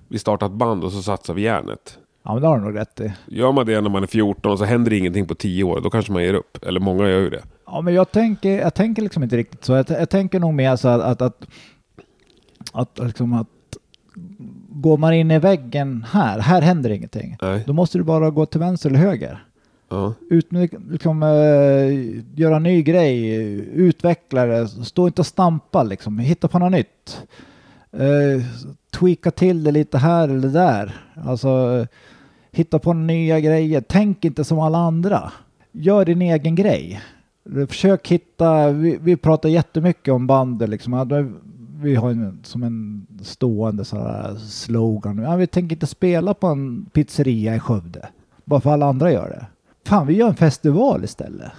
Vi 0.08 0.18
startar 0.18 0.46
ett 0.46 0.52
band 0.52 0.84
och 0.84 0.92
så 0.92 1.02
satsar 1.02 1.34
vi 1.34 1.42
järnet. 1.42 1.98
Ja, 2.22 2.32
men 2.32 2.42
det 2.42 2.48
har 2.48 2.58
du 2.58 2.64
nog 2.64 2.76
rätt 2.76 3.00
i. 3.00 3.12
Gör 3.26 3.52
man 3.52 3.66
det 3.66 3.80
när 3.80 3.90
man 3.90 4.02
är 4.02 4.06
14 4.06 4.58
så 4.58 4.64
händer 4.64 4.92
ingenting 4.92 5.26
på 5.26 5.34
10 5.34 5.64
år. 5.64 5.80
Då 5.80 5.90
kanske 5.90 6.12
man 6.12 6.22
ger 6.22 6.34
upp. 6.34 6.64
Eller 6.64 6.80
många 6.80 7.08
gör 7.08 7.20
ju 7.20 7.30
det. 7.30 7.42
Ja, 7.66 7.80
men 7.80 7.94
jag 7.94 8.12
tänker, 8.12 8.60
jag 8.60 8.74
tänker 8.74 9.02
liksom 9.02 9.22
inte 9.22 9.36
riktigt 9.36 9.64
så. 9.64 9.72
Jag, 9.72 9.86
jag 9.88 10.10
tänker 10.10 10.40
nog 10.40 10.54
mer 10.54 10.76
så 10.76 10.88
att, 10.88 11.00
att, 11.00 11.22
att, 11.22 11.46
att, 12.72 12.98
liksom 12.98 13.32
att 13.32 13.46
går 14.68 14.98
man 14.98 15.14
in 15.14 15.30
i 15.30 15.38
väggen 15.38 16.06
här, 16.10 16.38
här 16.38 16.62
händer 16.62 16.90
ingenting. 16.90 17.36
Nej. 17.42 17.64
Då 17.66 17.72
måste 17.72 17.98
du 17.98 18.04
bara 18.04 18.30
gå 18.30 18.46
till 18.46 18.60
vänster 18.60 18.90
eller 18.90 18.98
höger. 18.98 19.44
Ja. 19.90 20.14
Ut 20.30 20.50
med, 20.50 20.90
liksom, 20.90 21.22
eh, 21.22 22.38
göra 22.40 22.56
en 22.56 22.62
ny 22.62 22.82
grej, 22.82 23.30
utveckla 23.74 24.46
det, 24.46 24.68
stå 24.68 25.06
inte 25.06 25.22
och 25.22 25.26
stampa 25.26 25.82
liksom, 25.82 26.18
hitta 26.18 26.48
på 26.48 26.58
något 26.58 26.72
nytt. 26.72 27.22
Uh, 27.94 28.42
tweaka 28.90 29.30
till 29.30 29.64
det 29.64 29.70
lite 29.70 29.98
här 29.98 30.28
eller 30.28 30.48
där. 30.48 30.96
Alltså, 31.24 31.86
hitta 32.50 32.78
på 32.78 32.92
nya 32.92 33.40
grejer. 33.40 33.84
Tänk 33.88 34.24
inte 34.24 34.44
som 34.44 34.58
alla 34.58 34.78
andra. 34.78 35.32
Gör 35.72 36.04
din 36.04 36.22
egen 36.22 36.54
grej. 36.54 37.00
Försök 37.68 38.08
hitta, 38.08 38.70
vi, 38.70 38.98
vi 39.00 39.16
pratar 39.16 39.48
jättemycket 39.48 40.14
om 40.14 40.26
bandet 40.26 40.68
liksom. 40.68 41.38
Vi 41.82 41.94
har 41.94 42.10
en, 42.10 42.40
som 42.42 42.62
en 42.62 43.06
stående 43.22 43.84
så 43.84 43.96
här 43.96 44.34
slogan. 44.36 45.18
Ja, 45.18 45.36
vi 45.36 45.46
tänker 45.46 45.76
inte 45.76 45.86
spela 45.86 46.34
på 46.34 46.46
en 46.46 46.84
pizzeria 46.92 47.56
i 47.56 47.60
Skövde. 47.60 48.08
Bara 48.44 48.60
för 48.60 48.70
alla 48.70 48.86
andra 48.86 49.12
gör 49.12 49.28
det. 49.28 49.46
Fan, 49.90 50.06
vi 50.06 50.14
gör 50.14 50.28
en 50.28 50.36
festival 50.36 51.04
istället. 51.04 51.52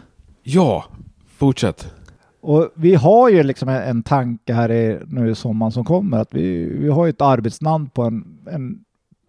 Ja, 0.44 0.86
fortsätt. 1.28 1.94
Och 2.42 2.72
vi 2.76 2.96
har 2.96 3.30
ju 3.30 3.44
liksom 3.44 3.70
en, 3.70 4.04
tanke 4.04 4.54
här 4.54 4.72
i, 4.72 5.00
nu 5.08 5.32
i 5.32 5.36
sommaren 5.36 5.72
som 5.72 5.86
kommer 5.86 6.18
att 6.18 6.34
vi, 6.34 6.78
vi 6.80 6.90
har 6.90 7.06
ju 7.06 7.10
ett 7.10 7.22
arbetsnamn 7.22 7.90
på 7.90 8.02
en, 8.02 8.40
en 8.52 8.80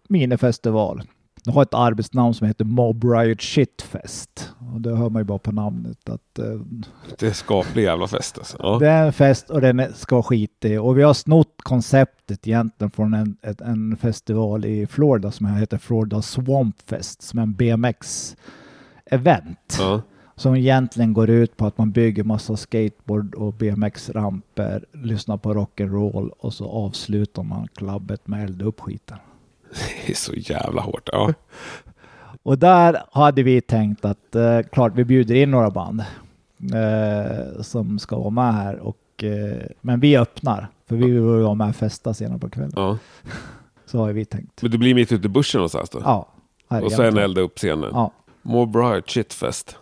minifestival. 0.07 1.03
De 1.43 1.51
har 1.51 1.61
ett 1.61 1.73
arbetsnamn 1.73 2.33
som 2.33 2.47
heter 2.47 2.65
Mob 2.65 3.03
Riot 3.03 3.41
Shitfest. 3.41 4.49
Och 4.73 4.81
det 4.81 4.95
hör 4.95 5.09
man 5.09 5.19
ju 5.19 5.23
bara 5.23 5.39
på 5.39 5.51
namnet 5.51 6.09
att 6.09 6.39
eh, 6.39 6.45
Det 7.19 7.27
är 7.27 7.33
skaplig 7.33 7.83
jävla 7.83 8.07
fest 8.07 8.37
alltså. 8.37 8.57
Ja. 8.59 8.77
det 8.79 8.89
är 8.89 9.05
en 9.05 9.13
fest 9.13 9.49
och 9.49 9.61
den 9.61 9.85
ska 9.93 10.15
vara 10.15 10.23
skitig. 10.23 10.81
Och 10.81 10.97
vi 10.97 11.03
har 11.03 11.13
snott 11.13 11.55
konceptet 11.57 12.47
egentligen 12.47 12.91
från 12.91 13.13
en, 13.13 13.37
ett, 13.41 13.61
en 13.61 13.97
festival 13.97 14.65
i 14.65 14.87
Florida 14.87 15.31
som 15.31 15.45
heter 15.45 15.77
Florida 15.77 16.21
Swamp 16.21 16.81
Fest 16.89 17.21
som 17.21 17.39
är 17.39 17.43
en 17.43 17.53
BMX-event. 19.17 19.77
Ja. 19.79 20.01
Som 20.35 20.55
egentligen 20.55 21.13
går 21.13 21.29
ut 21.29 21.57
på 21.57 21.65
att 21.65 21.77
man 21.77 21.91
bygger 21.91 22.23
massa 22.23 22.57
skateboard 22.57 23.35
och 23.35 23.53
BMX-ramper, 23.53 24.85
lyssnar 24.91 25.37
på 25.37 25.53
rock'n'roll 25.53 26.29
och 26.29 26.53
så 26.53 26.69
avslutar 26.69 27.43
man 27.43 27.67
klubbet 27.75 28.27
med 28.27 28.43
elda 28.43 28.65
upp 28.65 28.79
skiten. 28.79 29.17
Det 30.05 30.11
är 30.11 30.15
så 30.15 30.33
jävla 30.33 30.81
hårt. 30.81 31.09
Ja. 31.11 31.33
Och 32.43 32.57
där 32.57 33.03
hade 33.11 33.43
vi 33.43 33.61
tänkt 33.61 34.05
att 34.05 34.35
eh, 34.35 34.59
klart 34.71 34.91
vi 34.95 35.03
bjuder 35.03 35.35
in 35.35 35.51
några 35.51 35.69
band 35.69 36.03
eh, 36.73 37.61
som 37.61 37.99
ska 37.99 38.17
vara 38.17 38.29
med 38.29 38.53
här. 38.53 38.79
Och, 38.79 39.23
eh, 39.23 39.67
men 39.81 39.99
vi 39.99 40.17
öppnar, 40.17 40.67
för 40.89 40.95
vi 40.95 41.11
vill 41.11 41.21
vara 41.21 41.53
med 41.53 41.69
och 41.69 41.75
festa 41.75 42.13
senare 42.13 42.39
på 42.39 42.49
kvällen. 42.49 42.73
ja. 42.75 42.97
Så 43.85 43.97
har 43.99 44.13
vi 44.13 44.25
tänkt. 44.25 44.61
Men 44.61 44.71
du 44.71 44.77
blir 44.77 44.95
mitt 44.95 45.11
ute 45.11 45.25
i 45.25 45.29
bushen 45.29 45.59
någonstans 45.59 45.89
då? 45.89 46.01
Ja, 46.03 46.27
och 46.67 46.91
sen 46.91 47.17
elda 47.17 47.41
upp 47.41 47.57
scenen? 47.57 47.89
Ja, 47.93 48.11
More 48.43 48.65
Bright 48.67 49.09
Shitfest. 49.09 49.75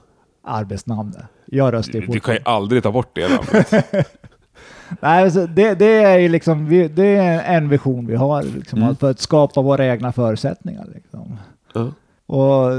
arbetsnamnet. 0.43 1.21
Jag 1.45 1.74
röstar 1.74 2.00
ju 2.00 2.08
Du 2.08 2.19
kan 2.19 2.34
ju 2.34 2.39
aldrig 2.45 2.84
ta 2.84 2.91
bort 2.91 3.15
det 3.15 3.28
namnet. 3.28 3.71
Nej, 5.02 5.24
alltså 5.24 5.47
det, 5.47 5.76
det 5.76 6.04
är 6.04 6.17
ju 6.19 6.30
liksom, 6.30 6.69
det 6.95 7.15
är 7.15 7.56
en 7.56 7.69
vision 7.69 8.08
vi 8.08 8.15
har 8.15 8.43
liksom, 8.43 8.82
Mm. 8.84 8.95
för 8.95 9.12
att 9.12 9.19
skapa 9.19 9.62
våra 9.62 9.86
egna 9.88 10.12
förutsättningar. 10.12 10.88
Liksom. 10.95 11.38
ja. 11.74 11.91
Och 12.26 12.71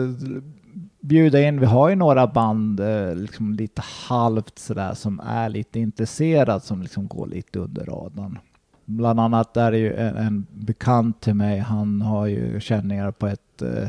bjuda 1.01 1.41
in, 1.43 1.61
vi 1.61 1.67
har 1.67 1.89
ju 1.89 1.95
några 1.97 2.27
band 2.27 2.81
eh, 2.81 3.15
liksom 3.15 3.53
lite 3.55 3.83
halvt 4.09 4.59
sådär 4.59 4.95
som 4.95 5.21
är 5.21 5.49
lite 5.49 5.81
intresserad 5.81 6.63
som 6.63 6.83
liksom 6.83 7.07
går 7.09 7.27
lite 7.27 7.59
under 7.59 7.85
radarn. 7.85 8.39
Bland 8.85 9.21
annat 9.21 9.57
är 9.57 9.71
det 9.73 9.79
ju 9.79 9.95
en, 9.95 10.17
en 10.17 10.47
bekant 10.53 11.21
till 11.21 11.35
mig, 11.35 11.59
han 11.59 12.03
har 12.03 12.27
ju 12.27 12.61
känningar 12.61 13.11
på 13.11 13.27
ett, 13.27 13.63
eh, 13.63 13.89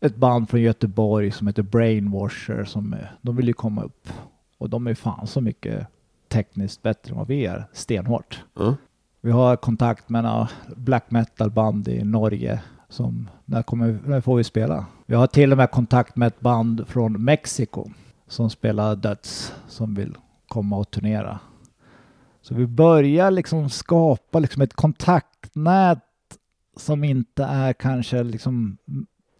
ett 0.00 0.16
band 0.16 0.50
från 0.50 0.60
Göteborg 0.60 1.30
som 1.30 1.46
heter 1.46 1.62
Brainwasher 1.62 2.64
som 2.64 2.92
eh, 2.92 2.98
de 3.22 3.36
vill 3.36 3.46
ju 3.46 3.52
komma 3.52 3.82
upp. 3.82 4.08
Och 4.58 4.70
de 4.70 4.86
är 4.86 4.94
fan 4.94 5.26
så 5.26 5.40
mycket 5.40 5.86
tekniskt 6.28 6.82
bättre 6.82 7.10
än 7.10 7.18
vad 7.18 7.28
vi 7.28 7.46
är, 7.46 7.66
stenhårt. 7.72 8.44
Ja. 8.54 8.76
Vi 9.20 9.30
har 9.30 9.56
kontakt 9.56 10.08
med 10.08 10.24
några 10.24 10.48
black 10.76 11.10
metal 11.10 11.50
band 11.50 11.88
i 11.88 12.04
Norge 12.04 12.62
som, 12.88 13.30
när, 13.44 13.62
kommer, 13.62 13.98
när 14.04 14.20
får 14.20 14.36
vi 14.36 14.44
spela? 14.44 14.86
Vi 15.06 15.14
har 15.14 15.26
till 15.26 15.52
och 15.52 15.58
med 15.58 15.70
kontakt 15.70 16.16
med 16.16 16.26
ett 16.26 16.40
band 16.40 16.88
från 16.88 17.24
Mexiko 17.24 17.90
som 18.26 18.50
spelar 18.50 18.96
döds 18.96 19.54
som 19.68 19.94
vill 19.94 20.16
komma 20.48 20.76
och 20.76 20.90
turnera. 20.90 21.38
Så 22.40 22.54
vi 22.54 22.66
börjar 22.66 23.30
liksom 23.30 23.70
skapa 23.70 24.38
liksom 24.38 24.62
ett 24.62 24.74
kontaktnät 24.74 25.98
som 26.76 27.04
inte 27.04 27.44
är 27.44 27.72
kanske 27.72 28.22
liksom 28.22 28.76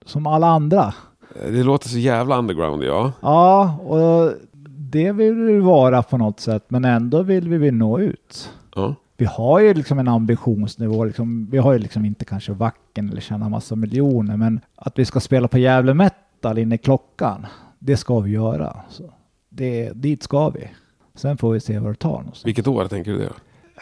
som 0.09 0.27
alla 0.27 0.47
andra. 0.47 0.95
Det 1.35 1.63
låter 1.63 1.89
så 1.89 1.99
jävla 1.99 2.39
underground 2.39 2.85
ja. 2.85 3.13
Ja, 3.21 3.79
och 3.79 4.33
det 4.65 5.13
vill 5.13 5.35
vi 5.35 5.59
vara 5.59 6.03
på 6.03 6.19
något 6.19 6.41
sätt, 6.41 6.65
men 6.69 6.85
ändå 6.85 7.23
vill 7.23 7.49
vi, 7.49 7.71
nå 7.71 7.99
ut. 7.99 8.51
Ja. 8.75 8.95
Vi 9.17 9.25
har 9.25 9.61
ju 9.61 9.75
liksom 9.75 9.99
en 9.99 10.09
ambitionsnivå, 10.09 11.05
liksom, 11.05 11.49
vi 11.51 11.59
har 11.59 11.73
ju 11.73 11.79
liksom 11.79 12.05
inte 12.05 12.25
kanske 12.25 12.53
vacken 12.53 13.11
eller 13.11 13.21
tjäna 13.21 13.49
massa 13.49 13.77
miljoner, 13.77 14.37
men 14.37 14.61
att 14.77 14.99
vi 14.99 15.05
ska 15.05 15.21
spela 15.21 15.49
på 15.49 15.59
Gävle 15.59 15.95
Metal 15.95 16.59
in 16.59 16.73
i 16.73 16.79
klockan, 16.79 17.47
det 17.79 17.97
ska 17.97 18.21
vi 18.21 18.31
göra. 18.31 18.77
Så 18.89 19.03
det, 19.49 19.93
dit 19.95 20.23
ska 20.23 20.51
vi. 20.51 20.71
Sen 21.15 21.39
får 21.39 21.53
vi 21.53 21.61
se 21.61 21.79
vad 21.79 21.93
det 21.93 21.97
tar 21.97 22.11
någonstans. 22.11 22.47
Vilket 22.47 22.67
år 22.67 22.87
tänker 22.87 23.13
du 23.13 23.19
det? 23.19 23.33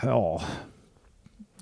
Ja, 0.02 0.40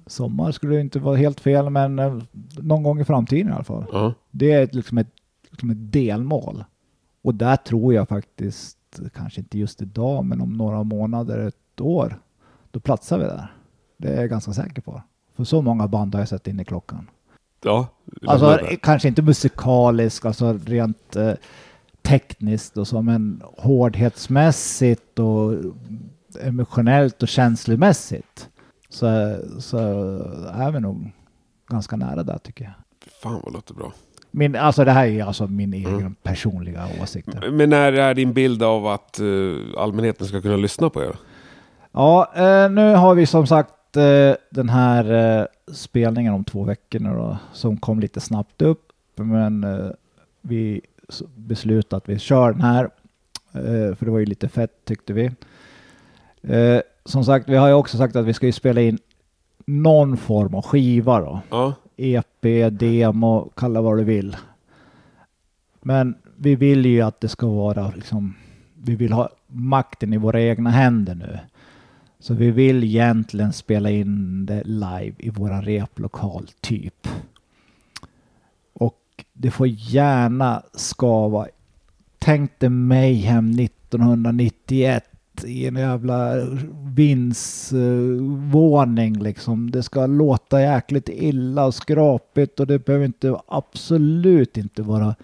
sommar 0.06 0.52
skulle 0.52 0.80
inte 0.80 0.98
vara 0.98 1.16
helt 1.16 1.40
fel, 1.40 1.70
men 1.70 1.98
eh, 1.98 2.18
någon 2.58 2.82
gång 2.82 3.00
i 3.00 3.04
framtiden 3.04 3.48
i 3.48 3.54
alla 3.54 3.64
fall. 3.64 3.84
Ja. 3.92 4.14
Det 4.30 4.52
är 4.52 4.68
liksom, 4.72 4.98
ett, 4.98 5.10
liksom 5.50 5.70
ett 5.70 5.92
delmål. 5.92 6.64
Och 7.22 7.34
där 7.34 7.56
tror 7.56 7.94
jag 7.94 8.08
faktiskt, 8.08 9.00
kanske 9.14 9.40
inte 9.40 9.58
just 9.58 9.82
idag, 9.82 10.24
men 10.24 10.40
om 10.40 10.52
några 10.52 10.82
månader, 10.82 11.38
ett 11.38 11.80
år, 11.80 12.20
då 12.70 12.80
platsar 12.80 13.18
vi 13.18 13.24
där. 13.24 13.52
Det 13.96 14.08
är 14.08 14.20
jag 14.20 14.30
ganska 14.30 14.52
säker 14.52 14.82
på. 14.82 15.02
För 15.36 15.44
så 15.44 15.62
många 15.62 15.88
band 15.88 16.14
har 16.14 16.20
jag 16.20 16.28
sett 16.28 16.46
in 16.46 16.60
i 16.60 16.64
klockan. 16.64 17.10
Ja. 17.62 17.86
Alltså 18.26 18.58
kanske 18.82 19.08
inte 19.08 19.22
musikaliskt, 19.22 20.26
alltså 20.26 20.58
rent 20.64 21.16
eh, 21.16 21.32
tekniskt 22.02 22.76
och 22.76 22.88
så, 22.88 23.02
men 23.02 23.42
hårdhetsmässigt 23.58 25.18
och 25.18 25.54
emotionellt 26.42 27.22
och 27.22 27.28
känslomässigt 27.28 28.48
så, 28.94 29.36
så 29.60 29.78
är 30.54 30.70
vi 30.70 30.80
nog 30.80 31.10
ganska 31.68 31.96
nära 31.96 32.22
där 32.22 32.38
tycker 32.38 32.64
jag. 32.64 32.72
Fan 33.22 33.40
vad 33.44 33.52
låter 33.52 33.74
bra. 33.74 33.92
Min, 34.30 34.56
alltså 34.56 34.84
det 34.84 34.90
här 34.90 35.06
är 35.06 35.24
alltså 35.24 35.46
min 35.46 35.74
egen 35.74 35.94
Mm. 35.94 36.14
personliga 36.22 36.88
åsikter. 37.02 37.50
Men 37.50 37.70
när 37.70 37.92
är 37.92 38.14
din 38.14 38.32
bild 38.32 38.62
av 38.62 38.86
att 38.86 39.20
eh, 39.20 39.26
allmänheten 39.82 40.26
ska 40.26 40.40
kunna 40.40 40.56
lyssna 40.56 40.90
på 40.90 41.02
er? 41.02 41.16
Ja, 41.92 42.32
eh, 42.34 42.70
nu 42.70 42.94
har 42.94 43.14
vi 43.14 43.26
som 43.26 43.46
sagt 43.46 43.96
eh, 43.96 44.34
den 44.50 44.68
här 44.68 45.12
eh, 45.40 45.46
spelningen 45.72 46.34
om 46.34 46.44
två 46.44 46.64
veckor 46.64 46.98
nu 46.98 47.10
då, 47.10 47.38
som 47.52 47.76
kom 47.76 48.00
lite 48.00 48.20
snabbt 48.20 48.62
upp. 48.62 48.92
Men 49.16 49.64
eh, 49.64 49.90
vi 50.40 50.80
beslutade 51.36 51.96
att 51.96 52.08
vi 52.08 52.18
kör 52.18 52.52
den 52.52 52.60
här, 52.60 52.84
eh, 53.52 53.94
för 53.94 54.04
det 54.04 54.10
var 54.10 54.18
ju 54.18 54.26
lite 54.26 54.48
fett 54.48 54.84
tyckte 54.84 55.12
vi. 55.12 55.30
Som 57.04 57.24
sagt, 57.24 57.48
vi 57.48 57.56
har 57.56 57.68
ju 57.68 57.74
också 57.74 57.96
sagt 57.96 58.16
att 58.16 58.24
vi 58.24 58.34
ska 58.34 58.46
ju 58.46 58.52
spela 58.52 58.80
in 58.80 58.98
någon 59.66 60.16
form 60.16 60.54
av 60.54 60.62
skiva 60.62 61.20
då. 61.20 61.40
Ja. 61.50 61.74
EP, 61.96 62.42
demo, 62.70 63.50
kalla 63.56 63.80
vad 63.80 63.98
du 63.98 64.04
vill. 64.04 64.36
Men 65.82 66.14
vi 66.36 66.54
vill 66.54 66.86
ju 66.86 67.00
att 67.00 67.20
det 67.20 67.28
ska 67.28 67.46
vara 67.46 67.92
liksom, 67.96 68.34
vi 68.74 68.94
vill 68.94 69.12
ha 69.12 69.28
makten 69.46 70.12
i 70.12 70.16
våra 70.16 70.40
egna 70.40 70.70
händer 70.70 71.14
nu. 71.14 71.38
Så 72.18 72.34
vi 72.34 72.50
vill 72.50 72.84
egentligen 72.84 73.52
spela 73.52 73.90
in 73.90 74.46
det 74.46 74.62
live 74.64 75.14
i 75.18 75.30
våran 75.30 75.62
replokal 75.62 76.48
typ. 76.60 77.08
Och 78.72 79.24
det 79.32 79.50
får 79.50 79.66
gärna 79.68 80.62
skava. 80.72 81.46
Tänk 82.18 82.58
dig 82.58 82.68
Mayhem 82.68 83.58
1991 83.58 85.13
i 85.44 85.66
en 85.66 85.76
jävla 85.76 86.34
vindsvåning 86.94 89.18
liksom. 89.18 89.70
Det 89.70 89.82
ska 89.82 90.06
låta 90.06 90.60
jäkligt 90.60 91.08
illa 91.08 91.66
och 91.66 91.74
skrapigt 91.74 92.60
och 92.60 92.66
det 92.66 92.84
behöver 92.84 93.04
inte 93.04 93.40
absolut 93.46 94.56
inte 94.56 94.82
vara 94.82 95.14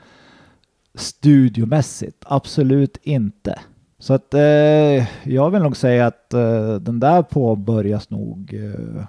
studiomässigt. 0.94 2.24
Absolut 2.26 2.96
inte. 3.02 3.61
Så 3.98 4.14
att 4.14 4.34
eh, 4.34 5.28
jag 5.28 5.50
vill 5.50 5.62
nog 5.62 5.76
säga 5.76 6.06
att 6.06 6.34
eh, 6.34 6.74
den 6.74 7.00
där 7.00 7.22
påbörjas 7.22 8.11
nog 8.11 8.54
eh, 8.54 9.04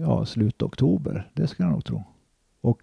ja, 0.00 0.26
slut 0.26 0.62
oktober. 0.62 1.30
Det 1.34 1.46
ska 1.46 1.62
jag 1.62 1.72
nog 1.72 1.84
tro. 1.84 2.04
Och 2.60 2.80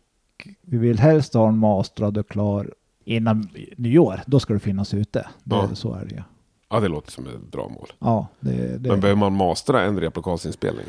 vi 0.62 0.78
vill 0.78 1.00
helst 1.00 1.34
ha 1.34 1.48
en 1.48 1.58
mastrad 1.58 2.18
och 2.18 2.30
klar 2.30 2.74
innan 3.06 3.50
nyår. 3.78 4.22
Då 4.28 4.40
ska 4.40 4.54
det 4.54 4.60
finnas 4.60 4.94
ute. 4.94 5.28
Det, 5.44 5.56
Ja. 5.56 5.70
Så 5.74 5.94
är 5.94 6.06
det. 6.06 6.24
Ja, 6.72 6.80
det 6.80 6.88
låter 6.88 7.12
som 7.12 7.28
ett 7.28 7.52
bra 7.52 7.68
mål. 7.68 7.88
Ja, 8.00 8.28
det, 8.40 8.78
det. 8.78 8.90
Men 8.90 9.00
behöver 9.00 9.20
man 9.20 9.34
mastra 9.34 9.82
en 9.82 10.00
replokalsinspelning? 10.00 10.86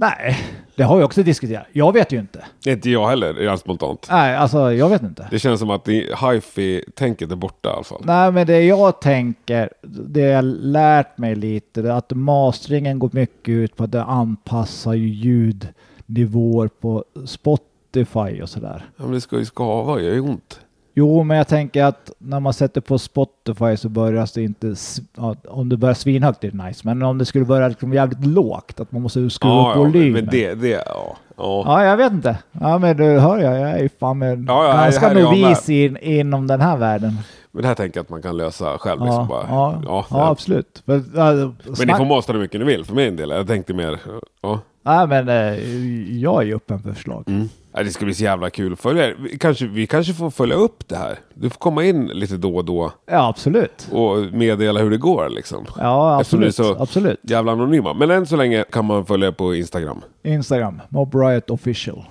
Nej, 0.00 0.38
det 0.74 0.82
har 0.82 0.96
vi 0.96 1.02
också 1.02 1.22
diskuterat. 1.22 1.66
Jag 1.72 1.92
vet 1.92 2.12
ju 2.12 2.18
inte. 2.18 2.44
Inte 2.66 2.90
jag 2.90 3.08
heller, 3.08 3.34
rent 3.34 3.60
spontant. 3.60 4.06
Nej, 4.10 4.36
alltså 4.36 4.72
jag 4.72 4.88
vet 4.88 5.02
inte. 5.02 5.28
Det 5.30 5.38
känns 5.38 5.60
som 5.60 5.70
att 5.70 5.88
hifi-tänket 5.88 7.32
är 7.32 7.36
borta 7.36 7.68
i 7.68 7.72
alla 7.72 7.84
fall. 7.84 8.02
Nej, 8.04 8.32
men 8.32 8.46
det 8.46 8.62
jag 8.62 9.00
tänker, 9.00 9.70
det 9.82 10.20
jag 10.20 10.44
lärt 10.44 11.18
mig 11.18 11.34
lite, 11.34 11.82
det 11.82 11.88
är 11.88 11.92
att 11.92 12.12
masteringen 12.14 12.98
går 12.98 13.10
mycket 13.12 13.52
ut 13.52 13.76
på 13.76 13.84
att 13.84 13.92
det 13.92 14.02
anpassar 14.02 14.94
ju 14.94 15.08
ljudnivåer 15.08 16.68
på 16.68 17.04
Spotify 17.26 18.42
och 18.42 18.48
sådär. 18.48 18.90
Ja, 18.96 19.04
men 19.04 19.12
det 19.12 19.20
ska 19.20 19.38
ju 19.38 19.44
skava, 19.44 19.96
det 19.96 20.02
gör 20.02 20.14
ju 20.14 20.20
ont. 20.20 20.60
Jo, 20.98 21.22
men 21.22 21.36
jag 21.36 21.48
tänker 21.48 21.84
att 21.84 22.10
när 22.18 22.40
man 22.40 22.52
sätter 22.52 22.80
på 22.80 22.98
Spotify 22.98 23.76
så 23.76 23.88
börjar 23.88 24.28
det 24.34 24.42
inte, 24.42 24.74
ja, 25.16 25.34
om 25.48 25.68
det 25.68 25.76
börjar 25.76 25.94
svinhögt 25.94 26.44
är 26.44 26.50
det 26.50 26.64
nice, 26.64 26.80
men 26.84 27.02
om 27.02 27.18
det 27.18 27.24
skulle 27.24 27.44
börja 27.44 27.68
liksom 27.68 27.92
jävligt 27.92 28.26
lågt, 28.26 28.80
att 28.80 28.92
man 28.92 29.02
måste 29.02 29.30
skruva 29.30 29.54
Ja, 29.54 29.60
upp 29.70 29.76
ja, 29.76 29.82
men, 29.82 29.92
volymen. 29.92 30.12
men 30.12 30.26
det, 30.26 30.54
det, 30.54 30.68
ja. 30.68 31.16
ja. 31.36 31.62
Ja, 31.66 31.84
jag 31.84 31.96
vet 31.96 32.12
inte. 32.12 32.38
Ja, 32.52 32.78
men 32.78 32.96
du 32.96 33.04
hör 33.18 33.38
jag, 33.38 33.54
jag 33.60 33.70
är 33.70 33.78
ju 33.78 33.88
fan 34.00 34.18
med 34.18 34.44
Ja, 34.48 34.64
ja, 34.68 34.72
ganska 34.82 35.12
novis 35.12 35.68
in, 35.68 35.96
inom 35.96 36.46
den 36.46 36.60
här 36.60 36.76
världen. 36.76 37.12
Men 37.52 37.62
det 37.62 37.68
här 37.68 37.74
tänker 37.74 37.98
jag 37.98 38.04
att 38.04 38.10
man 38.10 38.22
kan 38.22 38.36
lösa 38.36 38.78
själv. 38.78 39.00
Ja, 39.00 39.04
Liksom 39.06 39.28
bara. 39.28 39.44
ja, 39.48 39.82
ja, 39.84 40.06
ja. 40.10 40.28
absolut. 40.30 40.82
För, 40.86 41.02
ja, 41.14 41.32
Men 41.78 41.86
ni 41.88 41.94
får 41.94 42.04
mastra 42.04 42.32
hur 42.32 42.40
mycket 42.40 42.60
ni 42.60 42.66
vill 42.66 42.84
för 42.84 42.94
min 42.94 43.16
del. 43.16 43.30
Jag 43.30 43.46
tänkte 43.46 43.74
mer, 43.74 43.98
ja. 44.42 44.60
Nej, 44.88 45.06
men 45.06 45.28
eh, 45.28 46.18
jag 46.18 46.42
är 46.42 46.46
ju 46.46 46.54
öppen 46.56 46.78
för 46.82 46.92
förslag. 46.92 47.24
Mm. 47.26 47.48
Ja, 47.72 47.82
det 47.82 47.90
ska 47.90 48.04
bli 48.04 48.14
så 48.14 48.24
jävla 48.24 48.50
kul 48.50 48.72
att 48.72 48.80
följa 48.80 49.14
vi 49.18 49.38
kanske, 49.38 49.66
vi 49.66 49.86
kanske 49.86 50.12
får 50.14 50.30
följa 50.30 50.54
upp 50.56 50.88
det 50.88 50.96
här. 50.96 51.18
Du 51.34 51.50
får 51.50 51.58
komma 51.58 51.84
in 51.84 52.06
lite 52.06 52.36
då 52.36 52.56
och 52.56 52.64
då 52.64 52.92
Ja, 53.10 53.28
absolut. 53.28 53.88
och 53.92 54.18
meddela 54.32 54.80
hur 54.80 54.90
det 54.90 54.96
går 54.96 55.28
liksom. 55.28 55.66
Ja, 55.78 56.20
Eftersom 56.20 56.38
absolut. 56.38 56.54
så- 56.76 56.82
Absolut. 56.82 57.20
Jävla 57.22 57.52
anonyma. 57.52 57.94
Men 57.94 58.10
än 58.10 58.26
så 58.26 58.36
länge 58.36 58.64
kan 58.72 58.84
man 58.84 59.06
följa 59.06 59.32
på 59.32 59.54
Instagram. 59.54 60.00
Instagram, 60.22 60.80
Mob 60.88 61.14
Riot 61.14 61.50
official. 61.50 62.04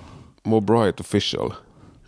Mobright 0.44 1.00
official. 1.00 1.52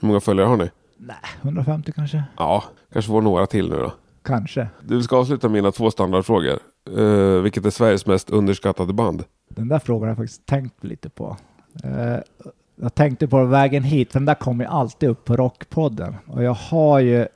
Hur 0.00 0.08
många 0.08 0.20
följare 0.20 0.46
har 0.46 0.56
ni? 0.56 0.70
Nej, 0.98 1.16
150 1.42 1.92
kanske? 1.92 2.22
Ja, 2.38 2.64
kanske 2.92 3.08
får 3.10 3.22
några 3.22 3.46
till 3.46 3.68
nu 3.70 3.76
då. 3.76 3.92
Kanske. 4.24 4.68
Du 4.82 5.02
ska 5.02 5.16
avsluta 5.16 5.48
mina 5.48 5.72
två 5.72 5.90
standardfrågor. 5.90 6.58
Uh, 6.88 7.40
vilket 7.40 7.66
är 7.66 7.70
Sveriges 7.70 8.06
mest 8.06 8.30
underskattade 8.30 8.92
band? 8.92 9.24
Den 9.48 9.68
där 9.68 9.78
frågan 9.78 10.02
har 10.02 10.08
jag 10.08 10.16
faktiskt 10.16 10.46
tänkt 10.46 10.84
lite 10.84 11.08
på. 11.08 11.36
Eh, 11.84 12.18
jag 12.76 12.94
tänkte 12.94 13.28
på 13.28 13.44
vägen 13.44 13.82
hit, 13.82 14.12
den 14.12 14.24
där 14.24 14.34
kommer 14.34 14.64
ju 14.64 14.70
alltid 14.70 15.08
upp 15.08 15.24
på 15.24 15.36
Rockpodden. 15.36 16.16
Och 16.26 16.42
jag 16.42 16.54
har 16.54 17.00
ju 17.00 17.26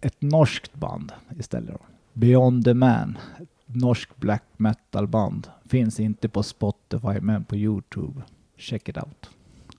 ett 0.00 0.22
norskt 0.22 0.74
band 0.74 1.12
istället. 1.38 1.80
Beyond 2.12 2.64
the 2.64 2.74
Man. 2.74 3.18
Ett 3.40 3.48
norskt 3.66 4.16
black 4.16 4.44
metal 4.56 5.06
band. 5.06 5.48
Finns 5.68 6.00
inte 6.00 6.28
på 6.28 6.42
Spotify 6.42 7.20
men 7.20 7.44
på 7.44 7.56
YouTube. 7.56 8.22
Check 8.56 8.88
it 8.88 8.96
out. 8.96 9.30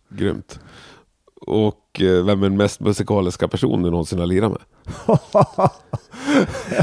Grymt. 0.10 0.60
Och 1.42 2.02
eh, 2.02 2.26
vem 2.26 2.44
är 2.44 2.50
den 2.50 2.58
mest 2.58 2.80
musikaliska 2.80 3.48
person 3.48 3.84
du 3.84 3.92
någonsin 3.92 4.20
har 4.20 4.26
lirat 4.26 4.52
med? 4.52 4.62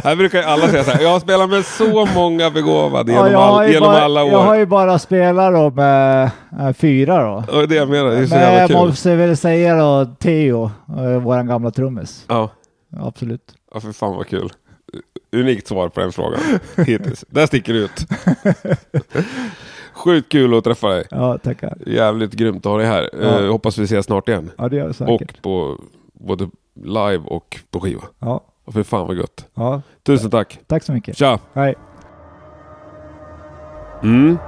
Här 0.05 0.16
brukar 0.16 0.38
ju 0.38 0.44
alla 0.44 0.68
säga 0.68 0.84
så 0.84 0.90
här. 0.90 1.03
Jag 1.03 1.09
har 1.11 1.20
spelat 1.20 1.50
med 1.50 1.64
så 1.64 2.07
många 2.14 2.50
begåvade 2.50 3.12
genom, 3.12 3.30
jag, 3.32 3.38
har 3.38 3.62
all, 3.62 3.70
genom 3.70 3.86
bara, 3.88 4.03
alla 4.03 4.24
jag 4.24 4.38
har 4.42 4.48
år. 4.53 4.57
ju 4.57 4.66
bara 4.66 4.98
spelat 4.98 5.53
då 5.55 5.70
med 5.70 6.30
äh, 6.61 6.72
fyra 6.72 7.22
då. 7.46 7.61
Och 7.61 7.68
det 7.68 7.74
jag 7.74 7.88
menar. 7.88 8.11
Det 8.11 8.16
är 8.18 8.26
så 8.26 8.34
Men 8.34 8.42
jävla 8.42 8.61
jag 8.61 8.68
kul. 8.70 8.76
måste 8.76 9.14
väl 9.16 9.36
säga 9.36 9.74
då 9.76 10.05
Theo, 10.18 10.70
äh, 10.88 11.18
våran 11.22 11.46
gamla 11.46 11.70
trummis. 11.70 12.24
Ja. 12.28 12.50
Absolut. 13.00 13.55
ja, 13.74 13.80
för 13.80 13.92
fan 13.92 14.16
vad 14.16 14.26
kul. 14.26 14.53
Unikt 15.36 15.66
svar 15.68 15.88
på 15.88 16.00
den 16.00 16.12
frågan 16.12 16.40
hittills. 16.86 17.24
Där 17.28 17.46
sticker 17.46 17.72
det 17.72 17.78
ut. 17.78 18.07
Sjukt 20.05 20.28
kul 20.32 20.55
att 20.59 20.64
träffa 20.64 20.88
dig. 20.88 21.05
Ja, 21.11 21.38
tackar. 21.38 21.78
Jävligt 21.86 22.32
grymt 22.32 22.66
att 22.66 22.72
ha 22.72 22.78
dig 22.78 22.86
här. 22.86 23.11
Ja. 23.12 23.40
Eh, 23.40 23.50
hoppas 23.50 23.78
vi 23.78 23.84
ses 23.84 24.07
snart 24.07 24.28
igen. 24.28 24.50
Ja, 24.59 24.68
det 24.68 24.76
gör 24.76 24.86
jag 24.86 24.94
säkert. 24.94 25.36
Och 25.36 25.42
på 25.42 25.76
både 26.12 26.48
live 26.84 27.22
och 27.26 27.59
på 27.70 27.80
skiva. 27.80 28.03
Ja, 28.18 28.40
Och 28.64 28.72
för 28.72 28.82
fan 28.82 29.07
vad 29.07 29.16
gött. 29.16 29.46
ja. 29.55 29.82
Tusen 30.07 30.30
tack. 30.30 30.59
Tack 30.66 30.82
så 30.82 30.92
mycket. 30.92 31.16
Tja! 31.16 31.38
Hej. 31.53 31.74
Mm. 34.03 34.38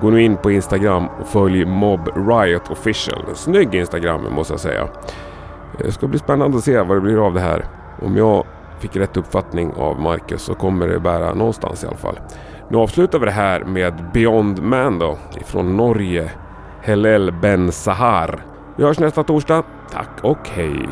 Gå 0.00 0.10
nu 0.10 0.22
in 0.22 0.36
på 0.36 0.50
Instagram 0.50 1.08
och 1.20 1.26
följ 1.28 1.64
Mob 1.64 2.00
Riot 2.16 2.70
Official. 2.70 3.24
En 3.28 3.34
snygg 3.34 3.74
Instagram 3.74 4.26
måste 4.34 4.52
jag 4.52 4.60
säga. 4.60 4.88
Det 5.78 5.92
ska 5.92 6.06
bli 6.06 6.18
spännande 6.18 6.56
att 6.58 6.64
se 6.64 6.80
vad 6.80 6.96
det 6.96 7.00
blir 7.00 7.26
av 7.26 7.34
det 7.34 7.40
här. 7.40 7.64
Om 8.02 8.16
jag 8.16 8.44
fick 8.78 8.96
rätt 8.96 9.16
uppfattning 9.16 9.72
av 9.72 10.00
Marcus 10.00 10.42
så 10.42 10.54
kommer 10.54 10.88
det 10.88 11.00
bära 11.00 11.34
någonstans 11.34 11.84
i 11.84 11.86
alla 11.86 11.96
fall. 11.96 12.18
Nu 12.72 12.78
avslutar 12.78 13.18
vi 13.18 13.26
det 13.26 13.32
här 13.32 13.64
med 13.64 14.10
Beyond 14.12 14.62
Man 14.62 14.98
då, 14.98 15.18
ifrån 15.40 15.76
Norge. 15.76 16.30
Hellel 16.82 17.32
Ben 17.32 17.72
Sahar. 17.72 18.44
Vi 18.76 18.84
hörs 18.84 18.98
nästa 18.98 19.24
torsdag. 19.24 19.62
Tack 19.90 20.08
och 20.22 20.48
hej! 20.48 20.88